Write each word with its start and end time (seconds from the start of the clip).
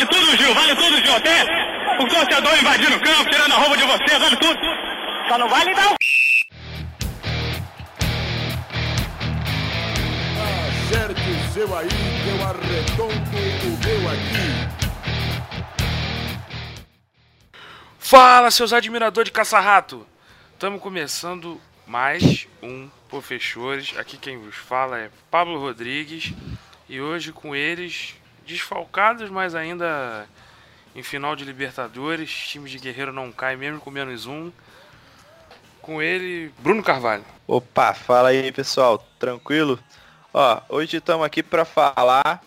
vale 0.00 0.06
tudo, 0.06 0.36
Gil, 0.36 0.54
vale 0.54 0.76
tudo, 0.76 0.96
Gil. 1.04 1.14
Até 1.14 1.42
o 1.98 2.08
torcedor 2.08 2.58
invadindo 2.58 2.96
o 2.96 3.00
campo, 3.00 3.30
tirando 3.30 3.52
a 3.52 3.56
roupa 3.56 3.76
de 3.76 3.84
você, 3.84 4.18
vale 4.18 4.36
tudo. 4.36 4.58
Só 5.28 5.38
não 5.38 5.48
vale 5.48 5.74
dar 5.74 5.94
Acerte 10.90 11.30
o 11.30 11.52
seu 11.52 11.78
aí, 11.78 11.88
que 11.88 12.28
eu 12.28 12.42
arredondo 12.44 13.14
o 13.66 13.78
meu 13.84 14.08
aqui. 14.10 14.80
Fala, 17.98 18.50
seus 18.50 18.72
admiradores 18.72 19.28
de 19.28 19.32
caça-rato! 19.32 20.06
Estamos 20.52 20.80
começando 20.80 21.60
mais 21.86 22.48
um 22.62 22.88
Professores. 23.08 23.94
Aqui 23.98 24.16
quem 24.16 24.38
vos 24.38 24.54
fala 24.54 24.98
é 24.98 25.10
Pablo 25.30 25.58
Rodrigues 25.60 26.32
e 26.88 27.00
hoje 27.00 27.32
com 27.32 27.54
eles, 27.54 28.14
desfalcados, 28.50 29.30
mas 29.30 29.54
ainda 29.54 30.26
em 30.94 31.02
final 31.02 31.36
de 31.36 31.44
Libertadores, 31.44 32.30
time 32.30 32.68
de 32.68 32.78
guerreiro 32.78 33.12
não 33.12 33.30
cai 33.30 33.56
mesmo 33.56 33.80
com 33.80 33.90
menos 33.90 34.26
um. 34.26 34.50
Com 35.80 36.02
ele, 36.02 36.52
Bruno 36.58 36.82
Carvalho. 36.82 37.24
Opa, 37.46 37.94
fala 37.94 38.30
aí 38.30 38.52
pessoal, 38.52 39.04
tranquilo? 39.18 39.78
Ó, 40.32 40.60
hoje 40.68 40.98
estamos 40.98 41.24
aqui 41.24 41.42
para 41.42 41.64
falar 41.64 42.42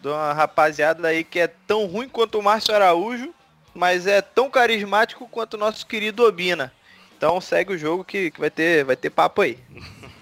de 0.00 0.08
uma 0.08 0.32
rapaziada 0.32 1.08
aí 1.08 1.22
que 1.22 1.40
é 1.40 1.46
tão 1.46 1.86
ruim 1.86 2.08
quanto 2.08 2.38
o 2.38 2.42
Márcio 2.42 2.74
Araújo, 2.74 3.34
mas 3.74 4.06
é 4.06 4.22
tão 4.22 4.48
carismático 4.48 5.28
quanto 5.28 5.54
o 5.54 5.58
nosso 5.58 5.86
querido 5.86 6.24
Obina. 6.24 6.72
Então 7.16 7.40
segue 7.40 7.74
o 7.74 7.78
jogo 7.78 8.04
que, 8.04 8.30
que 8.30 8.40
vai, 8.40 8.50
ter, 8.50 8.84
vai 8.84 8.96
ter 8.96 9.10
papo 9.10 9.42
aí. 9.42 9.58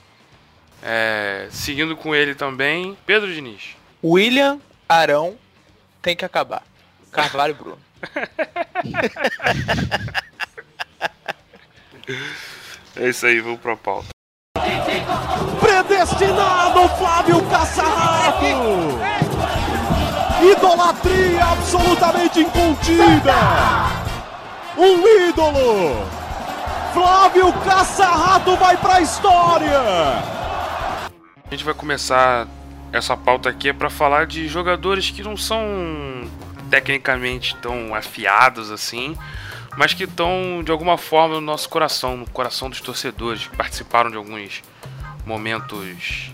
É, 0.84 1.47
seguindo 1.48 1.97
com 1.97 2.12
ele 2.12 2.34
também, 2.34 2.98
Pedro 3.06 3.33
Diniz. 3.33 3.77
William 4.03 4.59
Arão 4.93 5.37
tem 6.01 6.15
que 6.17 6.25
acabar. 6.25 6.63
Carvalho 7.11 7.55
Bruno. 7.55 7.79
É 12.97 13.09
isso 13.09 13.25
aí, 13.27 13.41
vamos 13.41 13.61
pra 13.61 13.77
pauta. 13.77 14.09
Predestinado 15.61 16.89
Flávio 16.91 17.43
Caçarrato! 17.49 18.47
Idolatria 20.43 21.45
absolutamente 21.45 22.41
incontida! 22.41 23.34
Um 24.77 25.29
ídolo! 25.29 26.06
Flávio 26.93 27.53
Caçarrato 27.65 28.56
vai 28.56 28.77
pra 28.77 29.01
história! 29.01 29.79
A 29.79 31.51
gente 31.51 31.65
vai 31.65 31.75
começar 31.75 32.47
essa 32.93 33.17
pauta 33.17 33.48
aqui 33.48 33.73
para 33.73 33.89
falar 33.89 34.27
de 34.27 34.47
jogadores 34.47 35.11
que 35.11 35.23
não 35.23 35.37
são 35.37 36.31
tecnicamente 36.71 37.57
tão 37.57 37.95
afiados 37.95 38.71
assim, 38.71 39.17
mas 39.77 39.95
que 39.95 40.05
estão 40.05 40.62
de 40.65 40.71
alguma 40.71 40.99
forma 40.99 41.37
no 41.37 41.41
nosso 41.41 41.69
coração, 41.69 42.17
no 42.17 42.29
coração 42.31 42.69
dos 42.69 42.81
torcedores, 42.81 43.47
que 43.47 43.57
participaram 43.57 44.11
de 44.11 44.17
alguns 44.17 44.62
momentos 45.25 46.33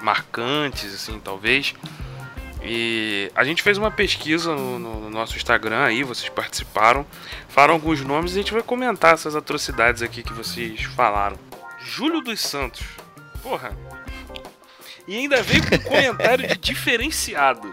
marcantes, 0.00 0.94
assim, 0.94 1.18
talvez. 1.18 1.74
E 2.62 3.30
a 3.34 3.42
gente 3.42 3.62
fez 3.62 3.78
uma 3.78 3.90
pesquisa 3.90 4.54
no, 4.54 4.78
no, 4.78 5.00
no, 5.00 5.10
nosso 5.10 5.36
Instagram 5.36 5.82
aí, 5.82 6.02
vocês 6.02 6.28
participaram, 6.28 7.06
falaram 7.48 7.74
alguns 7.74 8.02
nomes 8.02 8.32
e 8.32 8.34
a 8.34 8.42
gente 8.42 8.52
vai 8.52 8.62
comentar 8.62 9.14
essas 9.14 9.34
atrocidades 9.34 10.02
aqui 10.02 10.22
que 10.22 10.32
vocês 10.32 10.82
falaram. 10.82 11.38
Júlio 11.82 12.20
dos 12.20 12.40
Santos. 12.40 12.84
Porra. 13.42 13.74
E 15.06 15.16
ainda 15.16 15.42
veio 15.42 15.68
com 15.68 15.74
um 15.74 15.78
comentário 15.78 16.46
de 16.46 16.56
diferenciado. 16.56 17.72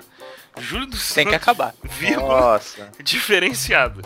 Júlio 0.59 0.87
dos 0.87 1.01
Santos. 1.01 1.15
Tem 1.15 1.27
que 1.27 1.35
acabar. 1.35 1.73
Vírgula, 1.83 2.53
Nossa. 2.53 2.89
Diferenciado. 3.03 4.01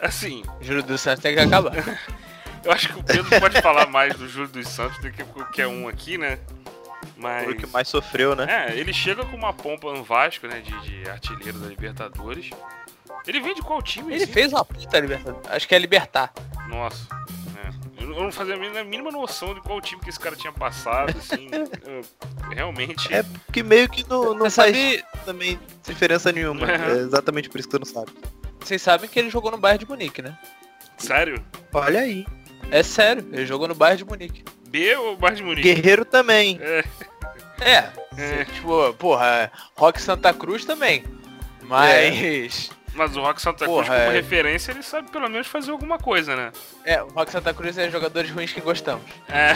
Assim. 0.00 0.42
Júlio 0.60 0.82
dos 0.82 1.00
Santos 1.00 1.22
tem 1.22 1.34
que 1.34 1.40
acabar. 1.40 1.72
Eu 2.64 2.72
acho 2.72 2.88
que 2.92 2.98
o 2.98 3.02
Pedro 3.02 3.40
pode 3.40 3.60
falar 3.62 3.86
mais 3.86 4.14
do 4.16 4.28
Júlio 4.28 4.48
dos 4.48 4.68
Santos 4.68 4.98
do 4.98 5.10
que 5.10 5.24
qualquer 5.24 5.66
um 5.66 5.88
aqui, 5.88 6.18
né? 6.18 6.38
Mas... 7.16 7.44
Foi 7.44 7.54
o 7.54 7.56
que 7.56 7.66
mais 7.66 7.88
sofreu, 7.88 8.36
né? 8.36 8.46
É, 8.68 8.76
ele 8.76 8.92
chega 8.92 9.24
com 9.24 9.36
uma 9.36 9.52
pompa 9.52 9.92
no 9.92 10.04
Vasco, 10.04 10.46
né? 10.46 10.60
De, 10.60 10.80
de 10.82 11.10
artilheiro 11.10 11.58
da 11.58 11.68
Libertadores. 11.68 12.50
Ele 13.26 13.40
vem 13.40 13.54
de 13.54 13.62
qual 13.62 13.80
time? 13.82 14.12
Ele 14.14 14.24
assim? 14.24 14.32
fez 14.32 14.52
uma 14.52 14.64
puta 14.64 14.98
Libertadores. 14.98 15.50
Acho 15.50 15.68
que 15.68 15.74
é 15.74 15.78
Libertar. 15.78 16.32
Nossa. 16.68 17.17
Eu 18.00 18.06
não 18.06 18.32
fazia 18.32 18.54
a 18.54 18.84
mínima 18.84 19.10
noção 19.10 19.54
de 19.54 19.60
qual 19.60 19.80
time 19.80 20.00
que 20.00 20.08
esse 20.08 20.20
cara 20.20 20.36
tinha 20.36 20.52
passado, 20.52 21.16
assim. 21.18 21.48
realmente. 22.54 23.12
É 23.12 23.22
porque 23.22 23.62
meio 23.62 23.88
que 23.88 24.08
não, 24.08 24.34
não 24.34 24.50
faz 24.50 24.76
sabe... 24.76 25.04
também 25.24 25.58
diferença 25.84 26.30
nenhuma. 26.32 26.70
É. 26.70 26.74
é 26.74 26.92
exatamente 26.98 27.48
por 27.48 27.58
isso 27.58 27.68
que 27.68 27.76
você 27.76 27.78
não 27.78 27.86
sabe. 27.86 28.12
Vocês 28.60 28.82
sabem 28.82 29.08
que 29.08 29.18
ele 29.18 29.30
jogou 29.30 29.50
no 29.50 29.58
Bayern 29.58 29.84
de 29.84 29.90
Munique, 29.90 30.22
né? 30.22 30.36
Sério? 30.98 31.44
Olha 31.72 32.00
aí. 32.00 32.26
É 32.70 32.82
sério, 32.82 33.26
ele 33.32 33.46
jogou 33.46 33.66
no 33.66 33.74
Bayern 33.74 33.98
de 33.98 34.04
Munique. 34.04 34.44
B 34.68 34.96
ou 34.96 35.16
Bayern 35.16 35.40
de 35.40 35.46
Munique? 35.46 35.74
Guerreiro 35.74 36.04
também. 36.04 36.58
É. 36.60 36.84
É, 37.60 37.92
é. 38.16 38.44
tipo, 38.44 38.92
porra, 38.94 39.50
Rock 39.76 40.00
Santa 40.00 40.32
Cruz 40.32 40.64
também. 40.64 41.04
Mas. 41.62 42.70
É. 42.72 42.77
Mas 42.94 43.16
o 43.16 43.20
Rock 43.20 43.40
Santa 43.40 43.64
Cruz, 43.64 43.86
porra, 43.86 44.00
como 44.00 44.10
é... 44.10 44.14
referência, 44.14 44.72
ele 44.72 44.82
sabe 44.82 45.10
pelo 45.10 45.28
menos 45.28 45.46
fazer 45.46 45.70
alguma 45.70 45.98
coisa, 45.98 46.34
né? 46.34 46.52
É, 46.84 47.02
o 47.02 47.08
Rock 47.08 47.30
Santa 47.30 47.54
Cruz 47.54 47.78
é 47.78 47.90
jogadores 47.90 48.30
ruins 48.30 48.52
que 48.52 48.60
gostamos. 48.60 49.04
É. 49.28 49.52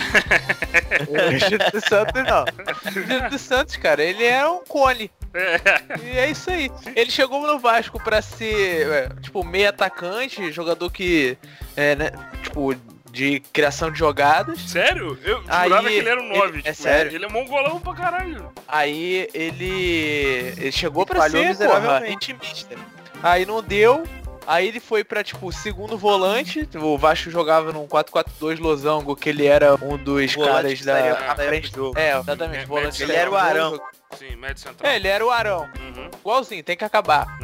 O 1.08 1.32
Espírito 1.32 1.88
Santos 1.88 2.22
não. 2.24 2.44
O 2.44 2.98
Espírito 3.00 3.38
Santos, 3.38 3.76
cara, 3.76 4.02
ele 4.02 4.24
é 4.24 4.46
um 4.46 4.64
cone. 4.64 5.10
É. 5.34 6.04
E 6.04 6.18
é 6.18 6.30
isso 6.30 6.50
aí. 6.50 6.70
Ele 6.94 7.10
chegou 7.10 7.46
no 7.46 7.58
Vasco 7.58 8.02
pra 8.02 8.20
ser, 8.20 8.88
é, 8.88 9.08
tipo, 9.20 9.42
meio 9.44 9.68
atacante, 9.68 10.52
jogador 10.52 10.90
que, 10.90 11.38
é, 11.76 11.96
né, 11.96 12.10
tipo, 12.42 12.74
de 13.12 13.40
criação 13.52 13.90
de 13.90 13.98
jogadas. 13.98 14.60
Sério? 14.60 15.18
Eu 15.22 15.42
aí, 15.48 15.68
jurava 15.68 15.88
que 15.88 15.94
ele 15.94 16.08
era 16.08 16.20
um 16.20 16.28
9. 16.28 16.40
Ele, 16.40 16.56
tipo, 16.58 16.68
é 16.68 16.72
sério. 16.72 17.14
Ele 17.14 17.24
é 17.24 17.28
mongolão 17.28 17.80
pra 17.80 17.94
caralho. 17.94 18.52
Aí 18.66 19.28
ele, 19.34 20.54
ele 20.56 20.72
chegou 20.72 21.04
pra 21.04 21.28
ser, 21.28 21.56
porra, 21.56 22.08
intimista. 22.08 22.74
Aí 23.22 23.46
não 23.46 23.62
deu, 23.62 24.04
Aí 24.46 24.68
ele 24.68 24.80
foi 24.80 25.04
pra, 25.04 25.22
tipo, 25.22 25.52
segundo 25.52 25.96
volante. 25.96 26.68
O 26.74 26.98
Vasco 26.98 27.30
jogava 27.30 27.72
num 27.72 27.86
4-4-2 27.86 28.58
losango, 28.58 29.14
que 29.14 29.28
ele 29.28 29.46
era 29.46 29.74
um 29.76 29.96
dos 29.96 30.34
volante 30.34 30.84
caras 30.84 30.84
da, 30.84 31.34
frente 31.36 31.72
do 31.72 31.92
É, 31.96 32.18
exatamente. 32.18 32.66
volante 32.66 33.02
ele 33.02 33.12
era 33.12 33.30
o 33.30 33.36
Arão. 33.36 33.80
Sim, 34.18 34.36
médio 34.36 34.58
central. 34.58 34.90
É, 34.90 34.96
ele 34.96 35.08
era 35.08 35.24
o 35.24 35.30
Arão. 35.30 35.68
Uhum. 35.78 36.10
Igualzinho, 36.20 36.62
tem 36.62 36.76
que 36.76 36.84
acabar. 36.84 37.26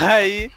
Aí, 0.00 0.50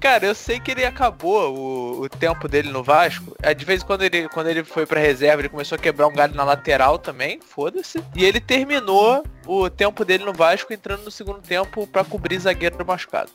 cara, 0.00 0.26
eu 0.26 0.34
sei 0.34 0.58
que 0.58 0.70
ele 0.70 0.84
acabou 0.84 1.56
o, 1.56 2.02
o 2.02 2.08
tempo 2.08 2.48
dele 2.48 2.70
no 2.70 2.82
Vasco. 2.82 3.36
É, 3.42 3.54
de 3.54 3.64
vez 3.64 3.82
em 3.82 3.86
quando 3.86 4.02
ele, 4.02 4.28
quando 4.28 4.48
ele 4.48 4.64
foi 4.64 4.86
pra 4.86 5.00
reserva, 5.00 5.42
ele 5.42 5.48
começou 5.48 5.76
a 5.76 5.78
quebrar 5.78 6.06
um 6.06 6.12
galho 6.12 6.34
na 6.34 6.44
lateral 6.44 6.98
também, 6.98 7.40
foda-se. 7.40 8.02
E 8.14 8.24
ele 8.24 8.40
terminou 8.40 9.24
o 9.46 9.70
tempo 9.70 10.04
dele 10.04 10.24
no 10.24 10.32
Vasco 10.32 10.72
entrando 10.72 11.04
no 11.04 11.10
segundo 11.10 11.40
tempo 11.40 11.86
para 11.86 12.04
cobrir 12.04 12.38
zagueiro 12.38 12.84
machucado. 12.84 13.30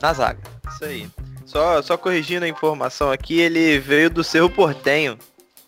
Na 0.00 0.12
zaga. 0.12 0.40
Isso 0.68 0.84
aí. 0.84 1.10
Só, 1.44 1.82
só 1.82 1.96
corrigindo 1.96 2.44
a 2.44 2.48
informação 2.48 3.10
aqui, 3.10 3.40
ele 3.40 3.78
veio 3.78 4.08
do 4.08 4.24
Cerro 4.24 4.48
Portenho. 4.48 5.18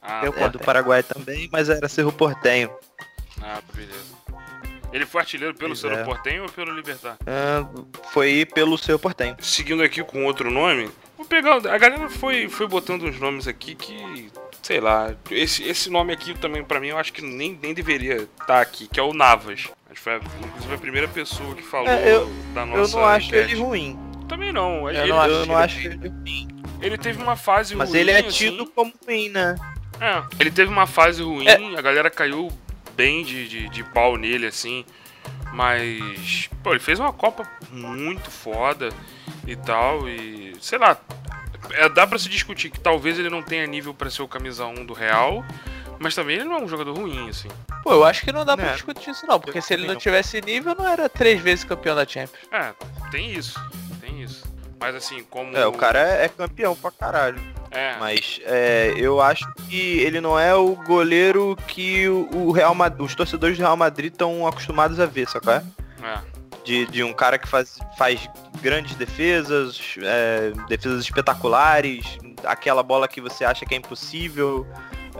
Ah, 0.00 0.22
é, 0.24 0.48
do 0.48 0.58
Paraguai 0.58 1.02
também, 1.02 1.48
mas 1.50 1.68
era 1.68 1.88
Cerro 1.88 2.12
Portenho. 2.12 2.70
Ah, 3.42 3.60
beleza. 3.72 4.14
Ele 4.94 5.04
foi 5.04 5.22
artilheiro 5.22 5.52
pelo 5.52 5.74
Cerro 5.74 5.96
é. 5.96 6.04
Portenho 6.04 6.44
ou 6.44 6.48
pelo 6.48 6.72
Libertar? 6.72 7.16
Ah, 7.26 7.66
foi 8.12 8.46
pelo 8.46 8.78
Cerro 8.78 9.00
Portenho. 9.00 9.34
Seguindo 9.40 9.82
aqui 9.82 10.04
com 10.04 10.24
outro 10.24 10.52
nome, 10.52 10.88
vou 11.16 11.26
pegar. 11.26 11.56
A 11.56 11.76
galera 11.76 12.08
foi, 12.08 12.48
foi 12.48 12.68
botando 12.68 13.02
uns 13.02 13.18
nomes 13.18 13.48
aqui 13.48 13.74
que. 13.74 14.30
Sei 14.62 14.78
lá. 14.78 15.12
Esse, 15.32 15.64
esse 15.64 15.90
nome 15.90 16.12
aqui 16.12 16.32
também, 16.38 16.62
para 16.62 16.78
mim, 16.78 16.88
eu 16.88 16.96
acho 16.96 17.12
que 17.12 17.22
nem, 17.22 17.58
nem 17.60 17.74
deveria 17.74 18.18
estar 18.18 18.46
tá 18.46 18.60
aqui, 18.60 18.86
que 18.86 19.00
é 19.00 19.02
o 19.02 19.12
Navas. 19.12 19.68
Acho 19.90 19.94
que 19.94 20.00
foi 20.00 20.12
a, 20.12 20.20
inclusive 20.46 20.74
a 20.74 20.78
primeira 20.78 21.08
pessoa 21.08 21.56
que 21.56 21.62
falou 21.62 21.88
é, 21.88 22.14
eu, 22.14 22.30
da 22.54 22.64
nossa. 22.64 22.96
Eu 22.96 23.00
não 23.00 23.04
acho 23.04 23.26
enquete. 23.26 23.52
ele 23.52 23.60
ruim. 23.60 23.98
Também 24.28 24.52
não. 24.52 24.88
Eu 24.88 25.02
ele, 25.02 25.08
não, 25.12 25.20
acho, 25.20 25.32
eu 25.32 25.46
não 25.46 25.56
acho 25.56 25.78
ele 25.80 26.08
ruim. 26.08 26.48
Ele 26.80 26.96
teve 26.96 27.20
uma 27.20 27.34
fase 27.34 27.74
Mas 27.74 27.88
ruim. 27.88 27.98
Mas 27.98 28.08
ele 28.08 28.10
é 28.12 28.22
tido 28.22 28.62
assim. 28.62 28.72
como 28.72 28.92
ruim, 29.04 29.28
né? 29.28 29.56
É, 30.00 30.22
ele 30.38 30.52
teve 30.52 30.70
uma 30.70 30.86
fase 30.86 31.20
ruim, 31.20 31.48
é. 31.48 31.78
a 31.78 31.82
galera 31.82 32.10
caiu 32.10 32.52
bem 32.96 33.24
de, 33.24 33.48
de, 33.48 33.68
de 33.68 33.84
pau 33.84 34.16
nele, 34.16 34.46
assim. 34.46 34.84
Mas, 35.52 36.50
pô, 36.62 36.70
ele 36.70 36.80
fez 36.80 36.98
uma 36.98 37.12
Copa 37.12 37.48
muito 37.70 38.30
foda 38.30 38.88
e 39.46 39.54
tal. 39.56 40.08
E, 40.08 40.56
sei 40.60 40.78
lá, 40.78 40.98
é, 41.72 41.88
dá 41.88 42.06
para 42.06 42.18
se 42.18 42.28
discutir 42.28 42.70
que 42.70 42.80
talvez 42.80 43.18
ele 43.18 43.30
não 43.30 43.42
tenha 43.42 43.66
nível 43.66 43.94
para 43.94 44.10
ser 44.10 44.22
o 44.22 44.28
camisa 44.28 44.66
1 44.66 44.84
do 44.86 44.92
Real. 44.92 45.44
Mas 45.98 46.14
também 46.14 46.36
ele 46.36 46.44
não 46.44 46.56
é 46.56 46.62
um 46.62 46.68
jogador 46.68 46.96
ruim, 46.96 47.28
assim. 47.28 47.48
Pô, 47.82 47.92
eu 47.92 48.04
acho 48.04 48.24
que 48.24 48.32
não 48.32 48.44
dá 48.44 48.56
pra 48.56 48.70
é. 48.70 48.72
discutir 48.72 49.10
isso 49.10 49.26
não, 49.26 49.38
porque 49.38 49.58
eu 49.58 49.62
se 49.62 49.72
ele 49.72 49.86
não 49.86 49.94
tivesse 49.94 50.40
nível, 50.40 50.74
não 50.74 50.88
era 50.88 51.08
três 51.08 51.40
vezes 51.40 51.64
campeão 51.64 51.94
da 51.94 52.06
Champions. 52.06 52.42
É, 52.50 52.74
tem 53.10 53.32
isso, 53.32 53.60
tem 54.00 54.22
isso. 54.22 54.44
Mas 54.80 54.94
assim, 54.94 55.22
como. 55.30 55.56
É, 55.56 55.66
o 55.66 55.72
cara 55.72 55.98
é, 55.98 56.24
é 56.24 56.28
campeão 56.28 56.74
pra 56.74 56.90
caralho. 56.90 57.40
É. 57.74 57.96
Mas 57.98 58.40
é, 58.44 58.94
eu 58.96 59.20
acho 59.20 59.44
que 59.68 59.98
ele 59.98 60.20
não 60.20 60.38
é 60.38 60.54
o 60.54 60.76
goleiro 60.76 61.56
que 61.66 62.08
o 62.08 62.52
Real 62.52 62.74
Madrid, 62.74 63.04
os 63.04 63.14
torcedores 63.14 63.58
do 63.58 63.62
Real 63.62 63.76
Madrid 63.76 64.12
estão 64.12 64.46
acostumados 64.46 65.00
a 65.00 65.06
ver, 65.06 65.28
sacou? 65.28 65.54
É. 65.54 65.62
de, 66.64 66.86
de 66.86 67.02
um 67.02 67.12
cara 67.12 67.38
que 67.38 67.48
faz, 67.48 67.78
faz 67.98 68.28
grandes 68.60 68.94
defesas, 68.94 69.96
é, 70.02 70.52
defesas 70.68 71.02
espetaculares, 71.02 72.18
aquela 72.44 72.82
bola 72.82 73.08
que 73.08 73.20
você 73.20 73.44
acha 73.44 73.66
que 73.66 73.74
é 73.74 73.78
impossível. 73.78 74.66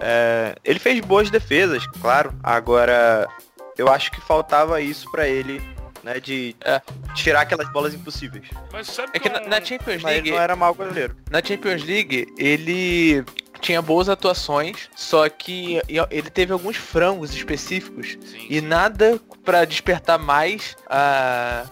É, 0.00 0.54
ele 0.64 0.78
fez 0.78 1.00
boas 1.00 1.30
defesas, 1.30 1.86
claro. 2.00 2.32
Agora, 2.42 3.28
eu 3.76 3.88
acho 3.88 4.10
que 4.10 4.20
faltava 4.20 4.80
isso 4.80 5.10
pra 5.10 5.28
ele, 5.28 5.60
né? 6.04 6.20
De 6.20 6.54
É. 6.64 6.80
tirar 7.14 7.40
aquelas 7.40 7.68
bolas 7.72 7.94
impossíveis. 7.94 8.44
Mas 8.72 8.86
sabe 8.88 9.10
É 9.14 9.18
que 9.18 9.28
na, 9.28 9.40
um- 9.42 9.48
na 9.48 9.60
Champions 9.64 10.02
Mas 10.02 10.12
League, 10.14 10.30
não 10.30 10.38
era 10.38 10.54
mau 10.54 10.74
goleiro. 10.74 11.16
na 11.30 11.42
Champions 11.42 11.82
League, 11.82 12.26
ele 12.38 13.24
tinha 13.60 13.80
boas 13.80 14.08
atuações, 14.10 14.90
só 14.94 15.26
que 15.28 15.80
ele 16.10 16.28
teve 16.30 16.52
alguns 16.52 16.76
frangos 16.76 17.34
específicos 17.34 18.18
Sim, 18.20 18.46
e 18.50 18.60
sim. 18.60 18.66
nada 18.66 19.18
pra 19.42 19.64
despertar 19.64 20.18
mais 20.18 20.76
a 20.88 21.64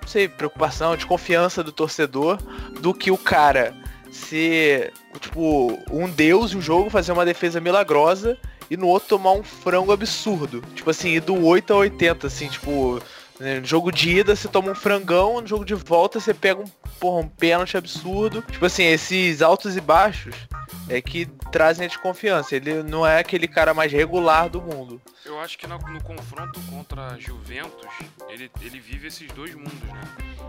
não 0.00 0.08
sei, 0.08 0.28
preocupação, 0.28 0.94
desconfiança 0.96 1.62
do 1.62 1.72
torcedor 1.72 2.36
do 2.80 2.92
que 2.94 3.10
o 3.10 3.18
cara 3.18 3.74
ser 4.10 4.92
tipo 5.20 5.78
um 5.90 6.08
deus 6.08 6.54
um 6.54 6.60
jogo, 6.60 6.90
fazer 6.90 7.12
uma 7.12 7.24
defesa 7.24 7.60
milagrosa 7.60 8.36
e 8.70 8.76
no 8.76 8.86
outro 8.86 9.08
tomar 9.10 9.32
um 9.32 9.42
frango 9.42 9.92
absurdo. 9.92 10.62
Tipo 10.74 10.90
assim, 10.90 11.10
ir 11.10 11.20
do 11.20 11.44
8 11.44 11.72
a 11.72 11.76
80, 11.76 12.26
assim, 12.26 12.48
tipo, 12.48 13.00
no 13.42 13.64
jogo 13.64 13.90
de 13.90 14.18
ida 14.18 14.36
você 14.36 14.46
toma 14.46 14.70
um 14.70 14.74
frangão, 14.74 15.40
no 15.40 15.46
jogo 15.46 15.64
de 15.64 15.74
volta 15.74 16.20
você 16.20 16.32
pega 16.32 16.60
um, 16.60 16.68
porra, 17.00 17.26
um 17.26 17.28
pênalti 17.28 17.76
absurdo. 17.76 18.42
Tipo 18.42 18.64
assim, 18.64 18.84
esses 18.84 19.42
altos 19.42 19.76
e 19.76 19.80
baixos 19.80 20.34
é 20.88 21.00
que 21.00 21.26
trazem 21.50 21.84
a 21.84 21.88
desconfiança. 21.88 22.54
Ele 22.54 22.82
não 22.82 23.06
é 23.06 23.18
aquele 23.18 23.48
cara 23.48 23.74
mais 23.74 23.92
regular 23.92 24.48
do 24.48 24.62
mundo. 24.62 25.00
Eu 25.24 25.40
acho 25.40 25.58
que 25.58 25.66
no, 25.66 25.76
no 25.78 26.02
confronto 26.02 26.60
contra 26.70 27.08
a 27.08 27.18
Juventus, 27.18 27.86
ele, 28.28 28.50
ele 28.60 28.78
vive 28.78 29.08
esses 29.08 29.30
dois 29.32 29.54
mundos, 29.54 29.88
né? 29.88 30.00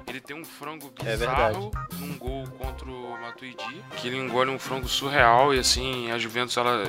Ele 0.07 0.19
tem 0.19 0.36
um 0.36 0.45
frango 0.45 0.92
É 1.04 1.12
bizarro 1.12 1.72
num 2.00 2.18
gol 2.18 2.48
contra 2.60 2.86
o 2.86 3.19
Matuidi, 3.22 3.84
que 3.98 4.07
ele 4.07 4.18
engole 4.18 4.51
um 4.51 4.60
frango 4.60 4.88
surreal 4.88 5.54
e 5.54 5.60
assim, 5.60 6.12
a 6.12 6.18
Juventus 6.18 6.57
ela, 6.57 6.84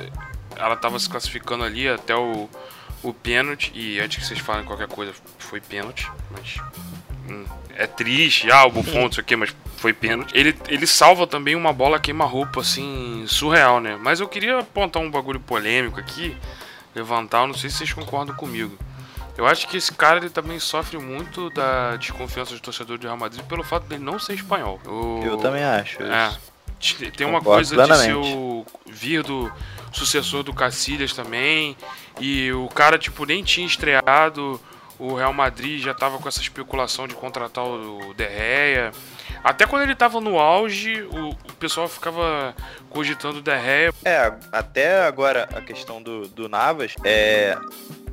ela 0.55 0.75
tava 0.75 0.99
se 0.99 1.09
classificando 1.09 1.63
ali 1.63 1.87
até 1.87 2.15
o, 2.15 2.49
o 3.03 3.13
pênalti, 3.13 3.71
e 3.75 3.99
antes 3.99 4.17
que 4.19 4.25
vocês 4.25 4.39
falem 4.39 4.65
qualquer 4.65 4.87
coisa, 4.87 5.13
foi 5.37 5.59
pênalti, 5.61 6.09
mas 6.31 6.57
hum, 7.29 7.45
é 7.75 7.85
triste, 7.87 8.51
ah, 8.51 8.65
o 8.65 8.71
Buffon, 8.71 9.03
não 9.03 9.11
sei 9.11 9.21
o 9.21 9.25
que, 9.25 9.35
mas 9.35 9.55
foi 9.77 9.93
pênalti. 9.93 10.31
Ele, 10.35 10.55
ele 10.67 10.87
salva 10.87 11.27
também 11.27 11.55
uma 11.55 11.71
bola 11.73 11.99
queima-roupa, 11.99 12.61
assim, 12.61 13.25
surreal, 13.27 13.79
né? 13.79 13.97
Mas 14.01 14.19
eu 14.19 14.27
queria 14.27 14.59
apontar 14.59 15.01
um 15.01 15.09
bagulho 15.11 15.39
polêmico 15.39 15.99
aqui, 15.99 16.35
levantar, 16.95 17.45
não 17.47 17.53
sei 17.53 17.69
se 17.69 17.77
vocês 17.77 17.93
concordam 17.93 18.35
comigo. 18.35 18.77
Eu 19.37 19.45
acho 19.45 19.67
que 19.67 19.75
esse 19.75 19.91
cara 19.91 20.17
ele 20.17 20.29
também 20.29 20.57
sofre 20.59 20.97
muito 20.97 21.49
da 21.49 21.97
desconfiança 21.97 22.53
do 22.53 22.59
torcedor 22.61 22.97
do 22.97 23.05
Real 23.05 23.17
Madrid 23.17 23.43
pelo 23.43 23.63
fato 23.65 23.85
dele 23.85 24.01
não 24.01 24.17
ser 24.17 24.33
espanhol. 24.33 24.79
O- 24.85 25.21
Eu 25.25 25.35
também 25.37 25.61
acho. 25.61 26.01
É. 26.01 26.29
isso. 26.79 26.95
Tem 27.11 27.27
uma 27.27 27.39
Concordo 27.39 27.43
coisa 27.67 27.69
de 27.71 27.75
plenamente. 27.75 28.13
o 28.13 28.65
vir 28.85 29.23
do 29.23 29.51
sucessor 29.95 30.43
do 30.43 30.53
Cacilhas 30.53 31.13
também. 31.13 31.75
E 32.19 32.51
o 32.51 32.67
cara, 32.67 32.97
tipo, 32.97 33.25
nem 33.25 33.43
tinha 33.43 33.65
estreado. 33.65 34.59
O 34.97 35.13
Real 35.13 35.33
Madrid 35.33 35.83
já 35.83 35.93
tava 35.93 36.17
com 36.19 36.27
essa 36.27 36.39
especulação 36.39 37.07
de 37.07 37.15
contratar 37.15 37.65
o 37.65 38.13
De 38.13 38.23
Gea. 38.23 38.91
Até 39.43 39.65
quando 39.65 39.83
ele 39.83 39.95
tava 39.95 40.21
no 40.21 40.39
auge, 40.39 41.01
o, 41.01 41.29
o 41.29 41.53
pessoal 41.59 41.89
ficava 41.89 42.55
cogitando 42.89 43.39
o 43.39 43.41
De 43.41 43.51
Gea. 43.51 43.93
É, 44.05 44.33
até 44.51 45.05
agora 45.05 45.49
a 45.53 45.59
questão 45.59 46.01
do, 46.01 46.29
do 46.29 46.47
Navas, 46.47 46.95
é, 47.03 47.57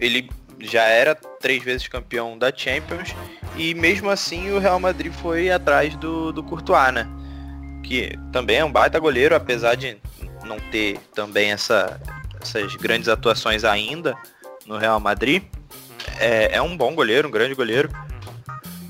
ele 0.01 0.29
já 0.59 0.83
era 0.85 1.15
três 1.15 1.63
vezes 1.63 1.89
campeão 1.89 2.39
da 2.39 2.53
Champions 2.55 3.15
e 3.57 3.75
mesmo 3.75 4.09
assim 4.09 4.51
o 4.53 4.59
Real 4.59 4.79
Madrid 4.79 5.13
foi 5.13 5.51
atrás 5.51 5.95
do, 5.97 6.33
do 6.33 6.43
Courtois, 6.43 6.93
né? 6.95 7.09
Que 7.83 8.17
também 8.33 8.59
é 8.59 8.65
um 8.65 8.71
baita 8.71 8.99
goleiro, 8.99 9.35
apesar 9.35 9.75
de 9.75 9.97
não 10.45 10.59
ter 10.59 10.99
também 11.15 11.53
essa, 11.53 12.01
essas 12.41 12.75
grandes 12.77 13.09
atuações 13.09 13.65
ainda 13.65 14.17
no 14.67 14.77
Real 14.77 15.01
Madrid. 15.01 15.43
É, 16.19 16.57
é 16.57 16.63
um 16.63 16.77
bom 16.77 16.95
goleiro, 16.95 17.29
um 17.29 17.31
grande 17.31 17.55
goleiro. 17.55 17.89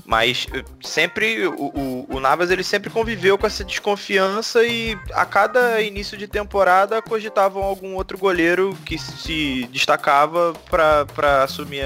Mas 0.05 0.47
eh, 0.53 0.63
sempre 0.81 1.47
o, 1.47 1.71
o, 1.73 2.17
o 2.17 2.19
Navas 2.19 2.51
ele 2.51 2.63
sempre 2.63 2.89
conviveu 2.89 3.37
com 3.37 3.47
essa 3.47 3.63
desconfiança 3.63 4.63
e 4.63 4.97
a 5.13 5.25
cada 5.25 5.81
início 5.81 6.17
de 6.17 6.27
temporada 6.27 7.01
cogitavam 7.01 7.63
algum 7.63 7.95
outro 7.95 8.17
goleiro 8.17 8.77
que 8.85 8.97
se 8.97 9.67
destacava 9.71 10.53
para 10.69 11.43
assumir 11.43 11.85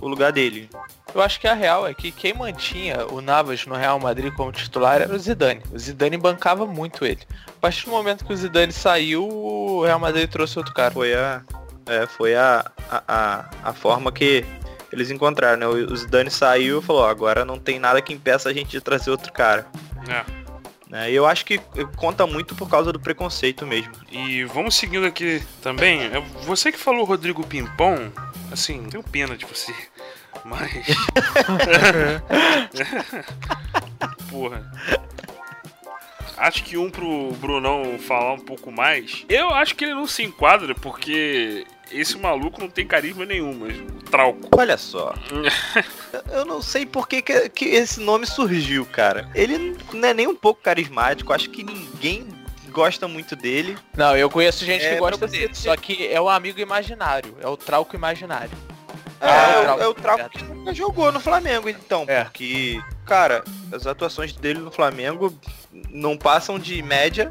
o 0.00 0.06
lugar 0.06 0.30
dele. 0.30 0.68
Eu 1.14 1.22
acho 1.22 1.38
que 1.38 1.46
a 1.46 1.54
real 1.54 1.86
é 1.86 1.94
que 1.94 2.10
quem 2.10 2.34
mantinha 2.34 3.06
o 3.06 3.20
Navas 3.20 3.64
no 3.66 3.76
Real 3.76 4.00
Madrid 4.00 4.32
como 4.34 4.50
titular 4.50 5.00
era 5.00 5.14
o 5.14 5.18
Zidane. 5.18 5.62
O 5.72 5.78
Zidane 5.78 6.16
bancava 6.16 6.66
muito 6.66 7.04
ele. 7.04 7.20
A 7.46 7.60
partir 7.60 7.84
do 7.84 7.92
momento 7.92 8.24
que 8.24 8.32
o 8.32 8.36
Zidane 8.36 8.72
saiu, 8.72 9.28
o 9.28 9.84
Real 9.84 10.00
Madrid 10.00 10.28
trouxe 10.28 10.58
outro 10.58 10.74
cara. 10.74 10.92
Foi 10.92 11.14
a, 11.14 11.42
é, 11.86 12.06
foi 12.06 12.34
a, 12.34 12.68
a, 12.90 13.44
a, 13.62 13.72
forma 13.72 14.10
que 14.10 14.44
eles 14.92 15.10
encontraram, 15.12 15.58
né? 15.58 15.66
O 15.68 15.96
Zidane 15.96 16.30
saiu 16.30 16.80
e 16.80 16.82
falou, 16.82 17.02
"Ó, 17.02 17.08
agora 17.08 17.44
não 17.44 17.60
tem 17.60 17.78
nada 17.78 18.02
que 18.02 18.12
impeça 18.12 18.48
a 18.48 18.52
gente 18.52 18.70
de 18.70 18.80
trazer 18.80 19.10
outro 19.10 19.32
cara. 19.32 19.66
É. 20.08 20.44
E 21.10 21.14
eu 21.14 21.26
acho 21.26 21.44
que 21.44 21.58
conta 21.96 22.24
muito 22.26 22.54
por 22.54 22.68
causa 22.68 22.92
do 22.92 23.00
preconceito 23.00 23.66
mesmo. 23.66 23.92
E 24.12 24.44
vamos 24.44 24.76
seguindo 24.76 25.04
aqui 25.04 25.42
também. 25.60 26.04
É 26.04 26.20
Você 26.44 26.70
que 26.70 26.78
falou 26.78 27.04
Rodrigo 27.04 27.44
Pimpão, 27.44 28.12
assim, 28.52 28.84
tenho 28.84 29.02
pena 29.02 29.36
de 29.36 29.44
você. 29.44 29.74
Mas. 30.44 30.70
Porra. 34.30 34.62
Acho 36.36 36.64
que 36.64 36.76
um 36.76 36.90
pro 36.90 37.30
Brunão 37.32 37.98
falar 37.98 38.34
um 38.34 38.40
pouco 38.40 38.70
mais. 38.72 39.24
Eu 39.28 39.50
acho 39.50 39.74
que 39.76 39.84
ele 39.84 39.94
não 39.94 40.06
se 40.06 40.22
enquadra 40.22 40.74
porque 40.74 41.64
esse 41.90 42.18
maluco 42.18 42.60
não 42.60 42.68
tem 42.68 42.86
carisma 42.86 43.24
nenhum, 43.24 43.54
mas 43.54 43.78
o 43.78 44.02
Trauco. 44.10 44.48
Olha 44.56 44.76
só. 44.76 45.14
eu 46.32 46.44
não 46.44 46.60
sei 46.60 46.84
por 46.84 47.06
que, 47.06 47.22
que, 47.22 47.64
esse 47.66 48.00
nome 48.00 48.26
surgiu, 48.26 48.84
cara. 48.84 49.30
Ele 49.34 49.76
não 49.92 50.08
é 50.08 50.14
nem 50.14 50.26
um 50.26 50.34
pouco 50.34 50.60
carismático. 50.60 51.32
Acho 51.32 51.48
que 51.50 51.62
ninguém 51.62 52.26
gosta 52.70 53.06
muito 53.06 53.36
dele. 53.36 53.78
Não, 53.96 54.16
eu 54.16 54.28
conheço 54.28 54.64
gente 54.64 54.84
É, 54.84 54.94
que 54.94 54.98
gosta 54.98 55.28
dele. 55.28 55.54
Só 55.54 55.76
que 55.76 56.08
é 56.08 56.20
o 56.20 56.28
amigo 56.28 56.58
imaginário. 56.58 57.36
É 57.40 57.46
o 57.46 57.56
trauco 57.56 57.94
imaginário. 57.94 58.50
É, 59.24 59.30
Ah, 59.30 59.52
é, 59.52 59.58
o 59.58 59.64
Trauco. 59.64 59.82
é 59.82 59.86
o 59.88 59.94
Trauco 59.94 60.30
que 60.30 60.44
nunca 60.44 60.74
jogou 60.74 61.12
no 61.12 61.20
Flamengo, 61.20 61.68
então. 61.68 62.04
É. 62.08 62.24
Porque, 62.24 62.80
cara, 63.06 63.42
as 63.72 63.86
atuações 63.86 64.32
dele 64.34 64.58
no 64.60 64.70
Flamengo 64.70 65.32
não 65.90 66.16
passam 66.16 66.58
de 66.58 66.82
média. 66.82 67.30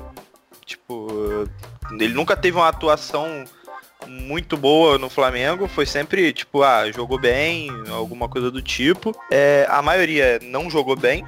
Tipo, 0.66 1.48
ele 1.92 2.14
nunca 2.14 2.36
teve 2.36 2.58
uma 2.58 2.68
atuação 2.70 3.44
muito 4.08 4.58
boa 4.58 4.98
no 4.98 5.10
Flamengo. 5.10 5.68
Foi 5.68 5.86
sempre, 5.86 6.32
tipo, 6.34 6.64
ah, 6.64 6.90
jogou 6.92 7.20
bem, 7.20 7.70
alguma 7.90 8.28
coisa 8.30 8.50
do 8.50 8.62
tipo. 8.62 9.16
É, 9.32 9.66
a 9.70 9.82
maioria 9.82 10.40
não 10.42 10.70
jogou 10.70 10.96
bem. 10.96 11.26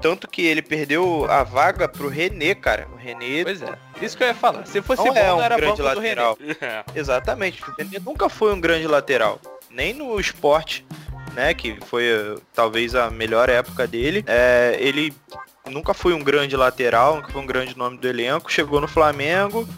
Tanto 0.00 0.28
que 0.28 0.42
ele 0.46 0.60
perdeu 0.62 1.26
a 1.28 1.42
vaga 1.42 1.88
pro 1.88 2.08
René, 2.08 2.54
cara. 2.54 2.86
O 2.92 2.96
René 2.96 3.42
Pois 3.42 3.62
é. 3.62 3.74
Isso 4.00 4.16
que 4.16 4.22
eu 4.22 4.28
ia 4.28 4.34
falar. 4.34 4.66
Se 4.66 4.80
fosse 4.82 5.02
não 5.04 5.14
bom, 5.14 5.18
é 5.18 5.26
não 5.28 5.38
um 5.38 5.42
era 5.42 5.56
grande 5.56 5.82
banco 5.82 5.94
do 5.94 6.00
René. 6.00 6.22
lateral. 6.22 6.38
É. 6.60 6.84
Exatamente. 6.94 7.62
O 7.62 7.74
René 7.78 7.98
nunca 8.04 8.28
foi 8.28 8.52
um 8.52 8.60
grande 8.60 8.86
lateral. 8.86 9.40
Nem 9.76 9.92
no 9.92 10.18
esporte, 10.18 10.86
né? 11.34 11.52
Que 11.52 11.78
foi 11.84 12.04
eh, 12.06 12.34
talvez 12.54 12.94
a 12.94 13.10
melhor 13.10 13.50
época 13.50 13.86
dele. 13.86 14.24
É, 14.26 14.74
ele 14.80 15.12
nunca 15.70 15.92
foi 15.92 16.14
um 16.14 16.24
grande 16.24 16.56
lateral, 16.56 17.16
nunca 17.16 17.30
foi 17.30 17.42
um 17.42 17.46
grande 17.46 17.76
nome 17.76 17.98
do 17.98 18.08
elenco. 18.08 18.50
Chegou 18.50 18.80
no 18.80 18.88
Flamengo, 18.88 19.68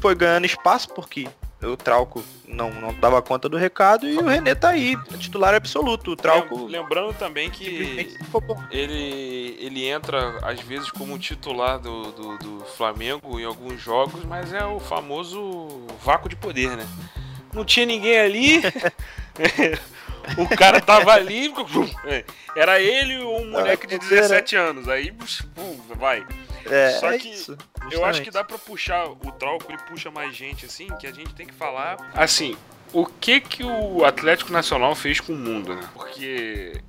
foi 0.00 0.14
ganhando 0.14 0.46
espaço 0.46 0.88
porque 0.94 1.28
o 1.62 1.76
Trauco 1.76 2.22
não, 2.46 2.70
não 2.70 2.94
dava 2.94 3.20
conta 3.20 3.48
do 3.48 3.56
recado 3.56 4.08
e 4.08 4.16
o 4.16 4.24
René 4.24 4.54
tá 4.54 4.70
aí, 4.70 4.96
titular 5.18 5.52
absoluto. 5.52 6.12
O 6.12 6.16
Trauco 6.16 6.66
Lembrando 6.66 7.12
também 7.14 7.50
que 7.50 8.16
ele, 8.70 9.56
ele 9.60 9.84
entra 9.84 10.38
às 10.42 10.60
vezes 10.60 10.90
como 10.92 11.18
titular 11.18 11.80
do, 11.80 12.12
do, 12.12 12.38
do 12.38 12.64
Flamengo 12.76 13.38
em 13.38 13.44
alguns 13.44 13.82
jogos, 13.82 14.24
mas 14.24 14.52
é 14.52 14.64
o 14.64 14.78
famoso 14.78 15.86
vácuo 16.02 16.28
de 16.28 16.36
poder, 16.36 16.76
né? 16.76 16.86
Não 17.52 17.64
tinha 17.64 17.84
ninguém 17.84 18.18
ali, 18.18 18.62
o 20.38 20.56
cara 20.56 20.80
tava 20.80 21.12
ali, 21.12 21.52
era 22.56 22.80
ele 22.80 23.18
ou 23.18 23.42
um 23.42 23.50
moleque 23.50 23.86
de 23.86 23.98
poder, 23.98 24.14
né? 24.14 24.20
17 24.20 24.56
anos, 24.56 24.88
aí 24.88 25.12
pum, 25.54 25.80
vai. 25.96 26.24
É, 26.66 26.90
Só 27.00 27.10
é 27.12 27.18
que 27.18 27.28
isso, 27.28 27.56
Eu 27.90 28.04
acho 28.04 28.22
que 28.22 28.30
dá 28.30 28.44
pra 28.44 28.58
puxar 28.58 29.06
o 29.06 29.32
Trauco, 29.32 29.70
ele 29.70 29.78
puxa 29.88 30.10
mais 30.10 30.34
gente 30.36 30.66
assim, 30.66 30.88
que 30.98 31.06
a 31.06 31.12
gente 31.12 31.34
tem 31.34 31.46
que 31.46 31.54
falar. 31.54 31.96
Assim, 32.14 32.56
o 32.92 33.06
que 33.06 33.40
que 33.40 33.64
o 33.64 34.04
Atlético 34.04 34.52
Nacional 34.52 34.94
fez 34.94 35.20
com 35.20 35.32
o 35.32 35.36
mundo, 35.36 35.74
né? 35.74 35.88
Porque 35.94 36.80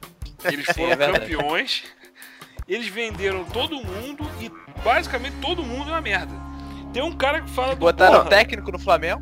eles 0.44 0.65
foram 0.75 0.91
É 0.91 0.96
campeões, 0.98 1.84
eles 2.68 2.88
venderam 2.88 3.46
todo 3.46 3.75
mundo 3.77 4.30
e 4.39 4.51
basicamente 4.84 5.36
todo 5.41 5.63
mundo 5.63 5.89
é 5.89 5.94
uma 5.94 6.01
merda. 6.01 6.34
Tem 6.94 7.01
um 7.01 7.15
cara 7.15 7.41
que 7.41 7.50
fala 7.50 7.74
do 7.74 7.80
Botaram 7.80 8.18
porra, 8.18 8.30
técnico 8.30 8.72
no 8.72 8.80
Flamengo. 8.80 9.22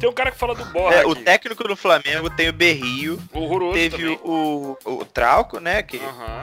Tem 0.00 0.08
um 0.08 0.12
cara 0.12 0.30
que 0.32 0.38
fala 0.38 0.54
do 0.54 0.64
Borra 0.64 0.94
É, 0.94 1.06
o 1.06 1.14
técnico 1.14 1.62
do 1.68 1.76
Flamengo 1.76 2.30
tem 2.30 2.48
o 2.48 2.52
Berrio, 2.52 3.22
Horroroso 3.32 3.74
teve 3.74 3.96
também. 3.98 4.18
o, 4.24 4.76
o, 4.84 4.92
o 4.94 5.04
Trauco, 5.04 5.60
né? 5.60 5.82
Que 5.82 6.00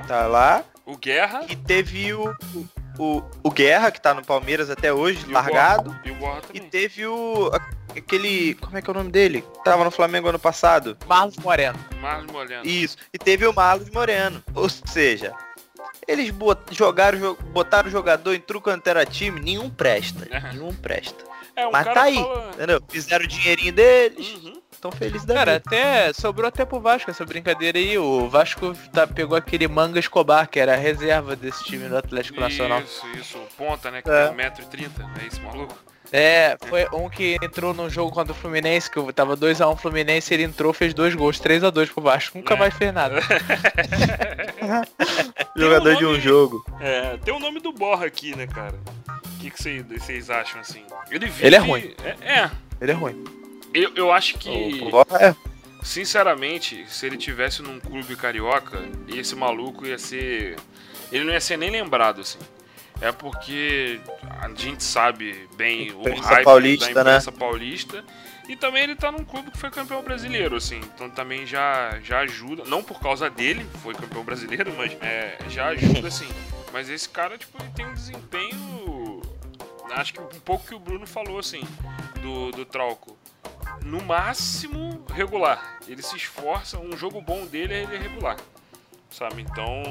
tá 0.08 0.28
lá. 0.28 0.64
O 0.86 0.96
Guerra 0.96 1.44
E 1.50 1.56
teve 1.56 2.14
o, 2.14 2.34
o, 2.98 3.24
o 3.44 3.52
Guerra, 3.52 3.92
que 3.92 4.00
tá 4.00 4.14
no 4.14 4.24
Palmeiras 4.24 4.70
até 4.70 4.94
hoje, 4.94 5.26
e 5.28 5.30
o 5.30 5.34
largado. 5.34 5.90
Borra. 5.90 6.02
E 6.06 6.12
o 6.12 6.16
Borra 6.16 6.40
E 6.54 6.54
também. 6.60 6.70
teve 6.70 7.06
o. 7.08 7.52
aquele. 7.96 8.54
Como 8.56 8.78
é 8.78 8.82
que 8.82 8.90
é 8.90 8.92
o 8.92 8.96
nome 8.98 9.12
dele? 9.12 9.44
Tava 9.66 9.84
no 9.84 9.92
Flamengo 9.92 10.30
ano 10.30 10.40
passado. 10.40 10.96
Marlos 11.08 11.36
Moreno. 11.38 11.78
Marlos 12.00 12.32
Molhano. 12.32 12.66
Isso. 12.66 12.96
E 13.14 13.18
teve 13.18 13.46
o 13.48 13.54
Marlos 13.54 13.90
Moreno. 13.90 14.42
Ou 14.56 14.70
seja, 14.70 15.34
eles 16.08 16.30
bot- 16.30 16.74
jogaram, 16.74 17.18
jo- 17.20 17.38
botaram 17.52 17.88
o 17.88 17.92
jogador 17.92 18.34
em 18.34 18.40
truco 18.40 18.70
era 18.86 19.06
time, 19.06 19.40
nenhum 19.40 19.70
presta. 19.70 20.28
Nenhum 20.54 20.74
presta. 20.74 21.26
É, 21.56 21.68
um 21.68 21.72
Mas 21.72 21.84
cara 21.86 21.94
tá 21.96 22.04
aí, 22.04 22.16
fala... 22.16 22.52
entendeu? 22.54 22.82
Fizeram 22.88 23.26
o 23.26 23.28
dinheirinho 23.28 23.74
deles, 23.74 24.34
Uhum. 24.36 24.62
estão 24.72 24.92
felizes 24.92 25.26
da 25.26 25.34
Cara, 25.34 25.54
vida. 25.54 25.64
até 25.66 26.14
sobrou 26.14 26.48
até 26.48 26.64
pro 26.66 26.80
Vasco 26.80 27.10
essa 27.10 27.26
brincadeira 27.26 27.80
aí. 27.80 27.98
O 27.98 28.30
Vasco 28.30 28.76
tá- 28.94 29.08
pegou 29.08 29.36
aquele 29.36 29.68
Manga 29.68 30.00
Escobar, 30.00 30.48
que 30.48 30.60
era 30.60 30.74
a 30.74 30.78
reserva 30.78 31.36
desse 31.36 31.64
time 31.64 31.90
do 31.90 31.98
Atlético 31.98 32.40
Nacional. 32.40 32.82
Isso, 32.82 33.08
isso. 33.20 33.38
O 33.40 33.48
Ponta, 33.58 33.90
né? 33.90 34.04
Que 34.04 34.10
É. 34.12 34.28
tem 34.28 34.36
1,30m, 34.36 35.00
não 35.00 35.22
é 35.22 35.26
esse 35.28 35.42
maluco? 35.42 35.76
É, 36.12 36.58
foi 36.68 36.88
um 36.94 37.10
que 37.10 37.38
entrou 37.44 37.74
no 37.74 37.90
jogo 37.90 38.12
contra 38.12 38.32
o 38.32 38.36
Fluminense, 38.36 38.90
que 38.90 38.98
eu 38.98 39.12
tava 39.12 39.36
2x1 39.36 39.78
Fluminense, 39.78 40.34
ele 40.34 40.44
entrou, 40.44 40.72
fez 40.74 40.94
dois 40.94 41.14
gols, 41.14 41.40
3x2 41.40 41.92
pro 41.92 42.02
Vasco, 42.02 42.38
nunca 42.38 42.54
É. 42.54 42.58
mais 42.58 42.74
fez 42.74 42.94
nada. 42.94 43.20
Jogador 45.56 45.90
tem 45.90 45.98
de 45.98 46.06
um 46.06 46.10
um 46.10 46.12
nome- 46.12 46.24
jogo. 46.24 46.66
É, 46.80 47.18
tem 47.18 47.34
o 47.34 47.40
nome 47.40 47.60
do 47.60 47.72
Borra 47.72 48.06
aqui, 48.06 48.36
né, 48.36 48.48
cara? 48.48 48.76
O 49.10 49.40
que 49.40 49.50
que 49.52 49.84
vocês 50.00 50.30
acham, 50.30 50.62
assim? 50.62 50.84
Ele, 51.12 51.32
Ele 51.40 51.56
é 51.56 51.60
vive- 51.60 51.72
ruim. 51.72 51.94
É, 52.04 52.40
é. 52.42 52.52
Ele 52.82 52.92
é 52.92 52.96
ruim. 52.96 53.24
Eu, 53.74 53.92
eu 53.96 54.12
acho 54.12 54.38
que, 54.38 54.82
o 54.84 54.90
Borra 54.90 55.18
é. 55.20 55.36
sinceramente, 55.84 56.86
se 56.88 57.06
ele 57.06 57.18
tivesse 57.18 57.62
num 57.62 57.80
clube 57.80 58.16
carioca, 58.16 58.82
esse 59.08 59.36
maluco 59.36 59.86
ia 59.86 59.98
ser... 59.98 60.56
Ele 61.12 61.24
não 61.24 61.34
ia 61.34 61.42
ser 61.42 61.58
nem 61.58 61.70
lembrado, 61.70 62.22
assim. 62.22 62.40
É 63.02 63.12
porque 63.12 64.00
a 64.40 64.50
gente 64.50 64.84
sabe 64.84 65.48
bem 65.56 65.92
o 65.92 66.04
hype 66.22 66.44
paulista, 66.44 66.94
da 66.94 67.04
né? 67.04 67.12
imprensa 67.12 67.32
paulista. 67.32 68.04
E 68.48 68.56
também 68.56 68.84
ele 68.84 68.96
tá 68.96 69.12
num 69.12 69.26
clube 69.26 69.52
que 69.52 69.58
foi 69.58 69.70
campeão 69.70 70.02
brasileiro, 70.02 70.56
assim. 70.56 70.80
Então 70.96 71.10
também 71.10 71.46
já, 71.46 72.00
já 72.02 72.20
ajuda. 72.20 72.64
Não 72.66 72.82
por 72.82 73.00
causa 73.00 73.30
dele, 73.30 73.66
foi 73.84 73.94
campeão 73.94 74.24
brasileiro, 74.24 74.74
mas 74.78 74.94
é, 75.02 75.38
já 75.50 75.68
ajuda, 75.68 76.08
assim. 76.08 76.28
Mas 76.72 76.90
esse 76.90 77.10
cara, 77.10 77.38
tipo, 77.38 77.62
ele 77.62 77.72
tem 77.72 77.86
um 77.86 77.94
desempenho. 77.94 79.22
Acho 79.92 80.14
que 80.14 80.22
um 80.22 80.40
pouco 80.42 80.66
que 80.66 80.76
o 80.76 80.80
Bruno 80.80 81.06
falou, 81.06 81.40
assim, 81.40 81.62
do, 82.22 82.52
do 82.52 82.66
Trauco. 82.66 83.18
No 83.84 84.02
máximo, 84.04 85.06
regular. 85.14 85.80
Ele 85.88 86.02
se 86.02 86.16
esforça, 86.16 86.80
um 86.80 86.96
jogo 86.96 87.22
bom 87.22 87.46
dele 87.46 87.74
é 87.74 87.84
ele 87.84 87.98
regular. 87.98 88.38
Sabe? 89.10 89.42
Então. 89.42 89.84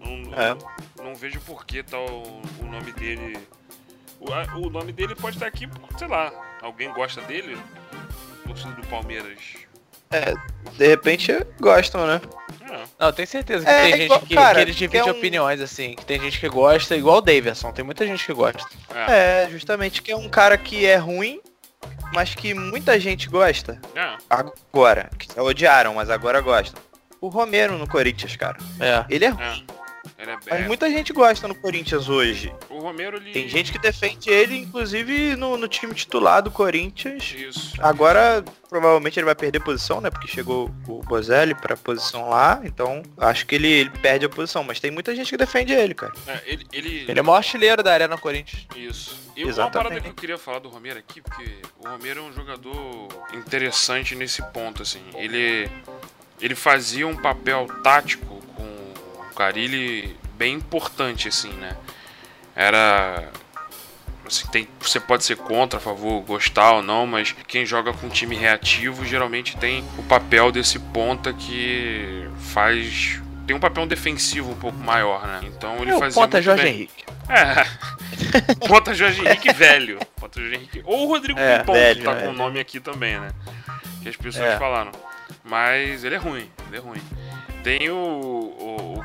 Não, 0.00 0.34
É. 0.34 0.56
não 1.02 1.14
vejo 1.14 1.40
por 1.40 1.64
que 1.64 1.82
tal 1.82 2.06
o 2.06 2.64
nome 2.64 2.92
dele. 2.92 3.38
O, 4.20 4.32
a- 4.32 4.56
o 4.56 4.68
nome 4.70 4.92
dele 4.92 5.14
pode 5.14 5.36
estar 5.36 5.46
aqui, 5.46 5.66
por, 5.66 5.98
sei 5.98 6.08
lá, 6.08 6.32
alguém 6.62 6.92
gosta 6.92 7.20
dele? 7.22 7.56
Torcida 8.46 8.72
do 8.72 8.86
Palmeiras. 8.88 9.38
De 10.76 10.86
repente 10.88 11.32
gostam, 11.60 12.06
né? 12.06 12.20
É, 12.70 12.84
Não, 12.98 13.12
tenho 13.12 13.28
certeza 13.28 13.64
que 13.64 13.70
É, 13.70 13.82
tem 13.82 13.92
é 13.92 13.96
gente 13.96 14.04
igual- 14.06 14.20
que, 14.20 14.34
cara, 14.34 14.54
que 14.56 14.60
eles 14.62 14.74
que 14.74 14.80
dividem 14.80 15.00
é 15.00 15.04
um- 15.04 15.16
opiniões, 15.16 15.60
assim, 15.60 15.94
que 15.94 16.04
tem 16.04 16.18
gente 16.20 16.40
que 16.40 16.48
gosta, 16.48 16.96
igual 16.96 17.18
o 17.18 17.20
Davidson, 17.20 17.72
tem 17.72 17.84
muita 17.84 18.06
gente 18.06 18.24
que 18.24 18.32
gosta. 18.32 18.66
É, 19.08 19.48
justamente 19.50 20.00
que 20.02 20.10
é 20.10 20.16
um 20.16 20.28
cara 20.28 20.56
que 20.56 20.86
é 20.86 20.96
ruim, 20.96 21.40
mas 22.14 22.34
que 22.34 22.54
muita 22.54 22.98
gente 22.98 23.28
gosta. 23.28 23.78
é, 23.94 24.16
Agora. 24.30 25.10
Que 25.18 25.38
odiaram, 25.38 25.94
mas 25.94 26.08
agora 26.10 26.40
gostam. 26.40 26.82
O 27.20 27.28
Romero 27.28 27.76
no 27.76 27.86
Corinthians, 27.86 28.34
cara. 28.36 28.56
É. 28.80 29.04
Ele 29.10 29.24
é 29.26 29.28
ruim. 29.28 29.66
Ele 30.18 30.32
é, 30.32 30.38
Mas 30.50 30.66
muita 30.66 30.90
gente 30.90 31.12
gosta 31.12 31.46
no 31.46 31.54
Corinthians 31.54 32.08
hoje. 32.08 32.52
O 32.68 32.80
Romero, 32.80 33.18
ele. 33.18 33.30
Tem 33.30 33.48
gente 33.48 33.70
que 33.70 33.78
defende 33.78 34.28
ele, 34.28 34.58
inclusive, 34.58 35.36
no, 35.36 35.56
no 35.56 35.68
time 35.68 35.94
titular 35.94 36.42
do 36.42 36.50
Corinthians. 36.50 37.32
Isso. 37.38 37.74
Agora, 37.78 38.44
provavelmente 38.68 39.16
ele 39.16 39.26
vai 39.26 39.36
perder 39.36 39.60
posição, 39.60 40.00
né? 40.00 40.10
Porque 40.10 40.26
chegou 40.26 40.74
o 40.88 41.04
Bozelli 41.04 41.54
pra 41.54 41.76
posição 41.76 42.28
lá. 42.28 42.60
Então, 42.64 43.00
acho 43.16 43.46
que 43.46 43.54
ele, 43.54 43.68
ele 43.68 43.90
perde 43.90 44.26
a 44.26 44.28
posição. 44.28 44.64
Mas 44.64 44.80
tem 44.80 44.90
muita 44.90 45.14
gente 45.14 45.30
que 45.30 45.36
defende 45.36 45.72
ele, 45.72 45.94
cara. 45.94 46.12
É, 46.26 46.42
ele, 46.46 46.66
ele, 46.72 47.04
Ele 47.08 47.18
é 47.20 47.22
o 47.22 47.24
maior 47.24 47.36
artilheiro 47.36 47.80
da 47.80 47.92
Arena 47.92 48.18
Corinthians. 48.18 48.66
Isso. 48.74 49.16
E 49.36 49.44
uma 49.44 49.70
parada 49.70 50.00
que 50.00 50.08
eu 50.08 50.14
queria 50.14 50.36
falar 50.36 50.58
do 50.58 50.68
Romero 50.68 50.98
aqui, 50.98 51.20
porque 51.20 51.58
o 51.78 51.88
Romero 51.88 52.18
é 52.18 52.22
um 52.24 52.32
jogador 52.32 53.06
interessante 53.32 54.16
nesse 54.16 54.42
ponto, 54.50 54.82
assim. 54.82 55.00
Ele, 55.14 55.70
ele 56.40 56.56
fazia 56.56 57.06
um 57.06 57.14
papel 57.14 57.68
tático 57.84 58.47
Carilli 59.38 60.16
bem 60.36 60.54
importante, 60.54 61.28
assim, 61.28 61.52
né? 61.52 61.76
Era... 62.56 63.28
assim, 64.26 64.46
tem, 64.48 64.68
você 64.80 64.98
pode 64.98 65.24
ser 65.24 65.36
contra, 65.36 65.78
a 65.78 65.80
favor, 65.80 66.20
gostar 66.22 66.72
ou 66.72 66.82
não, 66.82 67.06
mas 67.06 67.32
quem 67.46 67.64
joga 67.64 67.92
com 67.92 68.08
time 68.08 68.34
reativo 68.36 69.04
geralmente 69.06 69.56
tem 69.56 69.84
o 69.96 70.02
papel 70.02 70.50
desse 70.50 70.78
ponta 70.78 71.32
que 71.32 72.28
faz... 72.52 73.22
Tem 73.46 73.56
um 73.56 73.60
papel 73.60 73.86
defensivo 73.86 74.50
um 74.50 74.56
pouco 74.56 74.76
maior, 74.76 75.26
né? 75.26 75.40
Então 75.44 75.76
ele 75.80 75.92
É 75.92 75.96
o 75.96 75.98
fazia 76.00 76.20
ponta 76.22 76.42
Jorge 76.42 76.62
bem. 76.64 76.74
Henrique. 76.74 77.04
É. 77.30 77.64
Ponta 78.68 78.92
Jorge 78.94 79.24
Henrique 79.24 79.52
velho. 79.52 79.98
Ponta 80.16 80.38
Jorge 80.40 80.56
Henrique. 80.56 80.82
Ou 80.84 81.04
o 81.06 81.08
Rodrigo 81.08 81.38
É, 81.38 81.58
Pimpão, 81.60 81.74
velho, 81.74 81.98
que 81.98 82.04
tá 82.04 82.12
com 82.14 82.20
velho. 82.20 82.30
o 82.30 82.34
nome 82.34 82.58
aqui 82.60 82.78
também, 82.80 83.18
né? 83.18 83.30
Que 84.02 84.08
as 84.10 84.16
pessoas 84.16 84.48
É. 84.48 84.58
falaram. 84.58 84.92
Mas 85.44 86.04
ele 86.04 86.14
é 86.14 86.18
ruim, 86.18 86.50
ele 86.66 86.76
é 86.76 86.80
ruim. 86.80 87.00
Tem 87.62 87.88
o 87.90 87.96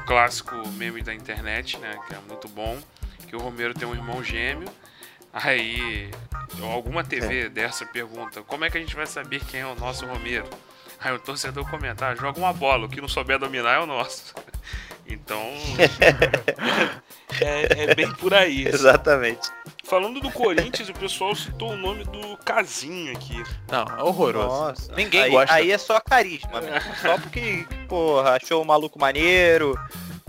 clássico 0.06 0.56
meme 0.70 1.02
da 1.02 1.14
internet, 1.14 1.78
né? 1.78 1.98
Que 2.08 2.16
é 2.16 2.20
muito 2.28 2.48
bom. 2.48 2.80
Que 3.28 3.36
o 3.36 3.40
Romero 3.40 3.74
tem 3.74 3.88
um 3.88 3.94
irmão 3.94 4.24
gêmeo. 4.24 4.70
Aí 5.32 6.12
alguma 6.62 7.04
TV 7.04 7.50
dessa 7.50 7.86
pergunta, 7.86 8.44
como 8.44 8.66
é 8.66 8.70
que 8.70 8.78
a 8.78 8.80
gente 8.80 8.96
vai 8.96 9.08
saber 9.08 9.44
quem 9.46 9.62
é 9.62 9.66
o 9.66 9.76
nosso 9.76 10.06
Romero? 10.06 10.48
Aí 11.00 11.12
o 11.12 11.20
torcedor 11.20 11.68
comentar, 11.70 12.16
joga 12.16 12.40
uma 12.40 12.54
bola, 12.54 12.86
o 12.86 12.90
que 12.90 13.02
não 13.02 13.08
souber 13.08 13.40
dominar 13.40 13.74
é 13.74 13.80
o 13.80 13.86
nosso. 13.86 14.34
Então. 15.06 15.40
é, 17.42 17.84
é 17.84 17.96
bem 17.96 18.12
por 18.14 18.34
aí. 18.34 18.68
Exatamente. 18.68 19.50
Falando 19.84 20.20
do 20.20 20.32
Corinthians, 20.32 20.90
o 20.90 20.94
pessoal 20.94 21.36
citou 21.36 21.72
o 21.72 21.78
nome 21.78 22.04
do 22.06 22.38
Casinho 22.38 23.12
aqui. 23.16 23.42
Não, 23.70 23.86
é 23.98 24.04
horroroso. 24.04 24.48
Nossa. 24.48 24.96
Ninguém 24.96 25.24
aí, 25.24 25.32
gosta. 25.32 25.54
Aí 25.54 25.72
é 25.72 25.78
só 25.78 26.00
carisma, 26.00 26.62
mesmo. 26.62 26.96
Só 27.02 27.18
porque, 27.18 27.66
porra, 27.88 28.38
achou 28.42 28.62
o 28.62 28.66
maluco 28.66 29.00
maneiro. 29.00 29.78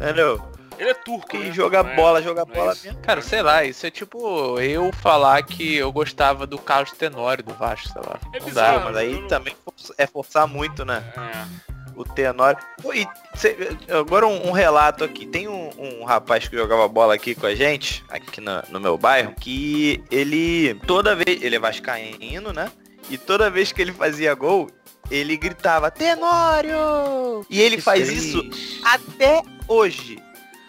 Entendeu? 0.00 0.43
Ele 0.76 0.90
é 0.90 0.95
turco, 0.95 1.38
né? 1.38 1.52
joga 1.52 1.85
Não 1.85 1.90
é- 1.90 1.95
bola, 1.95 2.21
joga 2.21 2.43
é 2.43 2.45
bola 2.45 2.73
isso? 2.73 2.87
mesmo. 2.87 3.00
Cara, 3.00 3.23
sei 3.23 3.43
lá, 3.43 3.64
isso 3.64 3.87
é 3.87 3.90
tipo 3.93 4.59
eu 4.59 4.90
falar 4.93 5.40
que 5.45 5.76
eu 5.76 5.93
gostava 5.93 6.49
do 6.49 6.59
Carlos 6.59 6.90
Tenório 6.93 7.45
do 7.45 7.54
Vasco, 7.54 7.88
sei 7.90 8.02
lá. 8.04 8.19
É 8.35 8.40
Não 8.40 8.47
bizarro. 8.47 8.78
dá. 8.81 8.85
Mas 8.87 8.97
aí 8.97 9.21
não- 9.21 9.28
também 9.28 9.54
for- 9.64 9.95
é 9.97 10.07
forçar 10.07 10.49
muito, 10.49 10.85
né? 10.85 11.04
É. 11.16 11.74
O 11.96 12.04
Tenório. 12.04 12.58
E 12.94 13.06
cê- 13.36 13.56
agora 13.88 14.26
um, 14.26 14.48
um 14.48 14.52
relato 14.52 15.04
aqui. 15.04 15.26
Tem 15.26 15.48
um, 15.48 15.70
um 15.78 16.04
rapaz 16.04 16.48
que 16.48 16.56
jogava 16.56 16.86
bola 16.88 17.14
aqui 17.14 17.34
com 17.34 17.46
a 17.46 17.54
gente, 17.54 18.04
aqui 18.08 18.40
na- 18.40 18.64
no 18.70 18.80
meu 18.80 18.96
bairro, 18.98 19.34
que 19.40 20.02
ele 20.10 20.74
toda 20.86 21.14
vez. 21.14 21.42
Ele 21.42 21.56
é 21.56 21.58
vascaíno, 21.58 22.52
né? 22.52 22.70
E 23.10 23.18
toda 23.18 23.50
vez 23.50 23.70
que 23.72 23.82
ele 23.82 23.92
fazia 23.92 24.34
gol, 24.34 24.70
ele 25.10 25.36
gritava, 25.36 25.90
Tenório! 25.90 27.44
E 27.50 27.60
ele 27.60 27.80
faz 27.80 28.08
isso 28.10 28.42
até 28.82 29.42
hoje. 29.68 30.18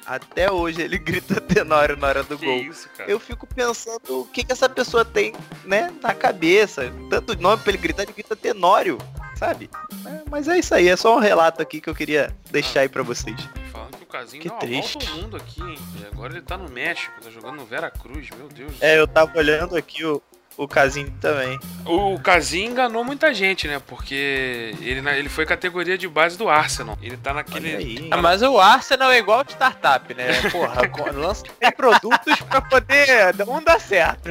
Até 0.05 0.51
hoje 0.51 0.81
ele 0.81 0.97
grita 0.99 1.41
Tenório 1.41 1.97
na 1.97 2.07
hora 2.07 2.23
do 2.23 2.37
Que 2.37 2.45
gol. 2.45 2.57
isso, 2.57 2.87
cara. 2.95 3.09
Eu 3.09 3.19
fico 3.19 3.47
pensando 3.47 4.21
o 4.21 4.25
que, 4.25 4.43
que 4.43 4.51
essa 4.51 4.69
pessoa 4.69 5.03
tem, 5.03 5.33
né, 5.63 5.91
na 6.01 6.13
cabeça. 6.13 6.91
Tanto 7.09 7.39
nome 7.39 7.61
pra 7.63 7.71
ele 7.71 7.81
gritar, 7.81 8.03
ele 8.03 8.13
grita 8.13 8.35
Tenório, 8.35 8.97
sabe? 9.37 9.69
É, 10.05 10.21
mas 10.29 10.47
é 10.47 10.57
isso 10.59 10.73
aí, 10.75 10.87
é 10.87 10.95
só 10.95 11.15
um 11.15 11.19
relato 11.19 11.61
aqui 11.61 11.81
que 11.81 11.89
eu 11.89 11.95
queria 11.95 12.35
deixar 12.51 12.81
aí 12.81 12.89
pra 12.89 13.01
vocês. 13.03 13.35
Falando 13.71 13.97
que 13.97 14.03
o 14.03 14.07
Casinho 14.07 14.41
Que 14.43 14.49
dá 14.49 14.55
triste. 14.55 14.93
volta 15.05 15.11
ao 15.11 15.17
mundo 15.17 15.37
aqui, 15.37 15.61
hein? 15.61 15.77
E 16.01 16.05
agora 16.05 16.33
ele 16.33 16.41
tá 16.41 16.57
no 16.57 16.69
México, 16.69 17.11
tá 17.21 17.29
jogando 17.29 17.55
no 17.55 17.65
Vera 17.65 17.89
Cruz, 17.89 18.29
meu 18.37 18.47
Deus. 18.47 18.73
É, 18.81 18.99
eu 18.99 19.07
tava 19.07 19.37
olhando 19.37 19.75
aqui 19.75 20.05
o, 20.05 20.21
o 20.57 20.67
casinho 20.67 21.11
também. 21.19 21.59
O 21.85 22.17
Casim 22.19 22.65
enganou 22.65 23.03
muita 23.03 23.33
gente, 23.33 23.67
né? 23.67 23.81
Porque 23.85 24.73
ele, 24.81 25.07
ele 25.09 25.29
foi 25.29 25.45
categoria 25.45 25.97
de 25.97 26.07
base 26.07 26.37
do 26.37 26.47
Arsenal. 26.47 26.97
Ele 27.01 27.17
tá 27.17 27.33
naquele. 27.33 27.75
aí. 27.75 28.07
Ah, 28.09 28.17
mas 28.17 28.41
o 28.41 28.59
Arsenal 28.59 29.11
é 29.11 29.17
igual 29.17 29.43
de 29.43 29.51
startup, 29.51 30.13
né? 30.13 30.27
Porra, 30.51 30.81
lança 31.13 31.43
produtos 31.75 32.39
pra 32.49 32.61
poder 32.61 33.35
um 33.47 33.61
dar 33.61 33.79
certo. 33.79 34.29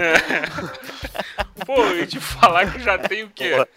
Pô, 1.67 1.87
e 1.89 2.07
te 2.07 2.19
falar 2.19 2.73
que 2.73 2.81
já 2.81 2.99
tem 2.99 3.25
o 3.25 3.31
quê? 3.31 3.51
Porra. 3.51 3.69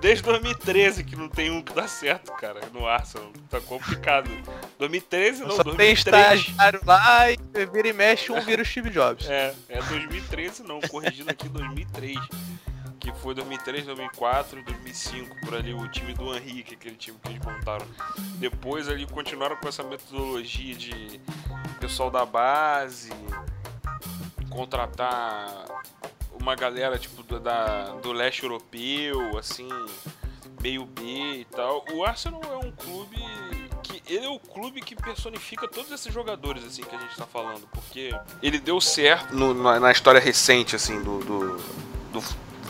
Desde 0.00 0.22
2013 0.22 1.02
que 1.02 1.16
não 1.16 1.28
tem 1.28 1.50
um 1.50 1.60
que 1.60 1.72
dá 1.72 1.88
certo, 1.88 2.32
cara, 2.32 2.60
no 2.72 2.86
Arsenal. 2.86 3.32
Tá 3.50 3.60
complicado. 3.60 4.30
2013 4.78 5.42
não, 5.42 5.50
Só 5.50 5.64
tem 5.64 5.74
2003. 5.74 6.40
estagiário 6.40 6.80
lá 6.84 7.30
e 7.30 7.36
vira 7.72 7.88
e 7.88 7.92
mexe, 7.92 8.30
um 8.30 8.40
vira 8.40 8.62
o 8.62 8.64
Steve 8.64 8.90
Jobs. 8.90 9.28
É, 9.28 9.54
é 9.68 9.82
2013 9.82 10.62
não, 10.62 10.80
corrigindo 10.80 11.30
aqui 11.30 11.48
2003. 11.48 12.16
Que 13.00 13.12
foi 13.20 13.34
2003, 13.34 13.86
2004 13.86 14.58
e 14.58 14.62
2005, 14.64 15.36
por 15.40 15.54
ali, 15.54 15.72
o 15.72 15.88
time 15.88 16.12
do 16.14 16.34
Henrique, 16.36 16.74
aquele 16.74 16.96
time 16.96 17.16
que 17.22 17.30
eles 17.30 17.44
montaram. 17.44 17.86
Depois 18.38 18.88
ali 18.88 19.06
continuaram 19.06 19.56
com 19.56 19.68
essa 19.68 19.82
metodologia 19.82 20.74
de 20.74 21.20
pessoal 21.80 22.10
da 22.10 22.26
base, 22.26 23.10
contratar 24.50 25.64
uma 26.40 26.54
galera 26.54 26.98
tipo 26.98 27.22
do, 27.22 27.38
da, 27.40 27.84
do 28.02 28.12
leste 28.12 28.42
europeu, 28.42 29.36
assim, 29.38 29.68
meio 30.60 30.84
B 30.84 31.02
e 31.40 31.46
tal. 31.50 31.84
O 31.92 32.04
Arsenal 32.04 32.40
é 32.52 32.56
um 32.66 32.70
clube 32.72 33.16
que 33.82 34.02
ele 34.12 34.24
é 34.26 34.28
o 34.28 34.38
clube 34.38 34.80
que 34.80 34.94
personifica 34.96 35.68
todos 35.68 35.90
esses 35.92 36.12
jogadores 36.12 36.64
assim 36.64 36.82
que 36.82 36.94
a 36.94 36.98
gente 36.98 37.16
tá 37.16 37.26
falando, 37.26 37.66
porque 37.72 38.14
ele 38.42 38.58
deu 38.58 38.80
certo 38.80 39.34
no- 39.34 39.54
na, 39.54 39.78
na 39.80 39.92
história 39.92 40.20
recente 40.20 40.74
assim 40.76 41.00
do, 41.02 41.18
do, 41.20 41.56
do, 42.12 42.22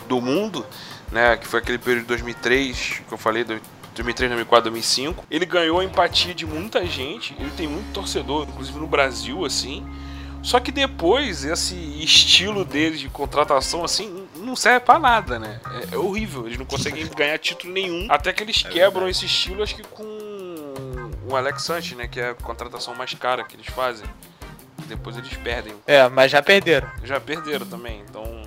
do 0.07 0.21
mundo, 0.21 0.65
né, 1.11 1.35
que 1.37 1.47
foi 1.47 1.59
aquele 1.59 1.77
período 1.79 2.01
de 2.03 2.07
2003 2.09 3.01
que 3.07 3.11
eu 3.13 3.17
falei, 3.17 3.43
do- 3.43 3.59
2003, 3.95 4.29
2004, 4.29 4.69
2005. 4.71 5.25
Ele 5.29 5.45
ganhou 5.45 5.79
a 5.79 5.83
empatia 5.83 6.33
de 6.33 6.45
muita 6.45 6.85
gente, 6.85 7.35
ele 7.39 7.51
tem 7.57 7.67
muito 7.67 7.91
torcedor, 7.91 8.47
inclusive 8.47 8.77
no 8.79 8.87
Brasil 8.87 9.43
assim. 9.43 9.85
Só 10.41 10.59
que 10.59 10.71
depois, 10.71 11.43
esse 11.43 11.75
estilo 11.75 12.63
deles 12.63 12.99
de 12.99 13.09
contratação, 13.09 13.83
assim, 13.83 14.27
não 14.35 14.55
serve 14.55 14.79
pra 14.81 14.97
nada, 14.97 15.37
né? 15.37 15.59
É, 15.91 15.95
é 15.95 15.97
horrível, 15.97 16.45
eles 16.47 16.57
não 16.57 16.65
conseguem 16.65 17.05
ganhar 17.15 17.37
título 17.37 17.73
nenhum. 17.73 18.07
Até 18.09 18.31
que 18.31 18.43
eles 18.43 18.63
quebram 18.63 19.07
esse 19.07 19.25
estilo, 19.25 19.61
acho 19.61 19.75
que 19.75 19.83
com 19.83 20.03
o 21.27 21.35
Alex 21.35 21.63
Sanchez, 21.63 21.97
né? 21.97 22.07
Que 22.07 22.19
é 22.19 22.29
a 22.29 22.33
contratação 22.33 22.95
mais 22.95 23.13
cara 23.13 23.43
que 23.43 23.55
eles 23.55 23.67
fazem. 23.67 24.07
Depois 24.87 25.17
eles 25.17 25.33
perdem. 25.37 25.73
É, 25.85 26.07
mas 26.09 26.31
já 26.31 26.41
perderam. 26.41 26.89
Já 27.03 27.19
perderam 27.19 27.65
também, 27.65 28.03
então... 28.09 28.41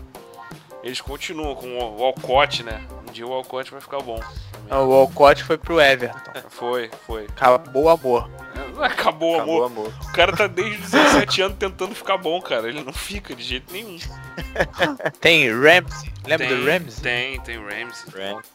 Eles 0.83 1.01
continuam 1.01 1.55
com 1.55 1.79
o 1.79 2.03
Alcott, 2.03 2.65
né? 2.65 2.85
Um 3.09 3.13
dia 3.13 3.25
o 3.25 3.33
Alcott 3.33 3.71
vai 3.71 3.81
ficar 3.81 4.01
bom. 4.01 4.19
também. 4.19 4.85
O 4.85 4.89
Walcott 4.89 5.45
foi 5.45 5.57
pro 5.57 5.81
Everton. 5.81 6.19
Foi, 6.49 6.91
foi. 7.07 7.27
Acabou 7.37 7.85
o 7.85 7.89
amor. 7.89 8.29
Acabou, 8.83 9.37
Acabou, 9.37 9.65
amor. 9.65 9.89
amor. 9.89 9.95
O 10.09 10.13
cara 10.13 10.37
tá 10.37 10.47
desde 10.47 10.83
os 10.83 10.91
17 10.91 11.43
anos 11.43 11.57
tentando 11.59 11.95
ficar 11.95 12.17
bom, 12.17 12.41
cara. 12.41 12.69
Ele 12.69 12.83
não 12.83 12.93
fica 12.93 13.35
de 13.35 13.43
jeito 13.43 13.73
nenhum. 13.73 13.99
Tem 15.21 15.49
Ramsey. 15.51 16.13
Lembra 16.27 16.47
tem, 16.49 16.57
do 16.57 16.65
Ramsey? 16.67 17.03
Tem, 17.03 17.41
tem 17.41 17.59
o 17.59 17.63
Ramsey. 17.65 18.11
Ramsey. 18.15 18.51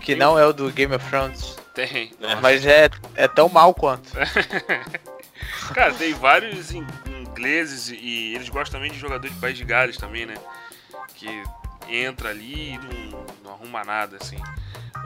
Que 0.00 0.14
não 0.14 0.38
é 0.38 0.46
o 0.46 0.52
do 0.52 0.70
Game 0.70 0.94
of 0.94 1.04
Thrones. 1.08 1.56
Tem. 1.74 2.12
Mas 2.40 2.64
é, 2.64 2.88
é 3.14 3.26
tão 3.26 3.48
mal 3.48 3.74
quanto. 3.74 4.10
Cara, 5.74 5.92
tem 5.94 6.14
vários 6.14 6.72
in- 6.72 6.86
ingleses 7.20 7.88
e 7.88 8.34
eles 8.34 8.48
gostam 8.48 8.78
também 8.78 8.92
de 8.92 8.98
jogador 8.98 9.28
de 9.28 9.34
País 9.36 9.56
de 9.58 9.64
Gales 9.64 9.96
também, 9.96 10.24
né? 10.26 10.34
Que 11.14 11.28
entra 11.88 12.30
ali 12.30 12.74
e 12.74 12.78
não, 13.10 13.26
não 13.44 13.52
arruma 13.52 13.84
nada, 13.84 14.16
assim. 14.20 14.38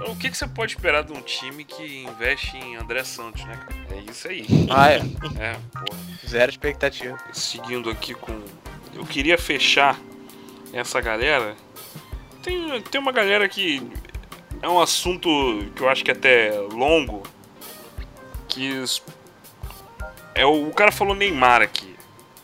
O 0.09 0.17
que, 0.17 0.31
que 0.31 0.37
você 0.37 0.47
pode 0.47 0.73
esperar 0.73 1.05
de 1.05 1.13
um 1.13 1.21
time 1.21 1.65
que 1.65 2.05
investe 2.05 2.57
em 2.57 2.77
André 2.77 3.05
Santos, 3.05 3.45
né, 3.45 3.57
cara? 3.57 3.87
É 3.91 4.11
isso 4.11 4.29
aí. 4.29 4.47
Ah, 4.71 4.91
é. 4.91 4.97
É, 5.39 5.59
porra. 5.73 6.01
Zero 6.27 6.51
expectativa. 6.51 7.19
Seguindo 7.33 7.91
aqui 7.91 8.15
com. 8.15 8.43
Eu 8.95 9.05
queria 9.05 9.37
fechar 9.37 9.99
essa 10.73 11.01
galera. 11.01 11.55
Tem, 12.43 12.81
tem 12.83 13.01
uma 13.01 13.13
galera 13.13 13.49
que 13.49 13.83
é 14.63 14.69
um 14.69 14.81
assunto 14.81 15.29
que 15.75 15.83
eu 15.83 15.89
acho 15.89 16.05
que 16.05 16.11
é 16.11 16.15
até 16.15 16.59
longo. 16.73 17.23
Que 18.49 18.83
é 20.35 20.47
o, 20.47 20.69
o 20.69 20.75
cara 20.75 20.91
falou 20.91 21.15
Neymar 21.15 21.63
aqui. 21.63 21.95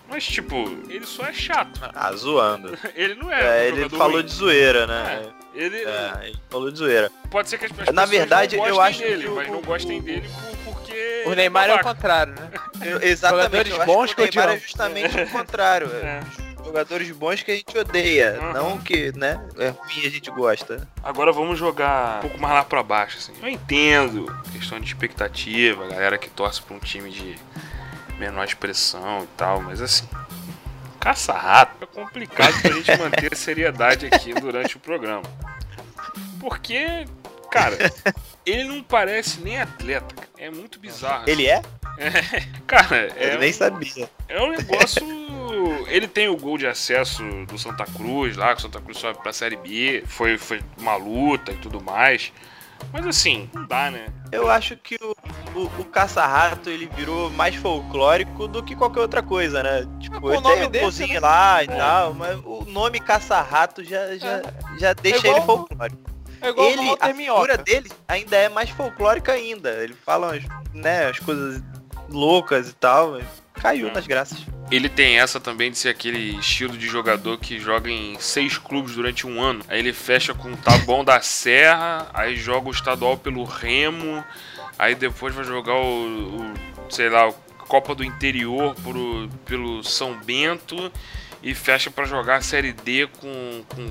Mas 0.09 0.25
tipo, 0.25 0.57
ele 0.89 1.05
só 1.05 1.27
é 1.27 1.33
chato. 1.33 1.81
Ah, 1.95 2.13
zoando. 2.13 2.79
Ele 2.95 3.15
não 3.17 3.33
é. 3.33 3.69
É, 3.69 3.73
um 3.73 3.77
ele 3.77 3.89
falou 3.89 4.19
ruim. 4.19 4.25
de 4.25 4.33
zoeira, 4.33 4.87
né? 4.87 5.25
É, 5.25 5.46
ele 5.57 5.77
É, 5.85 6.21
ele 6.29 6.37
falou 6.51 6.71
de 6.71 6.79
zoeira. 6.79 7.11
pode 7.31 7.49
ser 7.49 7.59
que 7.59 7.65
as 7.67 7.71
as 7.73 7.79
Na 7.79 8.03
pessoas 8.03 8.11
verdade, 8.11 8.57
não 8.57 8.67
eu 8.67 8.75
gostem 8.77 8.89
acho 8.91 8.99
dele, 9.01 9.23
que 9.23 9.29
o- 9.29 9.35
mas 9.37 9.49
não 9.49 9.63
gostem 9.63 9.99
o- 9.99 10.03
dele 10.03 10.29
por- 10.65 10.75
porque 10.75 11.25
O 11.27 11.35
Neymar 11.35 11.69
é 11.71 11.75
o 11.75 11.81
contrário, 11.83 12.35
né? 12.35 12.51
Eu- 12.85 13.03
exatamente. 13.03 13.71
Jogadores 13.71 13.87
bons 13.87 14.15
que 14.15 14.21
o 14.23 14.25
Neymar 14.25 14.49
é 14.55 14.59
justamente 14.61 15.21
o 15.21 15.31
contrário. 15.31 15.91
É. 15.95 16.21
Jogadores 16.65 17.11
bons 17.13 17.43
que 17.43 17.51
a 17.53 17.55
gente 17.55 17.79
odeia, 17.79 18.39
Uhum. 18.41 18.53
não 18.53 18.79
que, 18.79 19.13
né, 19.17 19.41
é 19.57 19.69
ruim 19.69 20.03
e 20.03 20.07
a 20.07 20.11
gente 20.11 20.29
gosta. 20.33 20.87
Agora 21.03 21.33
vamos 21.33 21.57
jogar 21.59 22.19
um 22.19 22.21
pouco 22.23 22.41
mais 22.41 22.55
lá 22.55 22.65
pra 22.65 22.83
baixo, 22.83 23.19
assim. 23.19 23.33
Eu 23.41 23.49
entendo 23.49 24.27
questão 24.53 24.81
de 24.81 24.87
expectativa, 24.87 25.87
galera 25.87 26.19
que 26.19 26.29
torce 26.29 26.61
pra 26.61 26.75
um 26.77 26.81
time 26.81 27.09
de 27.11 27.37
menor 28.19 28.45
expressão 28.45 29.23
e 29.23 29.27
tal, 29.37 29.61
mas 29.63 29.81
assim. 29.81 30.09
Caça-rato 31.07 31.85
é 31.85 31.87
complicado 31.87 32.61
pra 32.61 32.73
gente 32.73 32.97
manter 32.99 33.33
a 33.33 33.37
seriedade 33.37 34.07
aqui 34.07 34.35
durante 34.35 34.77
o 34.77 34.81
programa. 34.81 35.23
Porque, 36.41 37.05
cara, 37.49 37.79
ele 38.45 38.65
não 38.65 38.83
parece 38.83 39.41
nem 39.41 39.57
atleta. 39.61 40.13
cara. 40.17 40.29
É 40.37 40.51
muito 40.51 40.81
bizarro. 40.81 41.23
Ele 41.29 41.47
é? 41.47 41.63
Cara, 42.67 43.07
Eu 43.17 43.35
é, 43.35 43.39
nem 43.39 43.53
sabia. 43.53 44.11
é 44.29 44.43
um 44.43 44.51
negócio. 44.51 45.07
Ele 45.87 46.09
tem 46.09 46.29
o 46.29 46.37
gol 46.37 46.59
de 46.59 46.67
acesso 46.67 47.23
do 47.47 47.57
Santa 47.57 47.85
Cruz 47.85 48.37
lá, 48.37 48.53
que 48.53 48.59
o 48.59 48.63
Santa 48.63 48.81
Cruz 48.81 48.99
sobe 48.99 49.23
pra 49.23 49.33
Série 49.33 49.55
B. 49.57 50.03
Foi, 50.09 50.37
foi 50.37 50.61
uma 50.77 50.97
luta 50.97 51.53
e 51.53 51.57
tudo 51.57 51.81
mais. 51.81 52.33
Mas 52.93 53.07
assim, 53.07 53.49
não 53.53 53.67
dá, 53.67 53.91
né? 53.91 54.07
Eu 54.33 54.51
acho 54.51 54.77
que 54.77 54.97
o, 54.97 55.15
o, 55.59 55.65
o 55.81 55.85
caça-rato 55.85 56.69
ele 56.71 56.87
virou 56.97 57.31
mais 57.31 57.55
folclórico 57.55 58.49
do 58.49 58.63
que 58.63 58.75
qualquer 58.75 59.01
outra 59.01 59.23
coisa, 59.23 59.63
né? 59.63 59.87
Tipo, 60.01 60.21
com 60.21 60.27
o 60.29 60.33
ele 60.33 60.41
nome 60.41 60.55
tem 60.57 60.67
o 60.67 60.71
dele, 60.71 60.85
golzinho 60.85 61.15
né? 61.15 61.21
lá 61.21 61.65
e 61.65 61.69
tal, 61.69 62.15
mas 62.15 62.39
o 62.45 62.65
nome 62.67 62.99
caça-rato 63.01 63.85
já, 63.85 64.17
já, 64.17 64.43
já 64.79 64.93
deixa 64.95 65.19
igual- 65.19 65.37
ele 65.37 65.47
folclórico. 65.47 66.11
É 66.41 66.49
ele, 66.49 66.97
a 67.01 67.15
figura 67.15 67.57
dele 67.59 67.91
ainda 68.07 68.37
é 68.37 68.49
mais 68.49 68.69
folclórica 68.71 69.33
ainda. 69.33 69.71
Ele 69.83 69.95
fala 69.95 70.29
umas, 70.33 70.45
né, 70.75 71.07
as 71.07 71.19
coisas 71.19 71.63
loucas 72.09 72.69
e 72.69 72.73
tal, 72.75 73.13
mas 73.13 73.25
caiu 73.61 73.89
É. 73.89 73.93
nas 73.93 74.07
graças. 74.07 74.39
Ele 74.71 74.89
tem 74.89 75.19
essa 75.19 75.39
também 75.39 75.71
de 75.71 75.79
ser 75.79 75.91
aquele 75.91 76.39
estilo 76.39 76.77
de 76.77 76.87
jogador 76.89 77.39
que 77.39 77.59
joga 77.61 77.89
em 77.89 78.19
seis 78.19 78.59
clubes 78.59 78.97
durante 78.97 79.25
um 79.27 79.41
ano. 79.41 79.65
Aí 79.69 79.79
ele 79.79 79.93
fecha 79.93 80.35
com 80.35 80.53
o 80.53 80.57
Taboão 80.57 81.05
da 81.05 81.21
Serra, 81.21 82.09
aí 82.13 82.37
joga 82.37 82.69
o 82.69 82.73
estadual 82.73 83.17
pelo 83.17 83.45
Remo, 83.45 84.25
aí 84.77 84.95
depois 84.97 85.35
vai 85.35 85.45
jogar 85.45 85.75
o, 85.77 86.41
o, 86.41 86.55
sei 86.91 87.09
lá, 87.09 87.29
a 87.29 87.33
Copa 87.69 87.95
do 87.95 88.03
Interior 88.05 88.75
pelo 89.45 89.83
São 89.85 90.15
Bento 90.25 90.91
e 91.43 91.55
fecha 91.55 91.89
pra 91.91 92.05
jogar 92.05 92.37
a 92.37 92.41
Série 92.41 92.73
D 92.73 93.09
com, 93.21 93.65
com 93.69 93.91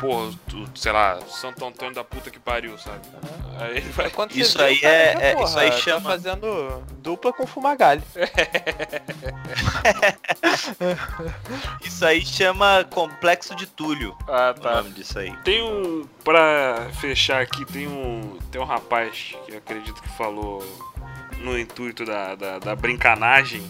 porra, 0.00 0.32
tu- 0.48 0.68
sei 0.74 0.92
lá, 0.92 1.18
Santo 1.28 1.64
Antônio 1.64 1.94
da 1.94 2.04
puta 2.04 2.30
que 2.30 2.38
pariu, 2.38 2.76
sabe? 2.78 3.00
Aí 3.58 3.78
ele 3.78 3.88
vai 3.90 4.10
Quando 4.10 4.32
Isso 4.36 4.58
o 4.58 4.62
aí 4.62 4.78
é- 4.82 5.16
é- 5.30 5.32
porra, 5.34 5.44
isso 5.44 5.58
aí 5.58 5.70
tá 5.70 5.76
chama- 5.78 6.10
fazendo 6.10 6.82
dupla 6.98 7.32
com 7.32 7.46
fumagalho. 7.46 8.02
Isso 11.84 12.04
aí 12.04 12.24
chama 12.24 12.84
complexo 12.90 13.54
de 13.54 13.66
Túlio. 13.66 14.16
Ah, 14.28 14.54
O 14.56 14.60
tá. 14.60 14.76
nome 14.76 14.90
disso 14.90 15.18
aí. 15.18 15.32
Tem 15.44 15.62
um. 15.62 16.04
Pra 16.24 16.88
fechar 17.00 17.40
aqui, 17.42 17.64
tem 17.66 17.86
um. 17.86 18.38
Tem 18.50 18.60
um 18.60 18.64
rapaz 18.64 19.34
que 19.44 19.52
eu 19.52 19.58
acredito 19.58 20.00
que 20.02 20.08
falou 20.10 20.64
no 21.38 21.58
intuito 21.58 22.04
da, 22.04 22.34
da, 22.34 22.58
da 22.58 22.74
brincanagem 22.76 23.62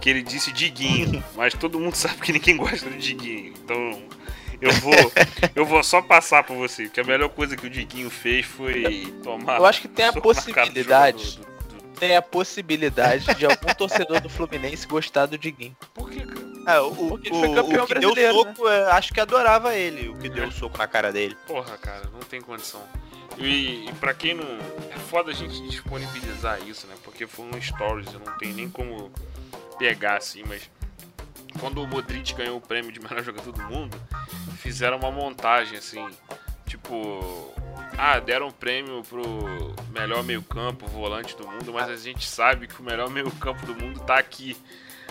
que 0.00 0.08
ele 0.08 0.22
disse 0.22 0.52
Diguinho, 0.52 1.22
mas 1.36 1.52
todo 1.54 1.78
mundo 1.78 1.94
sabe 1.94 2.16
que 2.20 2.32
ninguém 2.32 2.56
gosta 2.56 2.88
do 2.88 2.96
Diguinho. 2.96 3.52
Então 3.64 4.02
eu 4.60 4.72
vou. 4.72 4.94
Eu 5.54 5.64
vou 5.66 5.82
só 5.82 6.00
passar 6.02 6.42
pra 6.44 6.54
você, 6.54 6.88
que 6.88 7.00
a 7.00 7.04
melhor 7.04 7.28
coisa 7.30 7.56
que 7.56 7.66
o 7.66 7.70
Diguinho 7.70 8.10
fez 8.10 8.44
foi 8.46 9.12
tomar. 9.22 9.58
Eu 9.58 9.66
acho 9.66 9.80
que 9.80 9.88
tem 9.88 10.06
a 10.06 10.10
do 10.10 10.20
possibilidade. 10.20 11.24
jogador 11.30 11.50
do- 11.68 11.76
do- 11.76 11.98
Tem 12.00 12.16
a 12.16 12.22
possibilidade 12.22 13.34
de 13.34 13.44
algum 13.46 13.74
torcedor 13.74 14.20
do 14.20 14.28
Fluminense 14.30 14.86
gostar 14.86 15.26
do 15.26 15.36
Diguinho. 15.38 15.76
Por 15.94 16.10
que, 16.10 16.20
cara? 16.20 16.50
É, 16.66 16.80
o, 16.80 16.88
o, 16.88 17.08
Porque 17.08 17.28
ele 17.28 17.38
foi 17.38 17.48
o- 17.48 17.54
que 17.54 17.72
deu 17.72 17.86
brasileiro, 17.86 18.34
soco, 18.34 18.68
é, 18.68 18.90
acho 18.92 19.12
que 19.14 19.20
adorava 19.20 19.74
ele, 19.74 20.08
o 20.10 20.16
que 20.16 20.28
deu 20.28 20.46
o 20.48 20.52
soco 20.52 20.76
na 20.78 20.86
cara 20.86 21.10
dele. 21.12 21.36
Porra, 21.46 21.76
cara, 21.78 22.02
não 22.12 22.20
tem 22.20 22.40
condição. 22.40 22.82
E, 23.38 23.88
e 23.88 23.92
pra 23.98 24.12
quem 24.12 24.34
não. 24.34 24.44
É 24.90 24.98
foda 25.08 25.30
a 25.30 25.34
gente 25.34 25.60
disponibilizar 25.68 26.58
isso, 26.68 26.86
né? 26.86 26.94
Porque 27.02 27.26
foi 27.26 27.46
um 27.46 27.60
stories, 27.62 28.12
eu 28.12 28.20
não 28.20 28.36
tenho 28.38 28.54
nem 28.54 28.68
como 28.68 29.10
pegar 29.78 30.16
assim, 30.18 30.42
mas. 30.46 30.68
Quando 31.60 31.82
o 31.82 31.86
Modric 31.86 32.34
ganhou 32.34 32.56
o 32.56 32.60
prêmio 32.60 32.90
de 32.90 32.98
melhor 32.98 33.22
jogador 33.22 33.52
do 33.52 33.62
mundo, 33.64 33.96
fizeram 34.56 34.96
uma 34.96 35.10
montagem 35.10 35.78
assim. 35.78 36.08
Tipo. 36.66 37.54
Ah, 37.98 38.18
deram 38.18 38.48
um 38.48 38.52
prêmio 38.52 39.02
pro 39.02 39.22
melhor 39.92 40.24
meio-campo, 40.24 40.86
volante 40.86 41.36
do 41.36 41.46
mundo, 41.46 41.70
mas 41.72 41.90
a 41.90 41.96
gente 41.96 42.26
sabe 42.26 42.66
que 42.66 42.80
o 42.80 42.82
melhor 42.82 43.10
meio-campo 43.10 43.66
do 43.66 43.74
mundo 43.74 44.00
tá 44.00 44.18
aqui. 44.18 44.56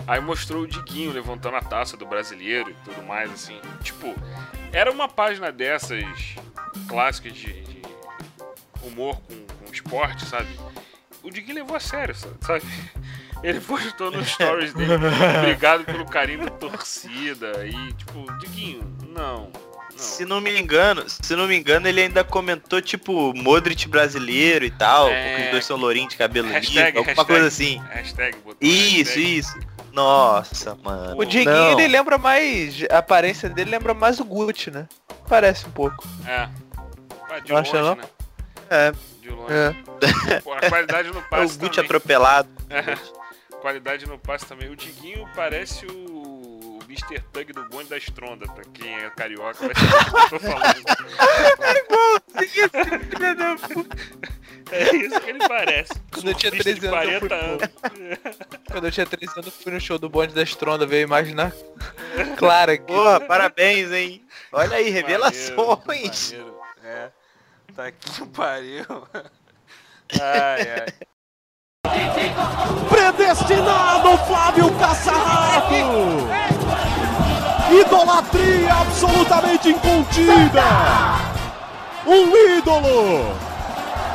Aí 0.08 0.20
mostrou 0.20 0.64
o 0.64 0.68
Diguinho 0.68 1.12
levantando 1.12 1.58
a 1.58 1.62
taça 1.62 1.96
do 1.96 2.06
brasileiro 2.06 2.72
e 2.72 2.74
tudo 2.84 3.04
mais, 3.04 3.32
assim. 3.32 3.60
Tipo, 3.84 4.16
era 4.72 4.92
uma 4.92 5.08
página 5.08 5.52
dessas 5.52 6.04
clássicas 6.88 7.34
de, 7.34 7.62
de 7.62 7.82
humor 8.82 9.22
com, 9.22 9.36
com 9.66 9.72
esporte, 9.72 10.26
sabe? 10.26 10.50
O 11.22 11.30
Diguinho 11.30 11.56
levou 11.56 11.76
a 11.76 11.80
sério, 11.80 12.16
sabe? 12.16 12.66
Ele 13.42 13.60
postou 13.62 14.12
nos 14.12 14.28
stories 14.28 14.74
dele, 14.74 14.94
obrigado 15.40 15.86
pelo 15.86 16.06
carinho 16.06 16.46
da 16.46 16.52
torcida. 16.52 17.66
E, 17.66 17.94
tipo, 17.94 18.26
Diguinho, 18.40 18.82
não, 19.16 19.50
Se 19.96 20.24
não 20.26 20.40
me 20.42 20.58
engano, 20.60 21.04
se 21.08 21.36
não 21.36 21.46
me 21.48 21.58
engano, 21.58 21.88
ele 21.88 22.02
ainda 22.02 22.24
comentou, 22.24 22.82
tipo, 22.82 23.34
Modric 23.36 23.88
brasileiro 23.88 24.64
e 24.66 24.72
tal, 24.72 25.10
É. 25.10 25.30
porque 25.30 25.44
os 25.46 25.52
dois 25.52 25.66
são 25.66 25.78
lourinhos 25.78 26.12
de 26.12 26.18
cabelo 26.18 26.48
Hashtag, 26.50 26.70
liso, 26.78 26.86
alguma 26.98 27.06
hashtag. 27.06 27.28
coisa 27.28 27.48
assim. 27.48 27.82
Hashtag, 27.90 28.38
botou 28.38 28.56
Isso, 28.62 28.96
hashtag. 29.16 29.38
isso. 29.38 29.60
Nossa, 29.92 30.76
mano. 30.84 31.18
O 31.18 31.26
Dieguinho, 31.26 31.54
Não. 31.54 31.72
ele 31.80 31.88
lembra 31.88 32.18
mais. 32.18 32.76
A 32.92 33.00
aparência 33.00 33.50
dele 33.50 33.72
lembra 33.72 33.94
mais 33.94 34.20
o 34.20 34.24
Gucci, 34.26 34.70
né? 34.72 34.88
Parece 35.28 35.66
um 35.66 35.72
pouco. 35.72 36.08
É. 36.26 36.48
Ah, 37.30 37.40
de 37.40 37.52
Não 37.52 37.58
acha, 37.58 37.82
longe, 37.82 37.90
não? 37.90 37.96
né? 37.96 38.04
É. 38.70 38.92
De 39.22 39.30
longe. 39.30 39.54
É. 39.54 40.40
Pô, 40.42 40.54
a 40.54 40.62
qualidade 40.70 41.10
no 41.10 41.20
É 41.20 41.24
o 41.44 41.50
Gucci 41.50 41.58
também. 41.60 41.86
atropelado. 41.86 42.50
Qualidade 43.62 44.06
no 44.06 44.18
passe 44.18 44.46
também. 44.46 44.70
O 44.70 44.76
Diguinho 44.76 45.30
parece 45.36 45.86
o 45.86 46.80
Mr. 46.88 47.20
Tug 47.32 47.54
do 47.54 47.68
bonde 47.70 47.90
da 47.90 47.98
Estronda, 47.98 48.48
pra 48.48 48.64
quem 48.74 48.96
é 48.96 49.10
carioca, 49.12 49.68
vai 49.68 49.76
saber 49.76 49.96
o 49.96 50.06
que 50.06 50.16
eu 50.16 50.30
tô 50.30 50.40
falando. 50.40 50.86
É 54.72 54.96
isso 54.96 55.20
que 55.22 55.30
ele 55.30 55.48
parece. 55.48 55.94
Quando 56.12 56.30
eu 56.30 56.34
tinha 56.34 56.52
Surfista 56.52 56.74
de 56.74 56.80
13 56.80 56.88
anos, 56.88 57.14
eu 57.14 57.20
fui 57.20 57.30
40 57.30 57.36
anos. 57.36 57.70
Quando 58.72 58.86
eu 58.86 58.92
tinha 58.92 59.06
13 59.06 59.34
anos, 59.34 59.46
eu 59.46 59.52
fui 59.52 59.72
no 59.72 59.80
show 59.82 60.00
do 60.00 60.10
bonde 60.10 60.34
da 60.34 60.42
Estronda, 60.42 60.86
veio 60.86 61.04
imaginar 61.04 61.54
Clara 62.38 62.74
aqui. 62.74 62.86
Porra, 62.86 63.20
parabéns, 63.20 63.92
hein? 63.92 64.26
Olha 64.52 64.78
aí, 64.78 64.90
revelações. 64.90 65.50
Maneiro, 65.52 65.82
maneiro. 65.86 66.60
É. 66.84 67.12
Tá 67.76 67.86
aqui 67.88 68.12
que 68.12 68.26
pariu. 68.28 68.86
Ai, 70.20 70.62
ai. 70.72 70.88
Predestinado 72.90 74.18
Flávio 74.26 74.72
Caçarrato! 74.78 75.76
Idolatria 77.72 78.74
absolutamente 78.74 79.70
incontida! 79.70 80.64
Um 82.06 82.58
ídolo! 82.58 83.34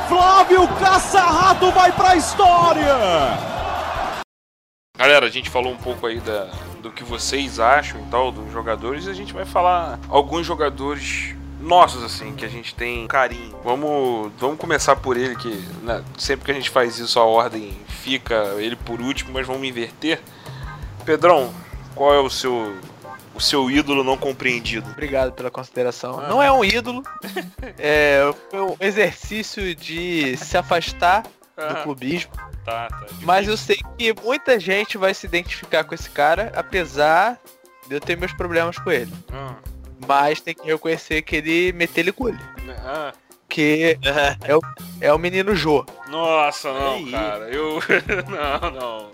Flávio 0.07 0.67
Caçarrato 0.79 1.71
vai 1.71 1.91
pra 1.91 2.15
história! 2.15 2.95
Galera, 4.97 5.25
a 5.25 5.29
gente 5.29 5.49
falou 5.49 5.73
um 5.73 5.77
pouco 5.77 6.07
aí 6.07 6.19
da, 6.19 6.49
do 6.81 6.89
que 6.91 7.03
vocês 7.03 7.59
acham 7.59 7.99
e 7.99 8.03
tal 8.05 8.31
dos 8.31 8.51
jogadores. 8.51 9.07
E 9.07 9.09
a 9.09 9.13
gente 9.13 9.33
vai 9.33 9.45
falar 9.45 9.99
alguns 10.09 10.45
jogadores 10.45 11.34
nossos, 11.65 12.03
assim, 12.03 12.33
que 12.35 12.45
a 12.45 12.47
gente 12.49 12.73
tem 12.75 13.07
carinho. 13.07 13.57
Vamos, 13.63 14.31
vamos 14.37 14.57
começar 14.57 14.95
por 14.95 15.17
ele, 15.17 15.35
que 15.35 15.49
né, 15.83 16.03
sempre 16.17 16.45
que 16.45 16.51
a 16.51 16.53
gente 16.53 16.69
faz 16.69 16.99
isso, 16.99 17.19
a 17.19 17.23
ordem 17.25 17.75
fica 17.87 18.35
ele 18.59 18.75
por 18.75 19.01
último, 19.01 19.31
mas 19.33 19.45
vamos 19.47 19.67
inverter. 19.67 20.21
Pedrão, 21.05 21.53
qual 21.93 22.13
é 22.13 22.19
o 22.19 22.29
seu, 22.29 22.75
o 23.33 23.39
seu 23.41 23.69
ídolo 23.69 24.03
não 24.03 24.17
compreendido? 24.17 24.89
Obrigado 24.91 25.31
pela 25.33 25.51
consideração. 25.51 26.19
Ah. 26.19 26.27
Não 26.27 26.41
é 26.41 26.51
um 26.51 26.63
ídolo, 26.63 27.03
é 27.77 28.21
um 28.53 28.75
exercício 28.79 29.75
de 29.75 30.37
se 30.37 30.57
afastar 30.57 31.23
do 31.23 31.29
Ah, 31.57 31.81
clubismo. 31.83 32.31
tá, 32.65 32.87
tá. 32.89 33.05
Mas 33.21 33.47
eu 33.47 33.55
sei 33.57 33.77
que 33.97 34.13
muita 34.23 34.59
gente 34.59 34.97
vai 34.97 35.13
se 35.13 35.25
identificar 35.25 35.83
com 35.83 35.95
esse 35.95 36.09
cara, 36.09 36.51
apesar 36.55 37.39
de 37.87 37.95
eu 37.95 37.99
ter 38.01 38.17
meus 38.17 38.33
problemas 38.33 38.77
com 38.77 38.91
ele. 38.91 39.11
Ah, 39.31 39.55
Mas 40.07 40.41
tem 40.41 40.53
que 40.53 40.65
reconhecer 40.65 41.21
que 41.21 41.35
ele 41.37 41.71
meteu 41.73 42.01
ele 42.03 42.11
gole. 42.11 42.39
ah. 42.83 43.11
Que 43.47 43.97
é 44.99 45.13
o 45.13 45.17
menino 45.19 45.55
Jô. 45.55 45.85
Nossa, 46.09 46.73
não, 46.73 46.93
Aí. 46.95 47.11
cara. 47.11 47.49
Eu. 47.49 47.79
não, 48.29 48.71
não. 48.71 49.11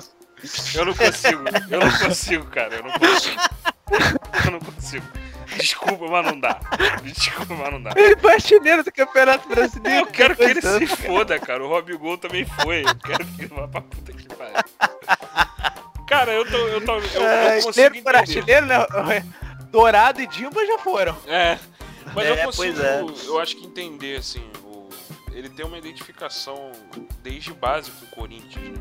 Eu 0.73 0.85
não 0.85 0.93
consigo. 0.95 1.43
Eu 1.69 1.79
não 1.81 1.91
consigo, 1.99 2.45
cara. 2.45 2.75
Eu 2.75 2.83
não 2.83 2.91
consigo. 2.91 3.41
Eu 4.45 4.51
não 4.51 4.59
consigo. 4.59 5.05
Desculpa, 5.57 6.07
mas 6.07 6.25
não 6.25 6.39
dá. 6.39 6.59
Desculpa, 7.03 7.53
mas 7.55 7.71
não 7.73 7.83
dá. 7.83 7.91
Ele 7.95 8.15
foi 8.15 8.33
artilheiro 8.33 8.83
do 8.85 8.91
Campeonato 8.91 9.47
Brasileiro. 9.49 9.99
Eu 9.99 10.05
quero 10.07 10.35
que 10.35 10.43
ele 10.43 10.61
se 10.61 10.87
foda, 10.87 11.37
cara. 11.37 11.63
O 11.63 11.67
Rob 11.67 11.93
Gol 11.97 12.17
também 12.17 12.45
foi. 12.45 12.81
Eu 12.81 12.95
quero 12.95 13.25
que 13.25 13.41
ele 13.41 13.47
vá 13.53 13.67
pra 13.67 13.81
puta 13.81 14.13
que 14.13 14.27
pariu. 14.33 14.55
Cara, 16.07 16.31
eu 16.31 16.49
tô. 16.49 16.57
Eu, 16.57 16.81
tô, 16.85 16.97
eu, 16.99 17.03
eu 17.21 17.27
É, 17.27 17.61
consigo 17.61 17.73
por 17.89 17.95
entender. 17.97 18.15
artilheiro, 18.17 18.65
né? 18.65 18.77
Dourado 19.71 20.21
e 20.21 20.27
Dimba 20.27 20.65
já 20.65 20.77
foram. 20.79 21.15
É. 21.27 21.57
Mas 22.13 22.27
eu 22.27 22.33
É, 22.35 22.45
consigo, 22.45 22.73
pois 22.75 22.79
é. 22.79 23.01
eu 23.27 23.39
acho 23.39 23.55
que 23.55 23.65
entender, 23.65 24.17
assim, 24.19 24.43
o- 24.65 24.89
ele 25.31 25.49
tem 25.49 25.65
uma 25.65 25.77
identificação 25.77 26.71
desde 27.23 27.53
base 27.53 27.89
com 27.91 28.05
o 28.05 28.09
Corinthians, 28.09 28.69
né? 28.69 28.77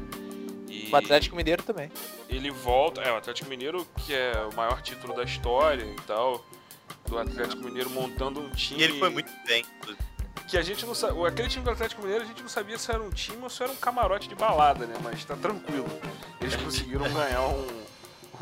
E 0.68 0.88
O 0.92 0.96
Atlético 0.96 1.37
Mineiro 1.37 1.62
também. 1.62 1.90
ele 2.29 2.50
volta, 2.50 3.00
é, 3.03 3.12
o 3.12 3.16
Atlético 3.16 3.48
Mineiro, 3.48 3.87
que 3.98 4.12
é 4.14 4.33
o 4.50 4.55
maior 4.57 4.81
título 4.83 5.14
da 5.14 5.22
história 5.22 5.85
e 5.85 5.96
tal, 6.07 6.44
do 7.07 7.18
Atlético 7.18 7.62
Mineiro 7.62 7.90
montando 7.90 8.40
um 8.40 8.50
time 8.50 8.81
E 8.81 8.85
ele 8.85 8.98
foi 8.98 9.11
muito 9.11 9.31
bem. 9.46 9.64
que 10.48 10.57
a 10.57 10.62
gente 10.62 10.85
não 10.85 10.94
sabe, 10.94 11.24
aquele 11.26 11.48
time 11.48 11.64
do 11.64 11.70
Atlético 11.70 12.03
Mineiro 12.03 12.24
a 12.24 12.26
gente 12.26 12.42
não 12.42 12.48
sabia 12.48 12.76
se 12.79 12.90
era 12.90 13.00
um 13.03 13.11
time 13.11 13.40
ou 13.42 13.50
se 13.50 13.62
era 13.62 13.70
um 13.70 13.76
camarote 13.76 14.29
de 14.29 14.35
balada, 14.35 14.87
né? 14.87 14.94
Mas 15.03 15.24
tá 15.24 15.37
tranquilo. 15.37 15.87
Eles 16.40 16.57
conseguiram 16.57 17.05
ganhar 17.12 17.46
um, 17.46 17.66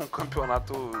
um 0.03 0.07
campeonato 0.07 0.91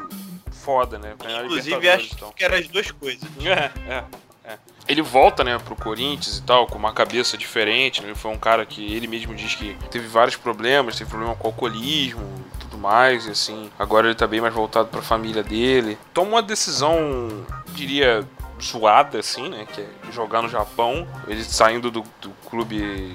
foda, 0.51 0.97
né? 0.97 1.15
Ganhar 1.21 1.45
Inclusive, 1.45 1.89
acho 1.89 2.13
então. 2.13 2.31
que 2.31 2.43
eram 2.43 2.57
as 2.57 2.67
duas 2.67 2.91
coisas. 2.91 3.27
É, 3.45 3.71
é, 3.91 4.03
é. 4.43 4.57
Ele 4.87 5.01
volta, 5.01 5.43
né, 5.43 5.57
pro 5.59 5.75
Corinthians 5.75 6.37
e 6.37 6.41
tal, 6.43 6.65
com 6.65 6.77
uma 6.77 6.91
cabeça 6.91 7.37
diferente, 7.37 8.01
né? 8.01 8.09
Ele 8.09 8.15
foi 8.15 8.31
um 8.31 8.37
cara 8.37 8.65
que 8.65 8.93
ele 8.93 9.07
mesmo 9.07 9.35
diz 9.35 9.55
que 9.55 9.75
teve 9.91 10.07
vários 10.07 10.35
problemas, 10.35 10.97
teve 10.97 11.09
problema 11.09 11.35
com 11.35 11.47
alcoolismo 11.47 12.27
e 12.55 12.57
tudo 12.57 12.77
mais, 12.77 13.25
e 13.25 13.31
assim. 13.31 13.69
Agora 13.77 14.07
ele 14.07 14.15
tá 14.15 14.25
bem 14.27 14.41
mais 14.41 14.53
voltado 14.53 14.89
pra 14.89 15.01
família 15.01 15.43
dele. 15.43 15.97
Toma 16.13 16.31
uma 16.31 16.41
decisão, 16.41 17.45
diria, 17.67 18.27
zoada, 18.61 19.19
assim, 19.19 19.49
né? 19.49 19.65
Que 19.71 19.81
é 19.81 20.11
jogar 20.11 20.41
no 20.41 20.49
Japão. 20.49 21.07
Ele 21.27 21.43
saindo 21.43 21.91
do, 21.91 22.03
do 22.21 22.31
clube 22.49 23.13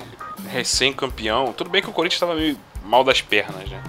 recém-campeão. 0.49 1.53
Tudo 1.53 1.70
bem 1.70 1.83
que 1.83 1.90
o 1.90 1.92
Corinthians 1.92 2.20
tava 2.20 2.35
meio 2.35 2.59
mal 2.85 3.03
das 3.03 3.20
pernas, 3.20 3.68
né? 3.68 3.83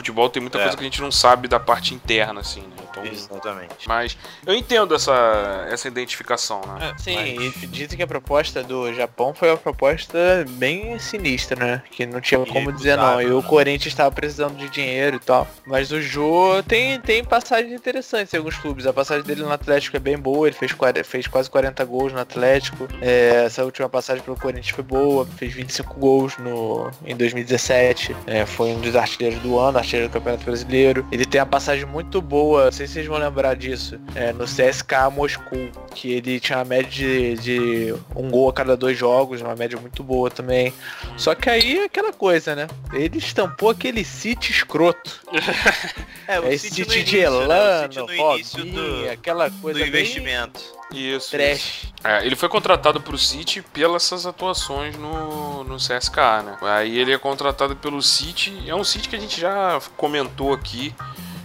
Futebol 0.00 0.30
tem 0.30 0.40
muita 0.40 0.56
É. 0.56 0.62
coisa 0.62 0.76
que 0.78 0.82
a 0.82 0.84
gente 0.86 1.02
não 1.02 1.12
sabe 1.12 1.46
da 1.46 1.60
parte 1.60 1.94
interna, 1.94 2.40
assim, 2.40 2.62
né? 2.62 2.76
Então, 2.90 3.04
Exatamente. 3.06 3.86
mas 3.88 4.16
eu 4.46 4.54
entendo 4.54 4.94
essa, 4.94 5.66
essa 5.70 5.86
identificação, 5.88 6.60
né? 6.66 6.94
Sim, 6.98 7.14
Mas- 7.16 7.62
e 7.62 7.66
dizem 7.66 7.96
que 7.96 8.02
a 8.02 8.06
proposta 8.06 8.62
do 8.62 8.92
Japão 8.94 9.32
foi 9.34 9.48
uma 9.48 9.56
proposta 9.56 10.18
bem 10.50 10.98
sinistra, 10.98 11.58
né? 11.64 11.82
Que 11.90 12.04
não 12.06 12.20
tinha 12.20 12.44
como 12.44 12.72
dizer 12.72 12.96
não. 12.96 13.20
E 13.22 13.26
o 13.26 13.40
né? 13.40 13.48
Corinthians 13.48 13.92
estava 13.92 14.10
precisando 14.10 14.56
de 14.56 14.68
dinheiro 14.68 15.16
e 15.16 15.20
tal. 15.20 15.46
Mas 15.66 15.90
o 15.92 16.00
Jô 16.00 16.62
tem, 16.66 17.00
tem 17.00 17.24
passagens 17.24 17.72
interessantes 17.72 18.34
em 18.34 18.36
alguns 18.36 18.56
clubes. 18.56 18.86
A 18.86 18.92
passagem 18.92 19.24
dele 19.24 19.42
no 19.42 19.52
Atlético 19.52 19.96
é 19.96 20.00
bem 20.00 20.18
boa, 20.18 20.48
ele 20.48 20.56
fez, 20.56 20.72
40 20.72 21.04
fez 21.04 21.26
quase 21.26 21.48
40 21.50 21.84
gols 21.84 22.12
no 22.12 22.18
Atlético. 22.20 22.88
É, 23.00 23.44
essa 23.46 23.64
última 23.64 23.88
passagem 23.88 24.22
pelo 24.22 24.36
Corinthians 24.36 24.74
foi 24.74 24.84
boa, 24.84 25.26
fez 25.36 25.52
25 25.52 25.94
gols 25.94 26.36
no, 26.38 26.90
em 27.04 27.16
2017. 27.16 28.16
É, 28.26 28.44
foi 28.46 28.70
um 28.70 28.80
dos 28.80 28.96
artilheiros 28.96 29.40
do 29.40 29.58
ano, 29.58 29.78
artilheiro 29.78 30.08
do 30.08 30.12
Campeonato 30.12 30.44
Brasileiro. 30.44 31.06
Ele 31.12 31.24
tem 31.24 31.40
a 31.40 31.46
passagem 31.46 31.84
muito 31.86 32.20
boa, 32.20 32.68
sei 32.80 32.86
se 32.86 32.92
vocês 32.94 33.06
vão 33.06 33.18
lembrar 33.18 33.54
disso, 33.54 34.00
é, 34.14 34.32
no 34.32 34.44
CSK 34.44 35.10
Moscou, 35.12 35.70
que 35.94 36.12
ele 36.12 36.40
tinha 36.40 36.58
uma 36.58 36.64
média 36.64 36.88
de, 36.90 37.36
de 37.36 37.94
um 38.16 38.30
gol 38.30 38.48
a 38.48 38.52
cada 38.52 38.76
dois 38.76 38.96
jogos, 38.96 39.42
uma 39.42 39.54
média 39.54 39.78
muito 39.78 40.02
boa 40.02 40.30
também. 40.30 40.72
Só 41.16 41.34
que 41.34 41.50
aí 41.50 41.80
é 41.80 41.84
aquela 41.84 42.12
coisa, 42.12 42.54
né? 42.54 42.68
Ele 42.92 43.18
estampou 43.18 43.70
aquele 43.70 44.04
City 44.04 44.52
escroto. 44.52 45.20
É, 46.28 46.36
É 46.36 46.54
esse 46.54 46.68
City 46.68 46.84
no 46.86 46.92
City 46.92 47.04
de 47.04 47.16
início, 47.16 47.48
né? 47.48 47.56
O 47.56 47.82
City 47.82 47.98
Elano, 47.98 48.06
no 48.06 48.14
início 48.14 48.58
Robinho, 48.58 49.02
do, 49.02 49.10
aquela 49.10 49.48
do 49.48 49.60
coisa 49.60 49.80
bem 49.80 49.88
investimento. 49.88 50.60
Isso. 50.92 51.16
isso. 51.16 51.30
trash. 51.30 51.92
É, 52.04 52.24
ele 52.24 52.36
foi 52.36 52.48
contratado 52.48 53.00
pro 53.00 53.18
City 53.18 53.62
pelas 53.62 54.04
essas 54.04 54.26
atuações 54.26 54.96
no, 54.96 55.64
no 55.64 55.76
CSK, 55.76 56.16
né? 56.44 56.56
Aí 56.62 56.96
ele 56.96 57.12
é 57.12 57.18
contratado 57.18 57.74
pelo 57.74 58.00
City. 58.00 58.62
É 58.64 58.74
um 58.74 58.84
City 58.84 59.08
que 59.08 59.16
a 59.16 59.18
gente 59.18 59.40
já 59.40 59.80
comentou 59.96 60.52
aqui 60.52 60.94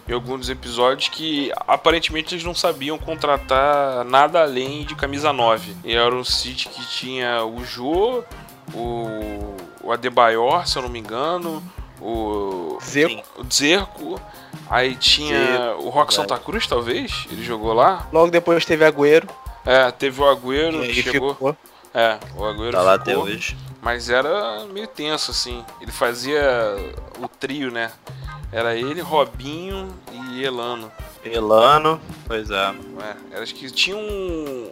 em 0.07 0.13
alguns 0.13 0.41
dos 0.41 0.49
episódios 0.49 1.09
que 1.09 1.51
aparentemente 1.67 2.35
eles 2.35 2.43
não 2.43 2.53
sabiam 2.53 2.97
contratar 2.97 4.03
nada 4.05 4.41
além 4.41 4.83
de 4.85 4.95
camisa 4.95 5.33
9. 5.33 5.75
E 5.83 5.95
era 5.95 6.13
um 6.13 6.23
City 6.23 6.69
que 6.69 6.85
tinha 6.87 7.43
o 7.43 7.63
Jô, 7.65 8.23
o, 8.73 9.55
o 9.83 9.91
Adebayor, 9.91 10.67
se 10.67 10.77
eu 10.77 10.83
não 10.83 10.89
me 10.89 10.99
engano, 10.99 11.61
o, 11.99 12.77
Zeco. 12.83 13.23
o 13.39 13.43
Dzerco, 13.43 14.21
aí 14.69 14.95
tinha 14.95 15.37
Dzeko, 15.39 15.83
o 15.83 15.89
Rock 15.89 16.13
verdade. 16.13 16.15
Santa 16.15 16.37
Cruz, 16.37 16.67
talvez, 16.67 17.25
ele 17.31 17.43
jogou 17.43 17.73
lá. 17.73 18.07
Logo 18.11 18.29
depois 18.31 18.63
teve 18.65 18.85
Agüero, 18.85 19.27
É, 19.65 19.89
teve 19.91 20.21
o 20.21 20.29
Agüero, 20.29 20.83
e 20.85 20.93
que 20.93 20.99
aí 20.99 21.03
chegou. 21.03 21.33
ficou. 21.33 21.57
É, 21.93 22.19
o 22.35 22.43
Agüero 22.45 22.71
Tá 22.73 22.81
lá 22.81 22.99
ficou, 22.99 23.13
até 23.13 23.17
hoje. 23.17 23.57
mas 23.81 24.09
era 24.09 24.65
meio 24.71 24.87
tenso, 24.87 25.31
assim. 25.31 25.63
Ele 25.81 25.91
fazia 25.91 26.41
o 27.19 27.27
trio, 27.27 27.71
né? 27.71 27.91
Era 28.55 28.73
ele, 28.73 29.01
Robinho 29.01 29.93
e 30.13 30.41
Elano. 30.41 30.89
Elano, 31.25 31.99
pois 32.25 32.49
é. 32.49 32.55
É, 32.55 33.15
era, 33.33 33.43
acho 33.43 33.53
que 33.53 33.69
tinha 33.69 33.97
um... 33.97 34.71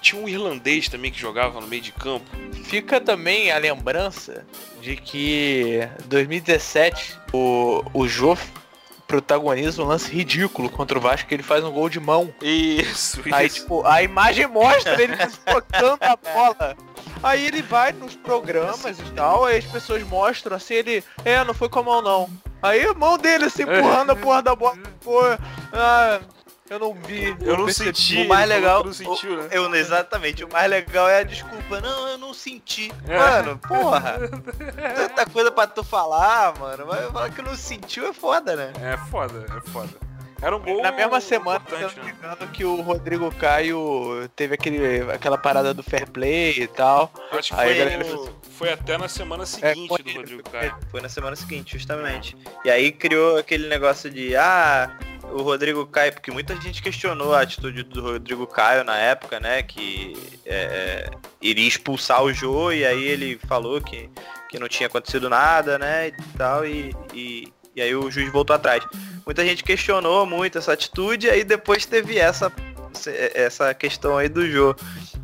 Tinha 0.00 0.22
um 0.22 0.26
irlandês 0.26 0.88
também 0.88 1.12
que 1.12 1.20
jogava 1.20 1.60
no 1.60 1.66
meio 1.66 1.82
de 1.82 1.92
campo. 1.92 2.24
Fica 2.64 2.98
também 2.98 3.52
a 3.52 3.58
lembrança 3.58 4.46
de 4.80 4.96
que 4.96 5.86
2017 6.06 7.18
o, 7.30 7.84
o 7.92 8.08
Jô 8.08 8.34
protagoniza 9.10 9.82
um 9.82 9.86
lance 9.86 10.08
ridículo 10.08 10.70
contra 10.70 10.96
o 10.96 11.00
Vasco, 11.00 11.26
que 11.26 11.34
ele 11.34 11.42
faz 11.42 11.64
um 11.64 11.72
gol 11.72 11.88
de 11.88 11.98
mão. 11.98 12.32
Isso, 12.40 13.20
Aí, 13.32 13.48
isso. 13.48 13.62
tipo, 13.62 13.84
a 13.84 14.00
imagem 14.04 14.46
mostra 14.46 15.02
ele 15.02 15.16
tocando 15.44 15.98
a 16.00 16.16
bola. 16.16 16.76
Aí 17.20 17.44
ele 17.44 17.60
vai 17.60 17.90
nos 17.92 18.14
programas 18.14 19.00
e 19.00 19.12
tal, 19.12 19.44
aí 19.44 19.58
as 19.58 19.64
pessoas 19.64 20.04
mostram 20.04 20.56
assim, 20.56 20.74
ele, 20.74 21.04
é, 21.24 21.42
não 21.42 21.52
foi 21.52 21.68
com 21.68 21.80
a 21.80 21.82
mão 21.82 22.00
não. 22.00 22.30
Aí 22.62 22.84
a 22.84 22.94
mão 22.94 23.18
dele 23.18 23.46
assim, 23.46 23.64
empurrando 23.64 24.10
a 24.10 24.16
porra 24.16 24.42
da 24.42 24.54
bola, 24.54 24.78
pô, 25.02 25.20
ah, 25.72 26.20
eu 26.70 26.78
não 26.78 26.94
vi. 26.94 27.36
Eu 27.42 27.58
não 27.58 27.68
senti. 27.68 28.22
O 28.22 28.28
mais 28.28 28.48
legal. 28.48 28.84
Não 28.84 28.92
sentiu, 28.92 29.36
né? 29.36 29.48
Eu, 29.50 29.74
exatamente, 29.74 30.44
o 30.44 30.48
mais 30.52 30.70
legal 30.70 31.08
é 31.08 31.18
a 31.18 31.22
desculpa. 31.22 31.80
Não, 31.80 32.08
eu 32.08 32.18
não 32.18 32.32
senti. 32.32 32.92
É. 33.08 33.18
Mano, 33.18 33.58
porra. 33.58 34.18
Tanta 34.96 35.26
coisa 35.26 35.50
pra 35.50 35.66
tu 35.66 35.82
falar, 35.84 36.58
mano. 36.58 36.86
Mas 36.86 37.10
falar 37.10 37.30
que 37.30 37.42
não 37.42 37.54
sentiu 37.56 38.06
é 38.08 38.12
foda, 38.12 38.54
né? 38.56 38.72
É 38.82 38.96
foda, 39.10 39.44
é 39.56 39.70
foda. 39.70 39.90
Era 40.42 40.56
um 40.56 40.60
gol 40.60 40.80
Na 40.80 40.90
mesma 40.90 41.20
semana, 41.20 41.60
se 41.68 41.74
eu 41.74 41.80
não 41.80 41.88
me 41.90 42.12
né? 42.12 42.16
engano, 42.18 42.48
que 42.50 42.64
o 42.64 42.80
Rodrigo 42.80 43.30
Caio 43.34 44.26
teve 44.34 44.54
aquele, 44.54 45.02
aquela 45.12 45.36
parada 45.36 45.74
do 45.74 45.82
fair 45.82 46.08
play 46.10 46.54
e 46.62 46.66
tal. 46.66 47.12
Acho 47.30 47.52
que 47.54 47.60
Aí 47.60 47.68
foi, 47.74 47.78
galera 47.84 48.04
no- 48.04 48.34
foi 48.52 48.72
até 48.72 48.96
na 48.96 49.06
semana 49.06 49.44
seguinte 49.44 49.86
foi 49.88 50.02
do 50.02 50.10
Rodrigo 50.14 50.42
Caio. 50.50 50.74
Foi 50.90 51.02
na 51.02 51.10
semana 51.10 51.36
seguinte, 51.36 51.76
justamente. 51.76 52.34
E 52.64 52.70
aí 52.70 52.90
criou 52.90 53.36
aquele 53.36 53.68
negócio 53.68 54.08
de, 54.10 54.34
ah, 54.34 54.90
o 55.32 55.42
Rodrigo 55.42 55.86
Caio, 55.86 56.12
porque 56.12 56.30
muita 56.30 56.54
gente 56.60 56.82
questionou 56.82 57.34
a 57.34 57.42
atitude 57.42 57.82
do 57.82 58.02
Rodrigo 58.02 58.46
Caio 58.46 58.84
na 58.84 58.96
época, 58.96 59.40
né? 59.40 59.62
Que 59.62 60.16
é, 60.44 60.54
é, 60.54 61.10
iria 61.40 61.66
expulsar 61.66 62.22
o 62.22 62.32
Jô 62.32 62.72
e 62.72 62.84
aí 62.84 63.04
ele 63.04 63.38
falou 63.46 63.80
que, 63.80 64.10
que 64.48 64.58
não 64.58 64.68
tinha 64.68 64.86
acontecido 64.86 65.28
nada, 65.28 65.78
né? 65.78 66.08
E 66.08 66.12
tal, 66.36 66.66
e, 66.66 66.94
e, 67.14 67.52
e 67.74 67.82
aí 67.82 67.94
o 67.94 68.10
juiz 68.10 68.30
voltou 68.30 68.54
atrás. 68.54 68.84
Muita 69.24 69.44
gente 69.44 69.62
questionou 69.62 70.26
muito 70.26 70.58
essa 70.58 70.72
atitude, 70.72 71.30
aí 71.30 71.44
depois 71.44 71.86
teve 71.86 72.18
essa, 72.18 72.52
essa 73.34 73.72
questão 73.74 74.16
aí 74.16 74.28
do 74.28 74.46
Jô. 74.46 74.74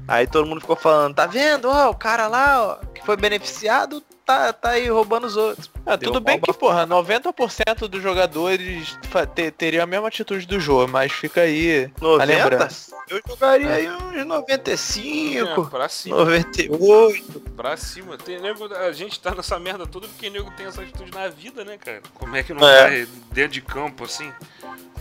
Aí 0.09 0.27
todo 0.27 0.47
mundo 0.47 0.61
ficou 0.61 0.77
falando, 0.77 1.15
tá 1.15 1.27
vendo? 1.27 1.69
Ó, 1.69 1.91
o 1.91 1.95
cara 1.95 2.29
lá, 2.29 2.63
ó, 2.63 2.87
que 2.95 3.05
foi 3.05 3.17
beneficiado, 3.17 4.03
tá, 4.27 4.53
tá 4.53 4.71
aí 4.71 4.89
roubando 4.91 5.25
os 5.27 5.37
outros. 5.37 5.71
Ah, 5.87 5.95
Deu 5.97 6.11
tudo 6.13 6.21
bem 6.23 6.41
que, 6.41 6.53
porra, 6.53 6.85
90% 6.87 7.87
dos 7.89 8.03
jogadores 8.03 8.99
fa- 9.09 9.25
te- 9.25 9.51
teriam 9.53 9.85
a 9.85 9.87
mesma 9.87 10.09
atitude 10.09 10.45
do 10.47 10.59
jogo, 10.59 10.91
mas 10.91 11.13
fica 11.13 11.43
aí 11.43 11.85
a 11.97 12.05
90? 12.05 12.25
lembrança. 12.27 12.97
Eu 13.09 13.21
jogaria 13.27 13.71
aí 13.73 13.89
uns 13.89 14.27
95, 14.27 15.63
É, 15.63 15.71
pra 15.71 15.89
cima, 15.89 16.17
98. 16.17 17.41
pra 17.57 17.77
cima. 17.77 18.19
Tem 18.19 18.41
nego, 18.41 18.67
a 18.75 18.93
gente 18.93 19.21
tá 19.21 19.35
nessa 19.35 19.59
merda 19.61 19.87
toda 19.87 20.09
porque 20.09 20.29
nego 20.29 20.51
tem 20.57 20.67
essa 20.67 20.83
atitude 20.83 21.13
na 21.13 21.29
vida, 21.29 21.65
né, 21.65 21.79
cara? 21.79 22.03
Como 22.15 22.35
é 22.37 22.43
que 22.43 22.53
não 22.53 22.69
É. 22.69 22.83
vai 22.83 23.09
dentro 23.31 23.53
de 23.53 23.61
campo, 23.63 24.05
assim? 24.05 24.33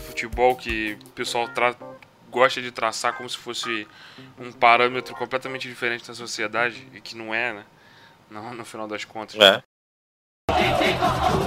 Futebol 0.07 0.55
que 0.55 0.97
o 1.07 1.09
pessoal 1.11 1.47
tra- 1.49 1.75
gosta 2.29 2.61
de 2.61 2.69
traçar 2.71 3.13
como 3.17 3.29
se 3.29 3.37
fosse 3.37 3.87
um 4.37 4.51
parâmetro 4.51 5.15
completamente 5.15 5.67
diferente 5.67 6.07
da 6.07 6.13
sociedade 6.13 6.87
e 6.93 7.01
que 7.01 7.15
não 7.15 7.33
é, 7.33 7.53
né? 7.53 7.63
Não, 8.35 8.53
no 8.53 8.65
final 8.65 8.85
das 8.85 9.05
contas. 9.05 9.39
É. 9.39 9.63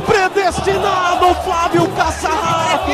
Predestinado 0.07 1.35
Flávio 1.44 1.87
Cassarato! 1.94 2.92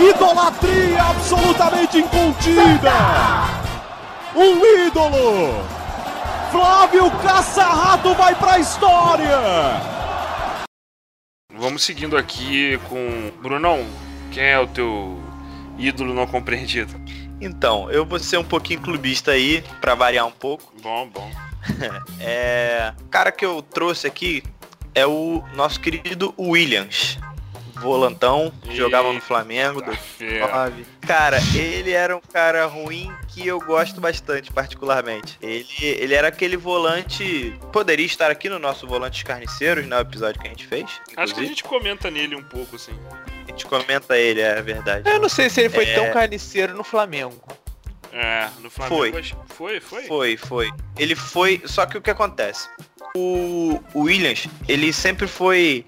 Idolatria 0.00 1.02
absolutamente 1.02 1.98
incontida! 1.98 2.90
Um 4.34 4.86
ídolo! 4.86 5.62
Flávio 6.50 7.10
Cassarato 7.22 8.14
vai 8.14 8.34
pra 8.34 8.58
história! 8.58 9.38
Vamos 11.52 11.84
seguindo 11.84 12.16
aqui 12.16 12.78
com. 12.88 13.30
Brunão, 13.42 13.84
quem 14.32 14.44
é 14.44 14.58
o 14.58 14.66
teu 14.66 15.22
ídolo 15.76 16.14
não 16.14 16.26
compreendido? 16.26 16.98
Então, 17.40 17.90
eu 17.90 18.04
vou 18.04 18.18
ser 18.18 18.36
um 18.38 18.44
pouquinho 18.44 18.80
clubista 18.80 19.32
aí, 19.32 19.62
pra 19.80 19.94
variar 19.94 20.26
um 20.26 20.32
pouco. 20.32 20.72
Bom, 20.82 21.08
bom. 21.08 21.30
É, 22.20 22.92
o 23.00 23.08
cara 23.08 23.30
que 23.30 23.44
eu 23.44 23.60
trouxe 23.62 24.06
aqui 24.06 24.42
é 24.94 25.06
o 25.06 25.42
nosso 25.54 25.78
querido 25.80 26.34
Williams. 26.38 27.18
Volantão, 27.74 28.52
Eita. 28.64 28.76
jogava 28.76 29.10
no 29.10 29.20
Flamengo, 29.22 29.80
do 29.80 29.90
fera. 29.96 30.46
2009. 30.46 30.86
Cara, 31.06 31.38
ele 31.54 31.92
era 31.92 32.14
um 32.14 32.20
cara 32.20 32.66
ruim 32.66 33.10
que 33.28 33.46
eu 33.46 33.58
gosto 33.58 34.00
bastante, 34.02 34.52
particularmente. 34.52 35.38
Ele, 35.40 35.66
ele 35.80 36.12
era 36.14 36.28
aquele 36.28 36.58
volante. 36.58 37.58
Poderia 37.72 38.04
estar 38.04 38.30
aqui 38.30 38.50
no 38.50 38.58
nosso 38.58 38.86
Volantes 38.86 39.22
Carniceiros, 39.22 39.86
né? 39.86 39.96
O 39.96 40.00
episódio 40.00 40.38
que 40.40 40.46
a 40.46 40.50
gente 40.50 40.66
fez. 40.66 40.84
Acho 40.84 41.04
que 41.14 41.20
a 41.20 41.24
inclusive. 41.24 41.46
gente 41.46 41.64
comenta 41.64 42.10
nele 42.10 42.36
um 42.36 42.42
pouco, 42.42 42.76
assim. 42.76 42.92
A 43.50 43.52
gente 43.52 43.66
comenta 43.66 44.16
ele, 44.16 44.40
é 44.40 44.62
verdade. 44.62 45.10
Eu 45.10 45.18
não 45.18 45.28
sei 45.28 45.50
se 45.50 45.60
ele 45.60 45.68
foi 45.70 45.84
É. 45.84 45.94
tão 45.94 46.12
carniceiro 46.12 46.72
no 46.72 46.84
Flamengo. 46.84 47.42
É, 48.12 48.48
no 48.60 48.70
Flamengo. 48.70 48.96
Foi. 48.96 49.22
Foi, 49.48 49.80
foi? 49.80 50.06
Foi, 50.06 50.36
foi. 50.36 50.70
Ele 50.96 51.16
foi. 51.16 51.60
Só 51.64 51.84
que 51.84 51.98
o 51.98 52.00
que 52.00 52.10
acontece? 52.10 52.68
O, 53.16 53.82
o 53.92 54.02
Williams, 54.02 54.46
ele 54.68 54.92
sempre 54.92 55.26
foi 55.26 55.84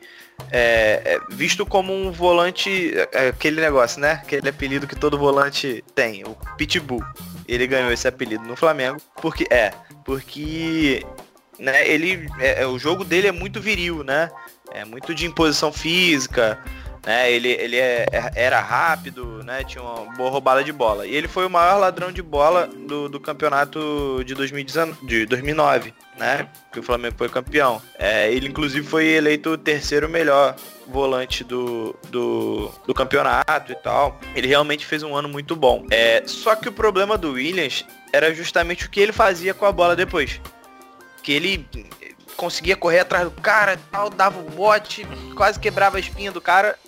é, 0.51 1.03
é, 1.05 1.21
visto 1.31 1.65
como 1.65 1.93
um 1.93 2.11
volante. 2.11 2.93
é, 3.13 3.29
aquele 3.29 3.61
negócio, 3.61 4.01
né? 4.01 4.13
Aquele 4.23 4.49
apelido 4.49 4.87
que 4.89 4.97
todo 4.97 5.17
volante 5.17 5.85
tem, 5.95 6.25
o 6.25 6.37
Pitbull. 6.57 7.05
Ele 7.47 7.67
ganhou 7.69 7.93
esse 7.93 8.09
apelido 8.09 8.45
no 8.45 8.57
Flamengo. 8.57 9.01
Porque. 9.21 9.47
É, 9.51 9.71
porque. 10.05 11.07
Né, 11.61 11.89
ele. 11.89 12.29
é, 12.41 12.63
é, 12.63 12.67
o 12.67 12.77
jogo 12.77 13.05
dele 13.05 13.29
é 13.29 13.33
muito 13.33 13.61
viril, 13.61 14.03
né? 14.03 14.31
É 14.73 14.85
muito 14.85 15.15
de 15.15 15.27
imposição 15.27 15.73
física. 15.73 16.59
Né, 17.05 17.33
ele 17.33 17.49
ele 17.49 17.77
é- 17.77 18.07
é- 18.13 18.33
era 18.35 18.61
rápido, 18.61 19.43
né, 19.43 19.65
tinha 19.65 19.83
uma 19.83 20.15
boa 20.15 20.31
roubada 20.31 20.63
de 20.63 20.73
bola. 20.73 21.05
E 21.07 21.15
ele 21.15 21.27
foi 21.27 21.45
o 21.47 21.51
maior 21.51 21.79
ladrão 21.79 22.13
de 22.13 22.23
bola 22.23 22.69
do, 22.69 23.09
do 23.09 23.19
campeonato 23.19 24.23
de, 24.25 24.35
2019, 24.35 25.05
de 25.07 25.27
2009, 25.27 25.93
né, 26.17 26.47
que 26.73 26.79
o 26.79 26.83
Flamengo 26.83 27.17
foi 27.19 27.29
campeão. 27.29 27.83
É, 27.99 28.33
ele 28.33 28.47
inclusive 28.49 28.87
foi 28.87 29.07
eleito 29.07 29.51
o 29.51 29.59
terceiro 29.59 30.09
melhor 30.09 30.55
volante 30.87 31.43
do, 31.43 31.97
do, 32.09 32.71
do 32.87 32.95
campeonato 32.95 33.73
e 33.73 33.75
tal. 33.75 34.21
Ele 34.37 34.47
realmente 34.47 34.87
fez 34.87 35.03
um 35.03 35.17
ano 35.17 35.29
muito 35.29 35.57
bom. 35.57 35.85
É, 35.91 36.23
só 36.27 36.55
que 36.55 36.69
o 36.69 36.73
problema 36.73 37.19
do 37.19 37.33
Williams 37.33 37.85
era 38.13 38.33
justamente 38.33 38.87
o 38.87 38.91
que 38.91 39.01
ele 39.01 39.13
fazia 39.13 39.53
com 39.55 39.67
a 39.67 39.73
bola 39.73 39.97
depois. 39.97 40.41
Que 41.23 41.33
ele 41.33 41.67
conseguia 42.37 42.77
correr 42.77 43.01
atrás 43.01 43.25
do 43.25 43.31
cara 43.31 43.79
tal, 43.91 44.11
dava 44.11 44.39
o 44.39 44.51
bote, 44.51 45.07
quase 45.37 45.59
quebrava 45.59 45.97
a 45.97 46.01
espinha 46.01 46.33
do 46.33 46.41
cara, 46.41 46.79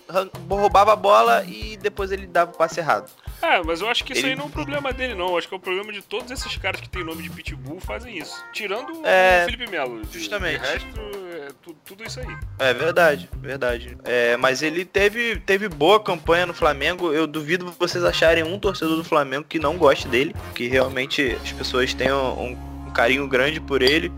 roubava 0.48 0.92
a 0.92 0.96
bola 0.96 1.44
e 1.46 1.76
depois 1.76 2.10
ele 2.12 2.26
dava 2.26 2.50
o 2.52 2.56
passe 2.56 2.80
errado. 2.80 3.10
É, 3.42 3.62
mas 3.62 3.82
eu 3.82 3.88
acho 3.90 4.04
que 4.04 4.14
isso 4.14 4.22
Ele- 4.22 4.30
aí 4.30 4.36
não 4.36 4.44
é 4.44 4.46
um 4.46 4.50
problema 4.50 4.90
dele, 4.90 5.14
não. 5.14 5.28
Eu 5.28 5.36
acho 5.38 5.46
que 5.46 5.52
é 5.54 5.56
o 5.56 5.60
problema 5.60 5.92
de 5.92 6.00
todos 6.00 6.30
esses 6.30 6.56
caras 6.56 6.80
que 6.80 6.88
tem 6.88 7.04
nome 7.04 7.22
de 7.22 7.28
Pitbull 7.28 7.78
fazem 7.78 8.16
isso. 8.16 8.42
Tirando 8.54 9.06
É, 9.06 9.42
o 9.42 9.50
Felipe 9.50 9.70
Melo. 9.70 10.00
Justamente. 10.10 10.60
De 10.60 10.66
resto, 10.66 10.88
é 10.98 11.48
tu- 11.62 11.76
tudo 11.84 12.04
isso 12.04 12.20
aí. 12.20 12.36
É 12.58 12.72
verdade, 12.72 13.28
verdade. 13.34 13.98
É, 14.04 14.34
mas 14.38 14.62
ele 14.62 14.86
teve, 14.86 15.36
teve 15.40 15.68
boa 15.68 16.02
campanha 16.02 16.46
no 16.46 16.54
Flamengo. 16.54 17.12
Eu 17.12 17.26
duvido 17.26 17.74
vocês 17.78 18.02
acharem 18.02 18.44
um 18.44 18.58
torcedor 18.58 18.96
do 18.96 19.04
Flamengo 19.04 19.44
que 19.46 19.58
não 19.58 19.76
goste 19.76 20.08
dele, 20.08 20.34
que 20.54 20.66
realmente 20.66 21.36
as 21.42 21.52
pessoas 21.52 21.92
tenham 21.92 22.38
um, 22.38 22.86
um 22.86 22.90
carinho 22.92 23.28
grande 23.28 23.60
por 23.60 23.82
ele. 23.82 24.10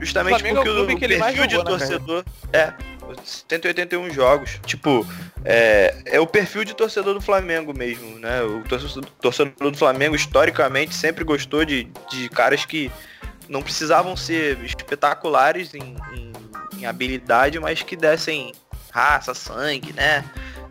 Justamente 0.00 0.44
é 0.46 0.52
o 0.52 0.54
porque 0.56 0.68
clube 0.70 0.94
o 0.94 0.98
que 0.98 1.04
ele 1.04 1.16
mais 1.18 1.32
perfil 1.34 1.48
de 1.48 1.54
jogou 1.54 1.72
na 1.72 1.78
torcedor 1.78 2.24
é 2.52 2.72
181 3.24 4.10
jogos. 4.10 4.60
Tipo, 4.66 5.06
é, 5.44 5.94
é 6.06 6.20
o 6.20 6.26
perfil 6.26 6.64
de 6.64 6.74
torcedor 6.74 7.14
do 7.14 7.20
Flamengo 7.20 7.76
mesmo, 7.76 8.18
né? 8.18 8.42
O 8.42 8.62
torcedor, 8.62 9.04
torcedor 9.20 9.70
do 9.70 9.76
Flamengo 9.78 10.14
historicamente 10.16 10.94
sempre 10.94 11.24
gostou 11.24 11.64
de, 11.64 11.84
de 12.10 12.28
caras 12.28 12.64
que 12.64 12.90
não 13.48 13.62
precisavam 13.62 14.16
ser 14.16 14.58
espetaculares 14.64 15.74
em, 15.74 15.96
em- 16.14 16.32
em 16.80 16.86
habilidade, 16.86 17.58
mas 17.60 17.82
que 17.82 17.94
dessem 17.96 18.52
raça, 18.90 19.34
sangue, 19.34 19.92
né? 19.92 20.24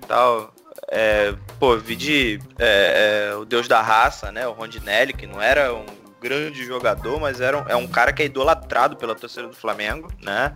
Tal. 0.08 0.54
É, 0.92 1.34
pô, 1.60 1.78
vi 1.78 1.96
de 1.96 2.40
é, 2.60 3.30
é, 3.32 3.36
o 3.36 3.46
deus 3.46 3.68
da 3.68 3.82
raça, 3.82 4.32
né? 4.32 4.46
O 4.48 4.52
Rondinelli, 4.52 5.14
que 5.14 5.26
não 5.26 5.42
era 5.42 5.74
um 5.74 5.86
grande 6.24 6.64
jogador, 6.64 7.20
mas 7.20 7.42
era 7.42 7.58
um, 7.58 7.66
é 7.68 7.76
um 7.76 7.86
cara 7.86 8.14
que 8.14 8.24
é 8.24 8.26
idolatrado 8.26 8.96
pela 8.96 9.14
torcida 9.14 9.48
do 9.48 9.56
Flamengo, 9.56 10.10
né? 10.22 10.56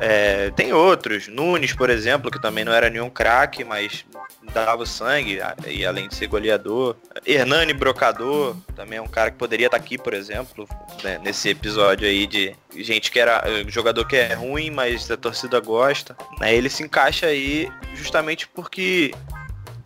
É, 0.00 0.50
tem 0.50 0.72
outros, 0.72 1.28
Nunes, 1.28 1.72
por 1.72 1.88
exemplo, 1.88 2.28
que 2.28 2.42
também 2.42 2.64
não 2.64 2.72
era 2.72 2.90
nenhum 2.90 3.08
craque, 3.08 3.62
mas 3.62 4.04
dava 4.52 4.84
sangue, 4.84 5.38
e 5.68 5.86
além 5.86 6.08
de 6.08 6.16
ser 6.16 6.26
goleador. 6.26 6.96
Hernani 7.24 7.72
Brocador, 7.72 8.56
também 8.74 8.98
é 8.98 9.02
um 9.02 9.06
cara 9.06 9.30
que 9.30 9.36
poderia 9.36 9.66
estar 9.66 9.76
aqui, 9.76 9.96
por 9.96 10.12
exemplo, 10.12 10.68
né, 11.02 11.20
nesse 11.22 11.48
episódio 11.48 12.08
aí 12.08 12.26
de 12.26 12.54
gente 12.74 13.10
que 13.10 13.20
era 13.20 13.42
eh, 13.46 13.64
jogador 13.68 14.04
que 14.04 14.16
é 14.16 14.34
ruim, 14.34 14.68
mas 14.70 15.08
a 15.10 15.16
torcida 15.16 15.60
gosta. 15.60 16.16
Né, 16.40 16.54
ele 16.54 16.68
se 16.68 16.82
encaixa 16.82 17.26
aí 17.26 17.70
justamente 17.94 18.48
porque 18.48 19.12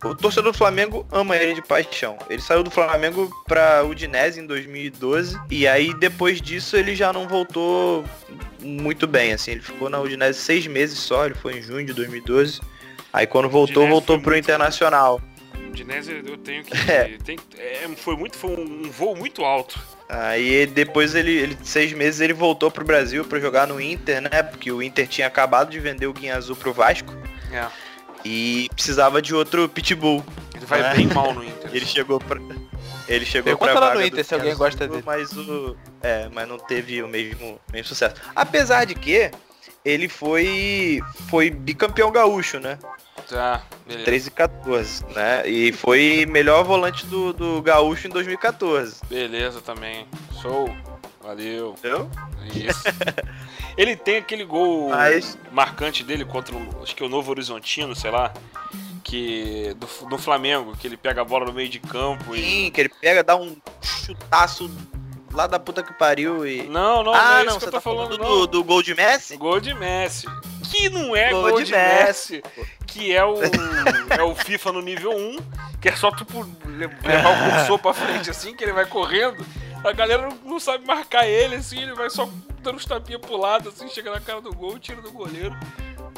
o 0.03 0.15
torcedor 0.15 0.51
do 0.51 0.57
Flamengo 0.57 1.05
ama 1.11 1.35
ele 1.35 1.53
de 1.55 1.61
paixão. 1.61 2.17
Ele 2.29 2.41
saiu 2.41 2.63
do 2.63 2.71
Flamengo 2.71 3.29
pra 3.47 3.83
Udinese 3.83 4.39
em 4.39 4.45
2012 4.45 5.39
e 5.49 5.67
aí 5.67 5.93
depois 5.93 6.41
disso 6.41 6.77
ele 6.77 6.95
já 6.95 7.11
não 7.11 7.27
voltou 7.27 8.05
muito 8.61 9.05
bem, 9.07 9.33
assim. 9.33 9.51
Ele 9.51 9.61
ficou 9.61 9.89
na 9.89 9.99
Udinese 9.99 10.39
seis 10.39 10.65
meses 10.67 10.99
só, 10.99 11.25
ele 11.25 11.35
foi 11.35 11.57
em 11.57 11.61
junho 11.61 11.85
de 11.85 11.93
2012. 11.93 12.61
Aí 13.11 13.25
quando 13.27 13.49
voltou, 13.49 13.83
Dinésio 13.83 13.89
voltou 13.91 14.19
pro 14.21 14.37
Internacional. 14.37 15.19
O 15.67 15.71
Dinésio 15.71 16.23
eu 16.25 16.37
tenho 16.37 16.63
que. 16.63 16.71
É. 16.89 17.17
tem- 17.23 17.39
é, 17.57 17.87
foi 17.97 18.15
muito. 18.15 18.37
Foi 18.37 18.51
um 18.51 18.89
voo 18.89 19.15
muito 19.15 19.43
alto. 19.43 19.79
Aí 20.07 20.65
depois 20.65 21.13
ele, 21.13 21.31
ele, 21.31 21.57
seis 21.61 21.93
meses, 21.93 22.19
ele 22.19 22.33
voltou 22.33 22.71
pro 22.71 22.83
Brasil 22.83 23.23
pra 23.25 23.39
jogar 23.39 23.67
no 23.67 23.79
Inter, 23.79 24.21
né? 24.21 24.41
Porque 24.41 24.71
o 24.71 24.81
Inter 24.81 25.07
tinha 25.07 25.27
acabado 25.27 25.69
de 25.69 25.79
vender 25.79 26.07
o 26.07 26.13
Guinha 26.13 26.35
Azul 26.35 26.55
pro 26.55 26.73
Vasco 26.73 27.13
É. 27.51 27.67
e 28.25 28.69
precisava 28.73 29.21
de 29.21 29.33
outro 29.33 29.67
pitbull. 29.69 30.23
Ele 30.55 30.65
vai 30.65 30.81
É. 30.81 30.93
bem 30.95 31.07
mal 31.07 31.33
no 31.33 31.43
Inter. 31.43 31.69
Ele 31.73 31.85
chegou 31.85 32.19
pra. 32.19 32.39
Ele 33.07 33.25
chegou 33.25 33.45
Pergunta 33.57 33.71
pra 33.71 33.87
lá 33.89 33.95
no 33.95 34.05
Inter 34.05 34.23
se 34.23 34.33
alguém 34.35 34.55
gosta 34.55 34.87
dele. 34.87 35.03
Mas 35.05 35.31
o. 35.35 35.75
É, 36.01 36.29
mas 36.33 36.47
não 36.47 36.57
teve 36.57 37.01
o 37.01 37.07
mesmo, 37.07 37.59
mesmo 37.71 37.87
sucesso. 37.87 38.15
Apesar 38.35 38.85
de 38.85 38.93
que 38.95 39.31
ele 39.83 40.07
foi. 40.07 40.99
Foi 41.29 41.49
bicampeão 41.49 42.11
gaúcho, 42.11 42.59
né? 42.59 42.77
Tá, 43.27 43.61
beleza. 43.85 44.05
13 44.05 44.27
e 44.27 44.31
14, 44.31 45.05
né? 45.15 45.47
E 45.47 45.71
foi 45.71 46.25
melhor 46.27 46.63
volante 46.63 47.05
do, 47.05 47.31
do 47.33 47.61
gaúcho 47.61 48.07
em 48.07 48.09
2014. 48.09 49.01
Beleza 49.09 49.61
também. 49.61 50.07
Show. 50.41 50.69
Valeu. 51.29 51.75
Entendeu? 51.77 52.09
Isso. 52.53 52.83
Ele 53.77 53.95
tem 53.95 54.17
aquele 54.17 54.43
gol 54.43 54.89
Mas- 54.89 55.37
marcante 55.51 56.03
dele 56.03 56.25
contra 56.25 56.55
o. 56.55 56.83
Acho 56.83 56.95
que 56.95 57.03
é 57.03 57.05
o 57.05 57.09
Novo 57.09 57.29
Horizontino, 57.31 57.95
sei 57.95 58.09
lá. 58.11 58.33
Que. 59.03 59.75
Do, 59.77 60.09
do 60.09 60.17
Flamengo, 60.17 60.75
que 60.75 60.85
ele 60.87 60.97
pega 60.97 61.21
a 61.21 61.23
bola 61.25 61.45
no 61.45 61.53
meio 61.53 61.69
de 61.69 61.79
campo 61.79 62.35
e. 62.35 62.41
Sim, 62.43 62.71
que 62.71 62.81
ele 62.81 62.89
pega, 62.89 63.23
dá 63.23 63.35
um 63.35 63.55
chutaço 63.81 64.69
lá 65.31 65.45
da 65.47 65.59
puta 65.59 65.81
que 65.83 65.93
pariu 65.93 66.45
e. 66.45 66.63
Não, 66.63 67.03
não, 67.03 67.03
não 67.05 67.13
ah, 67.13 67.41
é 67.41 67.43
não, 67.45 67.57
isso 67.57 67.59
que 67.59 67.59
você 67.61 67.65
eu 67.67 67.71
tô 67.71 67.77
tá 67.77 67.81
falando, 67.81 68.17
falando 68.17 68.21
não. 68.23 68.39
do, 68.41 68.47
do 68.47 68.63
gol 68.63 68.81
de 68.83 68.93
Messi? 68.95 69.37
Gol 69.37 69.59
de 69.59 69.73
Messi. 69.73 70.27
Que 70.69 70.89
não 70.89 71.15
é 71.15 71.31
gol, 71.31 71.43
Gol 71.49 71.59
de, 71.59 71.65
de 71.67 71.71
Messi. 71.71 72.43
Messi, 72.57 72.73
Que 72.85 73.15
é 73.15 73.23
o, 73.23 73.35
é 74.09 74.21
o 74.23 74.35
FIFA 74.35 74.73
no 74.73 74.81
nível 74.81 75.11
1. 75.15 75.37
Que 75.79 75.89
é 75.89 75.95
só 75.95 76.11
tu 76.11 76.25
por 76.25 76.45
le- 76.65 76.89
levar 77.03 77.29
o 77.31 77.51
cursor 77.51 77.79
pra 77.79 77.93
frente 77.93 78.29
assim, 78.29 78.53
que 78.55 78.63
ele 78.63 78.73
vai 78.73 78.85
correndo. 78.85 79.43
A 79.83 79.91
galera 79.93 80.29
não, 80.43 80.59
sabe 80.59 80.85
marcar 80.85 81.27
ele, 81.27 81.55
assim, 81.55 81.81
ele 81.81 81.93
vai 81.93 82.09
só 82.09 82.29
dando 82.61 82.75
uns 82.75 82.85
tapinhas 82.85 83.21
pro 83.21 83.37
lado, 83.37 83.69
assim, 83.69 83.87
chega 83.87 84.11
na 84.11 84.19
cara 84.19 84.41
do 84.41 84.53
gol, 84.53 84.77
tira 84.77 85.01
do 85.01 85.11
goleiro. 85.11 85.55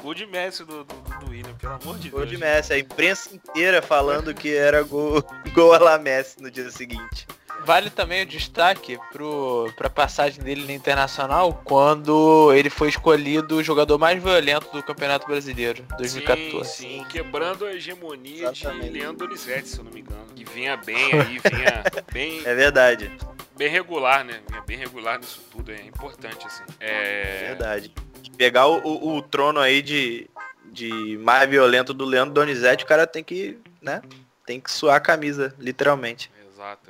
Gol 0.02 0.16
de 0.16 0.26
Messi 0.26 0.66
do, 0.66 0.84
do, 0.84 0.96
do 1.20 1.30
William, 1.30 1.54
pelo 1.54 1.74
amor 1.74 2.00
de 2.00 2.10
Gol 2.10 2.22
Deus. 2.22 2.32
de 2.32 2.38
Messi, 2.38 2.74
a 2.74 2.80
imprensa 2.80 3.36
inteira 3.36 3.84
falando 3.84 4.34
que 4.34 4.56
era 4.56 4.82
gol, 4.82 5.24
gol 5.54 5.74
a 5.74 5.78
la 5.78 6.00
Messi 6.00 6.42
no 6.42 6.50
dia 6.50 6.72
seguinte. 6.72 7.28
Vale 7.66 7.90
também 7.90 8.24
o 8.24 8.26
destaque 8.26 8.98
pro, 9.12 9.72
pra 9.78 9.90
passagem 9.90 10.44
dele 10.44 10.64
no 10.66 10.72
Internacional 10.72 11.62
quando 11.64 12.52
ele 12.54 12.70
foi 12.70 12.90
escolhido 12.90 13.58
o 13.58 13.64
jogador 13.64 13.98
mais 13.98 14.22
violento 14.22 14.70
do 14.72 14.82
Campeonato 14.84 15.28
Brasileiro, 15.28 15.86
2014. 15.98 16.70
Sim, 16.70 16.88
sim, 17.00 17.06
quebrando 17.10 17.66
a 17.66 17.74
hegemonia 17.74 18.50
Exatamente. 18.52 18.86
de 18.92 19.00
Leandro 19.00 19.28
Donizete, 19.28 19.70
se 19.70 19.78
eu 19.78 19.84
não 19.84 19.92
me 19.92 20.02
engano. 20.02 20.26
Que 20.36 20.44
vinha 20.44 20.76
bem 20.76 20.96
aí, 21.14 21.40
vinha 21.40 21.84
bem, 22.12 22.42
É 22.46 22.56
verdade, 22.56 23.12
bem 23.56 23.70
regular, 23.70 24.24
né? 24.26 24.42
Vinha 24.50 24.62
bem 24.62 24.78
regular 24.78 25.20
nisso 25.20 25.42
tudo, 25.52 25.72
é 25.72 25.82
importante, 25.84 26.46
assim. 26.48 26.64
é 26.80 26.90
É. 26.90 27.48
verdade. 27.50 27.94
Pegar 28.38 28.68
o, 28.68 28.80
o- 28.80 29.18
o 29.18 29.22
trono 29.22 29.60
aí 29.60 29.82
de, 29.84 30.28
de 30.66 31.18
mais 31.22 31.48
violento 31.50 31.94
do 31.94 32.06
Leandro 32.06 32.34
Donizete, 32.34 32.84
o 32.84 32.88
cara 32.88 33.06
tem 33.06 33.24
que, 33.24 33.58
né? 33.82 34.02
Tem 34.46 34.60
que 34.60 34.72
suar 34.72 34.96
a 34.96 35.00
camisa, 35.00 35.54
literalmente. 35.60 36.32
Exato. 36.52 36.90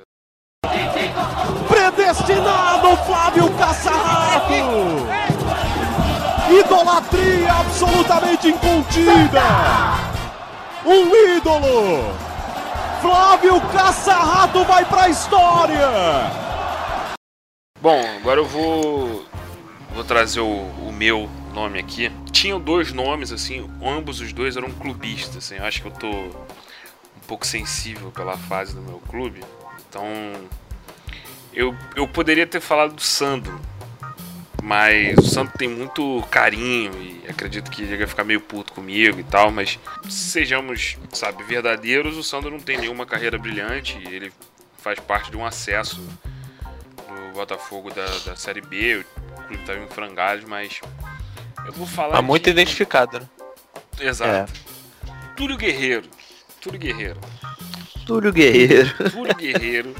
Predestinado 1.68 2.96
Flávio 3.04 3.50
Caçarrato! 3.54 4.52
Idolatria 6.50 7.52
absolutamente 7.52 8.48
incontida! 8.48 9.42
Um 10.84 11.36
ídolo! 11.36 12.14
Flávio 13.00 13.60
Caçarrato 13.72 14.64
vai 14.64 14.84
pra 14.84 15.08
história! 15.08 15.88
Bom, 17.80 18.00
agora 18.20 18.38
eu 18.38 18.46
vou. 18.46 19.24
Vou 19.92 20.04
trazer 20.04 20.40
o, 20.40 20.46
o 20.46 20.92
meu 20.92 21.28
nome 21.52 21.80
aqui. 21.80 22.10
Tinham 22.30 22.60
dois 22.60 22.92
nomes, 22.92 23.32
assim, 23.32 23.68
ambos 23.84 24.20
os 24.20 24.32
dois 24.32 24.56
eram 24.56 24.70
clubistas, 24.70 25.38
assim. 25.38 25.56
Eu 25.56 25.64
acho 25.64 25.82
que 25.82 25.88
eu 25.88 25.92
tô 25.92 26.08
um 26.08 27.26
pouco 27.26 27.44
sensível 27.44 28.12
pela 28.12 28.38
fase 28.38 28.74
do 28.74 28.80
meu 28.82 29.00
clube. 29.08 29.42
Então. 29.88 30.04
Eu, 31.52 31.76
eu 31.94 32.06
poderia 32.08 32.46
ter 32.46 32.60
falado 32.60 32.94
do 32.94 33.02
Sandro. 33.02 33.60
Mas 34.62 35.18
o 35.18 35.22
Sandro 35.28 35.52
tem 35.58 35.68
muito 35.68 36.22
carinho 36.30 36.92
e 37.02 37.28
acredito 37.28 37.68
que 37.68 37.82
ele 37.82 37.96
vai 37.96 38.06
ficar 38.06 38.22
meio 38.22 38.40
puto 38.40 38.72
comigo 38.72 39.18
e 39.18 39.24
tal, 39.24 39.50
mas 39.50 39.76
sejamos, 40.08 40.96
sabe, 41.12 41.42
verdadeiros, 41.42 42.16
o 42.16 42.22
Sandro 42.22 42.48
não 42.52 42.60
tem 42.60 42.78
nenhuma 42.78 43.04
carreira 43.04 43.36
brilhante, 43.36 43.98
ele 44.08 44.32
faz 44.78 45.00
parte 45.00 45.32
de 45.32 45.36
um 45.36 45.44
acesso 45.44 46.00
do 46.96 47.32
Botafogo 47.34 47.90
da, 47.92 48.06
da 48.24 48.36
Série 48.36 48.60
B, 48.60 48.98
o 48.98 49.42
clube 49.48 49.64
tá 49.64 49.74
em 49.74 49.88
frangalhos, 49.88 50.44
mas 50.44 50.80
eu 51.66 51.72
vou 51.72 51.86
falar 51.86 52.12
Tá 52.12 52.22
muito 52.22 52.44
de- 52.44 52.50
identificado, 52.50 53.18
né? 53.18 53.28
Exato. 54.00 54.52
Túlio 55.36 55.56
Guerreiro. 55.56 56.08
Túlio 56.60 56.78
Guerreiro. 56.78 57.20
Túlio 58.06 58.32
Guerreiro. 58.32 59.10
Túlio 59.10 59.34
Guerreiro, 59.34 59.94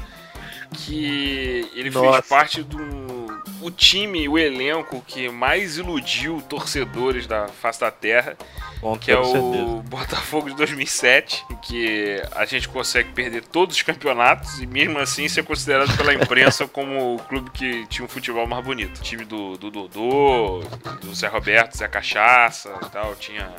que 0.73 1.69
ele 1.73 1.89
fez 1.91 1.93
Nossa. 1.93 2.23
parte 2.23 2.61
do 2.63 3.23
o 3.61 3.71
time, 3.71 4.27
o 4.27 4.37
elenco 4.37 5.01
que 5.07 5.29
mais 5.29 5.77
iludiu 5.77 6.41
torcedores 6.49 7.25
da 7.25 7.47
face 7.47 7.79
da 7.79 7.89
terra, 7.89 8.35
Com 8.81 8.97
que 8.97 9.09
é 9.09 9.15
toda 9.15 9.25
certeza. 9.27 9.63
o 9.63 9.81
Botafogo 9.83 10.49
de 10.49 10.55
2007, 10.57 11.45
em 11.49 11.55
que 11.55 12.21
a 12.35 12.43
gente 12.45 12.67
consegue 12.67 13.13
perder 13.13 13.45
todos 13.45 13.77
os 13.77 13.81
campeonatos 13.81 14.59
e 14.59 14.65
mesmo 14.67 14.99
assim 14.99 15.29
ser 15.29 15.43
considerado 15.45 15.95
pela 15.95 16.13
imprensa 16.13 16.67
como 16.67 17.15
o 17.15 17.19
clube 17.19 17.51
que 17.51 17.87
tinha 17.87 18.03
um 18.03 18.09
futebol 18.09 18.45
mais 18.45 18.65
bonito. 18.65 18.97
O 18.97 19.01
time 19.01 19.23
do, 19.23 19.57
do 19.57 19.71
Dodô, 19.71 20.59
do 21.01 21.15
Zé 21.15 21.27
Roberto, 21.27 21.77
Zé 21.77 21.87
Cachaça 21.87 22.69
e 22.85 22.89
tal, 22.89 23.15
tinha 23.15 23.49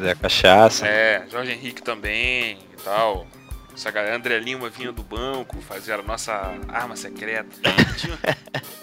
Zé 0.00 0.16
Cachaça. 0.16 0.84
é, 0.84 1.24
Jorge 1.30 1.52
Henrique 1.52 1.80
também 1.80 2.58
e 2.76 2.82
tal. 2.82 3.24
Essa 3.74 3.90
galera, 3.90 4.16
André 4.16 4.38
Lima 4.38 4.68
vinha 4.70 4.92
do 4.92 5.02
banco, 5.02 5.60
fazia 5.60 5.96
a 5.96 6.02
nossa 6.02 6.32
arma 6.68 6.94
secreta. 6.96 7.48
Tinha, 7.96 8.16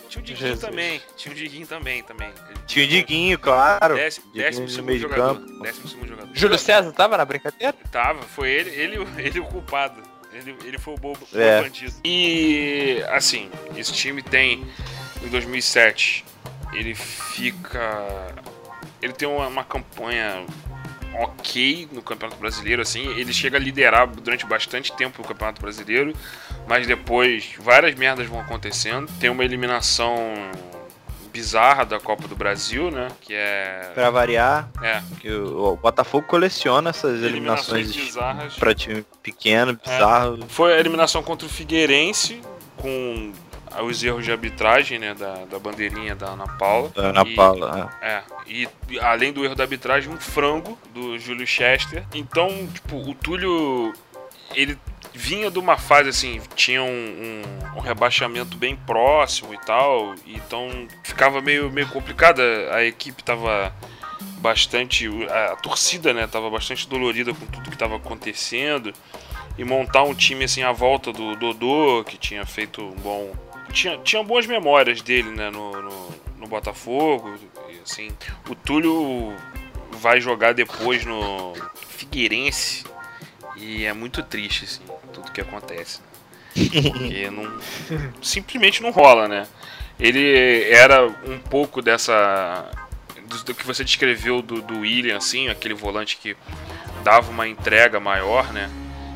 tinha 0.10 0.22
o 0.22 0.26
Diguinho 0.26 0.38
Jesus. 0.50 0.60
também, 0.60 1.02
tinha 1.16 1.32
o 1.34 1.36
Diguinho 1.38 1.66
também, 1.68 2.04
também. 2.04 2.28
Ele- 2.28 2.60
Tinha 2.68 2.86
o 2.86 2.88
Diguinho, 2.88 3.40
claro. 3.40 3.96
Décimo, 3.96 4.26
Diguinho 4.28 4.46
décimo 4.46 4.68
segundo 4.70 4.86
meio 4.88 4.98
de 5.00 5.04
jogador. 5.04 5.36
campo. 5.40 5.64
Décimo 5.64 5.88
segundo 5.88 6.08
jogador. 6.10 6.30
Júlio 6.36 6.58
César 6.60 6.92
tava 6.92 7.18
na 7.18 7.24
brincadeira? 7.26 7.74
Tava, 7.92 8.22
foi 8.24 8.50
ele, 8.50 8.70
ele, 8.72 9.08
ele 9.18 9.40
o 9.40 9.46
culpado. 9.46 10.02
Ele, 10.34 10.56
ele 10.64 10.78
foi 10.78 10.94
o 10.94 10.98
bobo, 10.98 11.28
o 11.34 11.40
É. 11.40 11.62
bandido. 11.62 11.94
E, 12.06 13.04
assim, 13.10 13.50
esse 13.76 13.92
time 13.94 14.22
tem, 14.22 14.66
em 15.24 15.28
2007, 15.30 16.24
ele 16.74 16.96
fica... 16.96 18.28
Ele 19.02 19.12
tem 19.14 19.28
uma, 19.28 19.48
uma 19.48 19.64
campanha 19.64 20.46
ok 21.20 21.88
no 21.92 22.02
Campeonato 22.02 22.40
Brasileiro, 22.40 22.82
assim. 22.82 23.08
Ele 23.18 23.34
chega 23.34 23.58
a 23.58 23.60
liderar 23.60 24.08
durante 24.08 24.46
bastante 24.46 24.92
tempo 24.96 25.22
o 25.22 25.26
Campeonato 25.28 25.62
Brasileiro, 25.62 26.14
mas 26.68 26.88
depois 26.88 27.52
várias 27.60 27.96
merdas 27.96 28.28
vão 28.28 28.40
acontecendo. 28.40 29.12
Tem 29.20 29.30
uma 29.30 29.44
eliminação 29.44 30.16
bizarra 31.32 31.86
da 31.86 32.00
Copa 32.00 32.28
do 32.28 32.36
Brasil, 32.36 32.92
né? 32.92 33.08
Que 33.22 33.34
é... 33.34 33.92
Pra 33.94 34.10
variar, 34.10 34.70
É, 34.82 35.02
que 35.20 35.30
o, 35.32 35.74
o 35.74 35.78
Botafogo 35.78 36.28
coleciona 36.28 36.90
essas 36.90 37.22
eliminações 37.24 37.88
eliminações 37.88 37.96
bizarras. 37.96 38.54
pra 38.56 38.76
time 38.76 39.06
pequeno, 39.24 39.74
bizarro. 39.82 40.40
Foi 40.50 40.74
a 40.74 40.80
eliminação 40.80 41.24
contra 41.24 41.48
o 41.48 41.50
Figueirense, 41.50 42.42
com 42.78 43.32
os 43.82 44.04
erros 44.04 44.26
de 44.26 44.32
arbitragem, 44.32 45.00
né, 45.00 45.14
da, 45.14 45.46
da 45.46 45.58
bandeirinha 45.60 46.14
da 46.16 46.28
Ana 46.32 46.48
Paula. 46.48 46.90
da 46.90 47.02
Ana 47.10 47.22
E- 47.26 47.36
Paula. 47.36 47.90
É, 48.02 48.22
e 48.48 48.68
e 48.90 49.00
além 49.00 49.32
do 49.32 49.44
erro 49.46 49.56
da 49.56 49.64
arbitragem, 49.64 50.12
um 50.12 50.18
frango 50.20 50.78
do 50.94 51.18
Júlio 51.18 51.48
Chester. 51.48 52.04
Então, 52.14 52.68
tipo, 52.74 52.98
o 52.98 53.16
Túlio, 53.16 53.94
ele 54.54 54.78
vinha 55.14 55.50
de 55.52 55.60
uma 55.60 55.78
fase 55.78 56.10
assim, 56.10 56.42
tinha 56.56 56.82
um, 56.84 56.88
um- 56.88 57.78
um 57.78 57.80
rebaixamento 57.80 58.58
bem 58.58 58.76
próximo 58.76 59.54
e 59.54 59.58
tal, 59.60 60.16
então 60.28 60.88
ficava 61.04 61.42
meio, 61.42 61.72
meio 61.72 61.88
complicada. 61.88 62.42
A 62.74 62.84
equipe 62.84 63.24
tava 63.24 63.74
bastante. 64.40 65.08
A, 65.30 65.54
a 65.54 65.56
torcida, 65.56 66.14
né, 66.14 66.28
tava 66.28 66.50
bastante 66.50 66.88
dolorida 66.88 67.34
com 67.34 67.46
tudo 67.46 67.70
que 67.72 67.78
tava 67.78 67.96
acontecendo. 67.98 68.94
E 69.58 69.64
montar 69.66 70.04
um 70.04 70.14
time 70.16 70.46
assim 70.46 70.64
à 70.64 70.72
volta 70.72 71.12
do 71.12 71.36
Dodô, 71.36 72.04
que 72.06 72.18
tinha 72.18 72.46
feito 72.46 72.82
um 72.82 72.92
bom. 72.96 73.32
Tinha, 73.72 73.98
tinha 74.00 74.24
boas 74.24 74.46
memórias 74.46 75.02
dele, 75.02 75.30
né, 75.30 75.50
no, 75.50 75.72
no, 75.82 76.10
no 76.38 76.48
Botafogo. 76.48 77.36
E, 77.70 77.80
assim, 77.84 78.12
o 78.50 78.56
Túlio 78.56 79.36
vai 79.92 80.20
jogar 80.20 80.54
depois 80.54 81.06
no 81.06 81.54
Figueirense. 81.88 82.86
E 83.56 83.86
é 83.86 83.94
muito 83.94 84.24
triste, 84.24 84.66
assim, 84.66 84.82
tudo 85.14 85.32
que 85.32 85.42
acontece. 85.42 86.00
né? 86.00 86.82
Porque 86.82 87.30
não, 87.32 87.60
simplesmente 88.22 88.82
não 88.82 88.92
rola, 88.92 89.28
né? 89.28 89.48
Ele 90.00 90.64
era 90.72 91.06
um 91.06 91.38
pouco 91.38 91.82
dessa. 91.82 92.70
Do, 93.28 93.44
do 93.44 93.54
que 93.54 93.66
você 93.66 93.84
descreveu 93.84 94.42
do, 94.42 94.62
do 94.62 94.80
William, 94.80 95.16
assim, 95.16 95.48
aquele 95.48 95.74
volante 95.74 96.18
que 96.18 96.36
dava 97.04 97.30
uma 97.30 97.48
entrega 97.48 98.00
maior, 98.00 98.52
né? 98.52 98.70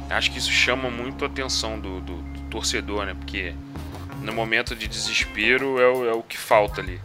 Acho 0.10 0.32
que 0.32 0.38
isso 0.38 0.52
chama 0.52 0.90
muito 0.90 1.26
a 1.26 1.28
atenção 1.28 1.80
do, 1.80 2.00
do, 2.02 2.16
do 2.18 2.42
torcedor, 2.50 3.06
né? 3.06 3.16
Porque 3.16 3.56
no 4.22 4.34
momento 4.34 4.76
de 4.76 4.88
desespero 4.88 5.80
é 5.80 5.88
o, 5.88 6.10
é 6.10 6.14
o 6.14 6.24
que 6.24 6.38
falta 6.38 6.82
ali. 6.82 7.00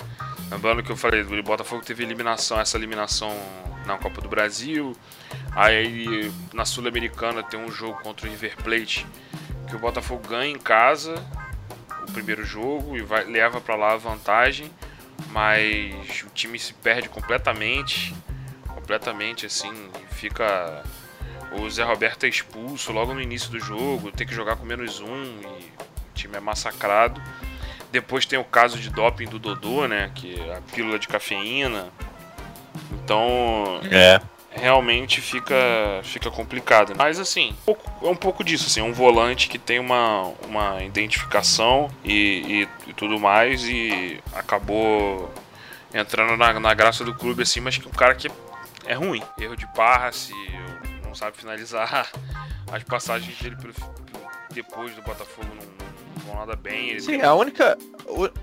Lembrando 0.51 0.83
que 0.83 0.91
eu 0.91 0.97
falei, 0.97 1.23
o 1.23 1.43
Botafogo 1.43 1.83
teve 1.85 2.03
eliminação, 2.03 2.59
essa 2.59 2.77
eliminação 2.77 3.31
na 3.87 3.97
Copa 3.97 4.21
do 4.21 4.29
Brasil. 4.29 4.97
Aí 5.55 6.31
na 6.53 6.65
Sul-Americana 6.65 7.43
tem 7.43 7.59
um 7.59 7.71
jogo 7.71 8.01
contra 8.03 8.27
o 8.27 8.31
River 8.31 8.57
Plate 8.57 9.07
que 9.69 9.77
o 9.77 9.79
Botafogo 9.79 10.29
ganha 10.29 10.51
em 10.51 10.59
casa 10.59 11.15
o 12.03 12.13
primeiro 12.13 12.45
jogo 12.45 12.97
e 12.97 13.03
vai, 13.03 13.25
leva 13.25 13.61
para 13.61 13.77
lá 13.77 13.93
a 13.93 13.97
vantagem, 13.97 14.71
mas 15.31 16.25
o 16.27 16.31
time 16.31 16.59
se 16.59 16.75
perde 16.75 17.09
completamente, 17.09 18.15
completamente 18.67 19.47
assim, 19.47 19.73
fica 20.11 20.83
o 21.53 21.69
Zé 21.69 21.85
Roberto 21.85 22.25
é 22.25 22.29
expulso 22.29 22.93
logo 22.93 23.15
no 23.15 23.21
início 23.21 23.51
do 23.51 23.59
jogo, 23.59 24.11
tem 24.13 24.27
que 24.27 24.35
jogar 24.35 24.57
com 24.57 24.65
menos 24.65 25.01
um 25.01 25.25
e 25.41 25.73
time 26.21 26.37
é 26.37 26.41
massacrado. 26.41 27.21
Depois 27.91 28.25
tem 28.25 28.39
o 28.39 28.45
caso 28.45 28.79
de 28.79 28.91
doping 28.91 29.27
do 29.27 29.39
Dodô, 29.39 29.87
né? 29.89 30.11
Que 30.15 30.41
é 30.41 30.57
a 30.57 30.61
pílula 30.73 30.99
de 30.99 31.09
cafeína. 31.09 31.89
Então. 32.93 33.81
É. 33.91 34.21
Realmente 34.53 35.21
fica, 35.21 35.55
fica 36.03 36.29
complicado. 36.29 36.93
Mas 36.97 37.21
assim, 37.21 37.55
é 37.69 38.07
um 38.07 38.17
pouco 38.17 38.43
disso, 38.43 38.67
assim, 38.67 38.83
um 38.83 38.93
volante 38.93 39.49
que 39.49 39.59
tem 39.61 39.79
uma, 39.79 40.33
uma 40.45 40.83
identificação 40.83 41.89
e, 42.05 42.67
e, 42.85 42.91
e 42.91 42.93
tudo 42.95 43.19
mais 43.21 43.63
e 43.63 44.21
acabou 44.35 45.33
entrando 45.95 46.37
na, 46.37 46.59
na 46.59 46.75
graça 46.75 47.05
do 47.05 47.15
clube 47.15 47.45
assim, 47.45 47.61
mas 47.61 47.79
que 47.79 47.87
um 47.87 47.93
cara 47.93 48.13
que 48.17 48.29
é 48.87 48.95
ruim. 48.95 49.23
Erro 49.39 49.57
de 49.57 49.69
passe, 49.69 50.35
não 51.05 51.15
sabe 51.15 51.37
finalizar. 51.37 52.11
As 52.73 52.83
passagens 52.83 53.39
dele 53.39 53.55
pelo, 53.55 53.73
depois 54.51 54.95
do 54.95 55.03
Botafogo 55.03 55.49
não, 55.55 55.91
não 56.31 56.41
nada 56.41 56.57
bem. 56.57 56.91
Ele 56.91 57.01
Sim, 57.01 57.21
a 57.23 57.35
única. 57.35 57.77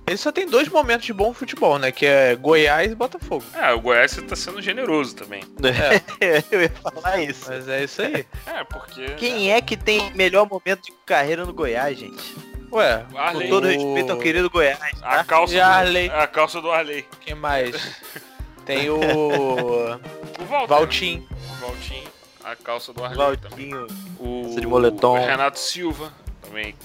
Ele 0.06 0.18
só 0.18 0.32
tem 0.32 0.48
dois 0.48 0.68
momentos 0.70 1.06
de 1.06 1.14
bom 1.14 1.34
futebol, 1.34 1.78
né? 1.78 1.92
Que 1.92 2.06
é 2.06 2.36
Goiás 2.36 2.92
e 2.92 2.96
Botafogo. 2.96 3.44
É, 3.54 3.74
o 3.74 3.82
Goiás 3.82 4.16
tá 4.28 4.36
sendo 4.36 4.62
generoso 4.62 5.16
também. 5.16 5.42
Eu 6.52 6.62
ia 6.62 6.70
falar 6.70 7.22
isso. 7.22 7.46
Mas 7.50 7.68
é 7.68 7.84
isso 7.84 8.02
aí. 8.02 8.26
É, 8.46 8.64
porque. 8.64 9.06
Quem 9.16 9.52
é 9.52 9.62
que 9.62 9.76
tem 9.76 10.12
melhor 10.14 10.48
momento 10.50 10.84
de 10.86 10.94
carreira 11.06 11.46
no 11.46 11.54
Goiás, 11.54 11.98
gente? 11.98 12.36
Ué, 12.72 13.06
Com 13.12 13.18
Arley. 13.18 13.50
todo 13.50 13.66
O- 13.66 13.68
respeito 13.68 14.12
ao 14.12 14.20
querido 14.20 14.50
Goiás, 14.50 14.78
A 15.02 15.18
tá? 15.18 15.24
calça, 15.24 15.54
E 15.54 15.60
Arley. 15.60 16.10
do, 16.10 16.16
a 16.16 16.28
calça 16.28 16.62
do 16.62 16.70
Arley. 16.72 17.06
quem 17.22 17.34
mais? 17.36 18.02
Tem 18.66 18.90
o. 18.90 19.00
O 19.00 20.46
Walter. 20.50 20.68
Valtim. 20.68 21.26
O 21.32 21.66
Valtim. 21.66 22.04
A 22.44 22.56
calça 22.56 22.92
do 22.94 23.04
Arley 23.04 23.38
também. 23.38 23.70
Valtinho. 23.70 23.88
O, 24.20 24.42
Calça 24.44 24.62
de 24.62 24.68
moletom. 24.68 25.14
o 25.18 25.26
Renato 25.26 25.60
Silva 25.60 26.12
também, 26.42 26.76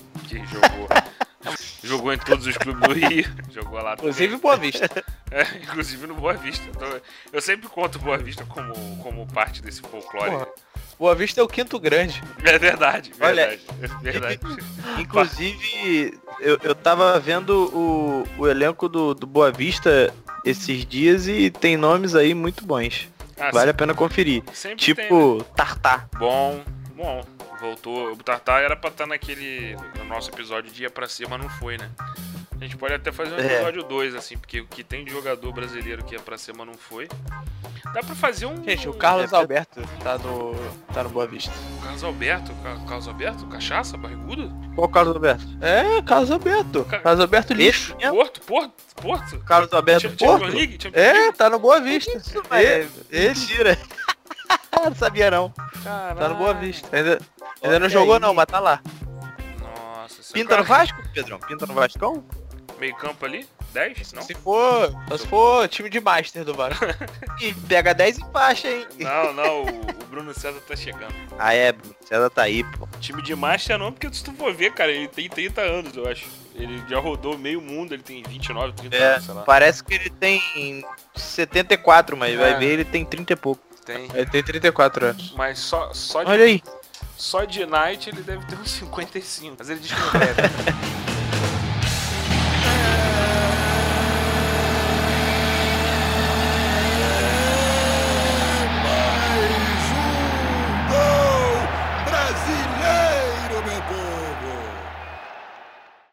que 0.41 0.47
jogou. 0.55 0.89
jogou 1.83 2.13
em 2.13 2.19
todos 2.19 2.47
os 2.47 2.57
clubes 2.57 2.89
do 2.89 2.95
Rio. 2.95 3.25
Jogou 3.51 3.75
lá 3.83 3.97
também. 3.97 4.11
Inclusive 4.11 4.37
Boa 4.37 4.57
Vista. 4.57 4.89
É, 5.35 5.45
inclusive 5.63 6.07
no 6.07 6.15
Boa 6.15 6.35
Vista. 6.35 6.63
Então, 6.69 6.87
eu 7.33 7.41
sempre 7.41 7.67
conto 7.67 7.99
Boa 7.99 8.19
Vista 8.19 8.45
como, 8.45 8.75
como 9.03 9.27
parte 9.29 9.63
desse 9.63 9.81
folclore. 9.81 10.31
Porra. 10.31 10.47
Boa 10.99 11.15
Vista 11.15 11.41
é 11.41 11.43
o 11.43 11.49
quinto 11.49 11.81
grande. 11.81 12.23
É 12.45 12.59
verdade, 12.59 13.13
Olha- 13.19 13.47
verdade. 13.49 13.63
é 13.81 14.11
verdade. 14.13 14.41
Inclusive, 15.01 16.21
eu, 16.39 16.59
eu 16.63 16.75
tava 16.75 17.19
vendo 17.19 17.65
o, 17.75 18.29
o 18.37 18.47
elenco 18.47 18.91
do, 18.91 19.15
do 19.15 19.27
Boa 19.27 19.51
Vista 19.51 20.13
esses 20.45 20.85
dias 20.85 21.27
e 21.27 21.51
tem 21.51 21.79
nomes 21.79 22.15
aí 22.15 22.35
muito 22.35 22.67
bons. 22.67 23.09
Ah, 23.41 23.51
Vale 23.51 23.71
a 23.71 23.75
pena 23.75 23.95
conferir. 23.95 24.43
sempre 24.53 24.77
Tipo, 24.85 25.01
tem, 25.01 25.39
né? 25.39 25.45
Tartar. 25.57 26.09
Bom, 26.19 26.63
bom. 27.03 27.25
Voltou. 27.61 28.13
O 28.13 28.17
Tartar 28.17 28.63
era 28.63 28.77
pra 28.77 28.91
estar 28.91 29.07
naquele. 29.07 29.77
No 29.99 30.05
nosso 30.05 30.31
episódio 30.31 30.71
de 30.73 30.83
Ia 30.83 30.91
Pra 30.91 31.09
Cima, 31.09 31.37
não 31.39 31.49
foi, 31.49 31.77
né? 31.79 31.91
A 32.61 32.65
gente 32.65 32.77
pode 32.77 32.95
até 32.95 33.11
fazer 33.11 33.35
um 33.35 33.39
É. 33.39 33.55
episódio 33.55 33.83
2, 33.83 34.15
assim, 34.15 34.39
porque 34.39 34.61
o 34.61 34.67
que 34.67 34.85
tem 34.85 35.05
de 35.05 35.11
jogador 35.11 35.53
brasileiro 35.53 36.05
que 36.05 36.15
ia 36.15 36.21
pra 36.21 36.39
cima 36.39 36.65
não 36.65 36.75
foi. 36.75 37.09
Dá 37.93 38.03
pra 38.05 38.15
fazer 38.15 38.47
um. 38.47 38.63
Gente, 38.63 38.89
o 38.89 38.95
Carlos 38.95 39.33
É, 39.33 39.37
Alberto 39.37 39.81
tá 40.03 40.17
no. 40.19 40.55
tá 40.95 41.03
no 41.03 41.11
Boa 41.11 41.27
Vista. 41.27 41.51
Carlos 41.83 42.05
Alberto, 42.05 42.53
Ca- 42.63 42.77
Carlos 42.87 43.09
Alberto, 43.09 43.47
cachaça, 43.49 43.97
barrigudo? 43.97 44.49
Qual 44.77 44.87
o 44.87 44.91
Carlos 44.91 45.15
Alberto? 45.17 45.45
É, 45.61 46.01
Carlos 46.03 46.31
Alberto. 46.31 46.85
Ca- 46.85 47.01
Carlos 47.01 47.21
Alberto 47.21 47.53
lixo. 47.53 47.97
Porto, 47.97 48.41
Porto, 48.43 48.73
Porto? 48.95 49.39
Carlos 49.41 49.73
Alberto 49.73 50.11
Porto? 50.17 50.45
É, 50.93 51.33
tá 51.33 51.51
no 51.51 51.59
Boa 51.59 51.81
Vista. 51.81 52.17
Isso, 52.17 52.41
Ele, 52.53 52.89
ele 53.11 53.29
mentira. 53.31 53.79
não 54.85 54.95
sabia 54.95 55.31
não. 55.31 55.51
tá 55.51 56.29
no 56.29 56.35
Boa 56.37 56.55
Vista. 56.55 56.89
Ainda, 56.97 57.19
ainda 57.63 57.79
não 57.79 57.89
jogou 57.89 58.15
aí. 58.15 58.21
não, 58.21 58.35
mas 58.35 58.47
tá 58.47 58.59
lá. 58.59 58.81
Nossa, 59.61 60.33
Pinta 60.33 60.49
cara- 60.51 60.63
no 60.63 60.69
Vasco, 60.69 61.03
Pedrão? 61.15 61.39
Pinta 61.39 61.67
no 61.67 61.75
Vascão? 61.75 62.25
Meio 62.79 62.97
campo 62.97 63.25
ali? 63.25 63.47
10? 63.73 64.13
Não? 64.13 64.23
Se 64.23 64.35
for, 64.35 64.93
se 65.17 65.27
for 65.29 65.67
time 65.69 65.89
de 65.89 66.01
Master 66.01 66.45
do 66.45 66.53
Vasco. 66.53 66.85
E 67.41 67.55
pega 67.55 67.95
10 67.95 68.19
em 68.19 68.31
faixa, 68.33 68.69
hein? 68.69 68.87
Não, 68.99 69.33
não, 69.33 69.63
o, 69.63 69.69
o 69.81 70.07
Bruno 70.11 70.33
César 70.35 70.61
tá 70.69 70.77
chegando. 70.77 71.15
Ah, 71.39 71.55
é, 71.55 71.73
Bruno. 71.73 71.95
César 72.05 72.29
tá 72.31 72.43
aí, 72.43 72.63
pô. 72.63 72.87
Time 73.01 73.23
de 73.23 73.35
Master 73.35 73.79
não, 73.79 73.91
porque 73.93 74.13
se 74.13 74.23
tu 74.23 74.33
for 74.35 74.53
ver, 74.55 74.73
cara, 74.75 74.93
ele 74.93 75.09
tem 75.09 75.29
30 75.29 75.61
anos, 75.61 75.97
eu 75.97 76.07
acho. 76.09 76.27
Ele 76.55 76.83
já 76.89 76.99
rodou 77.01 77.39
meio 77.39 77.61
mundo, 77.61 77.95
ele 77.95 78.03
tem 78.03 78.23
29, 78.23 78.73
30 78.75 78.97
É, 78.97 79.13
anos, 79.15 79.25
sei 79.25 79.35
lá. 79.35 79.43
parece 79.43 79.83
que 79.83 79.95
ele 79.95 80.11
tem 80.11 80.85
74, 81.15 82.17
mas 82.17 82.35
É. 82.35 82.37
vai 82.37 82.59
ver 82.59 82.67
ele 82.67 82.85
tem 82.85 83.05
30 83.05 83.33
e 83.33 83.37
pouco. 83.37 83.63
Tem. 83.85 84.09
Ele 84.15 84.27
tem 84.27 84.43
34 84.43 85.07
anos. 85.07 85.33
Mas 85.37 85.59
só, 85.59 85.93
só, 85.93 86.23
de, 86.23 86.31
Olha 86.31 86.45
aí. 86.45 86.63
só 87.17 87.45
de 87.45 87.67
Night 87.67 88.09
ele 88.09 88.23
deve 88.23 88.47
ter 88.47 88.57
uns 88.57 88.71
55. 88.71 89.57
Mas 89.59 89.69
ele 89.69 89.81
diz 89.81 89.93
que 89.93 90.01
não 90.01 90.13
deve. 90.13 90.43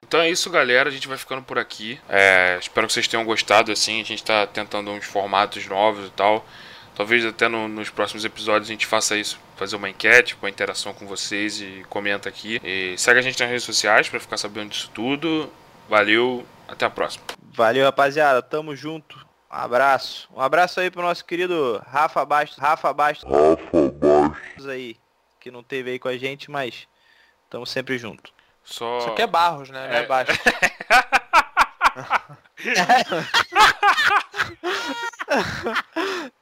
Então 0.09 0.22
é 0.22 0.30
isso, 0.32 0.49
galera. 0.49 0.89
A 0.89 0.91
gente 0.91 1.07
vai 1.07 1.20
ficando 1.20 1.43
por 1.43 1.59
aqui. 1.59 2.01
É, 2.09 2.57
espero 2.59 2.88
que 2.88 2.93
vocês 2.93 3.07
tenham 3.07 3.24
gostado. 3.24 3.72
Assim, 3.72 4.01
a 4.01 4.03
gente 4.03 4.24
tá 4.24 4.47
tentando 4.47 4.89
uns 4.89 5.05
formatos 5.05 5.67
novos 5.67 6.07
e 6.07 6.11
tal. 6.11 6.43
Talvez 7.00 7.24
até 7.26 7.47
no- 7.47 7.70
nos 7.70 7.89
próximos 7.89 8.26
episódios 8.26 8.68
a 8.70 8.74
gente 8.74 8.86
faça 8.86 9.16
isso, 9.16 9.39
fazer 9.56 9.78
uma 9.78 9.89
enquete, 9.89 10.36
com 10.36 10.45
a 10.45 10.50
interação 10.50 10.93
com 10.93 11.08
vocês 11.08 11.62
e 11.62 11.86
comenta 11.89 12.28
aqui. 12.28 12.60
E 12.62 12.97
segue 12.97 13.20
a 13.20 13.22
gente 13.22 13.39
nas 13.39 13.47
redes 13.47 13.64
sociais 13.64 14.10
para 14.10 14.20
ficar 14.20 14.36
sabendo 14.36 14.72
disso 14.72 14.91
tudo. 14.93 15.50
Valeu, 15.88 16.45
até 16.68 16.86
a 16.86 16.89
próxima. 16.89 17.24
Valeu, 17.54 17.86
rapaziada. 17.86 18.41
Tamo 18.41 18.76
junto. 18.76 19.16
Um 19.18 19.22
abraço. 19.56 20.28
Um 20.36 20.41
abraço 20.41 20.82
aí 20.82 20.91
pro 20.91 21.02
nosso 21.02 21.24
querido 21.24 21.82
Rafa 21.89 22.26
Bastos. 22.26 22.58
Rafa 22.60 22.91
Bastos. 22.91 23.32
Rafa 23.32 23.91
Bastos. 23.93 24.68
aí, 24.68 24.97
que 25.39 25.50
não 25.50 25.64
teve 25.64 25.91
aí 25.91 26.00
com 26.00 26.10
a 26.10 26.18
gente, 26.18 26.52
mas 26.52 26.86
tamo 27.50 27.66
sempre 27.66 27.97
junto. 27.97 28.34
Só. 28.62 28.97
Isso 28.97 29.08
aqui 29.12 29.22
é 29.22 29.28
Barros, 29.28 29.70
né? 29.70 29.88
Não 29.88 29.95
É. 29.95 30.04
é 30.04 30.06
baixo. 30.06 30.34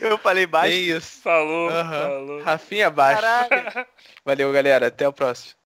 Eu 0.00 0.16
falei 0.18 0.44
É 0.44 0.46
baixo. 0.46 0.74
isso. 0.74 1.20
Falou, 1.22 1.68
Aham. 1.70 2.02
falou. 2.08 2.42
Rafinha 2.42 2.90
baixo. 2.90 3.20
Caralho. 3.22 3.86
Valeu, 4.24 4.52
galera. 4.52 4.86
Até 4.88 5.06
o 5.08 5.12
próximo. 5.12 5.54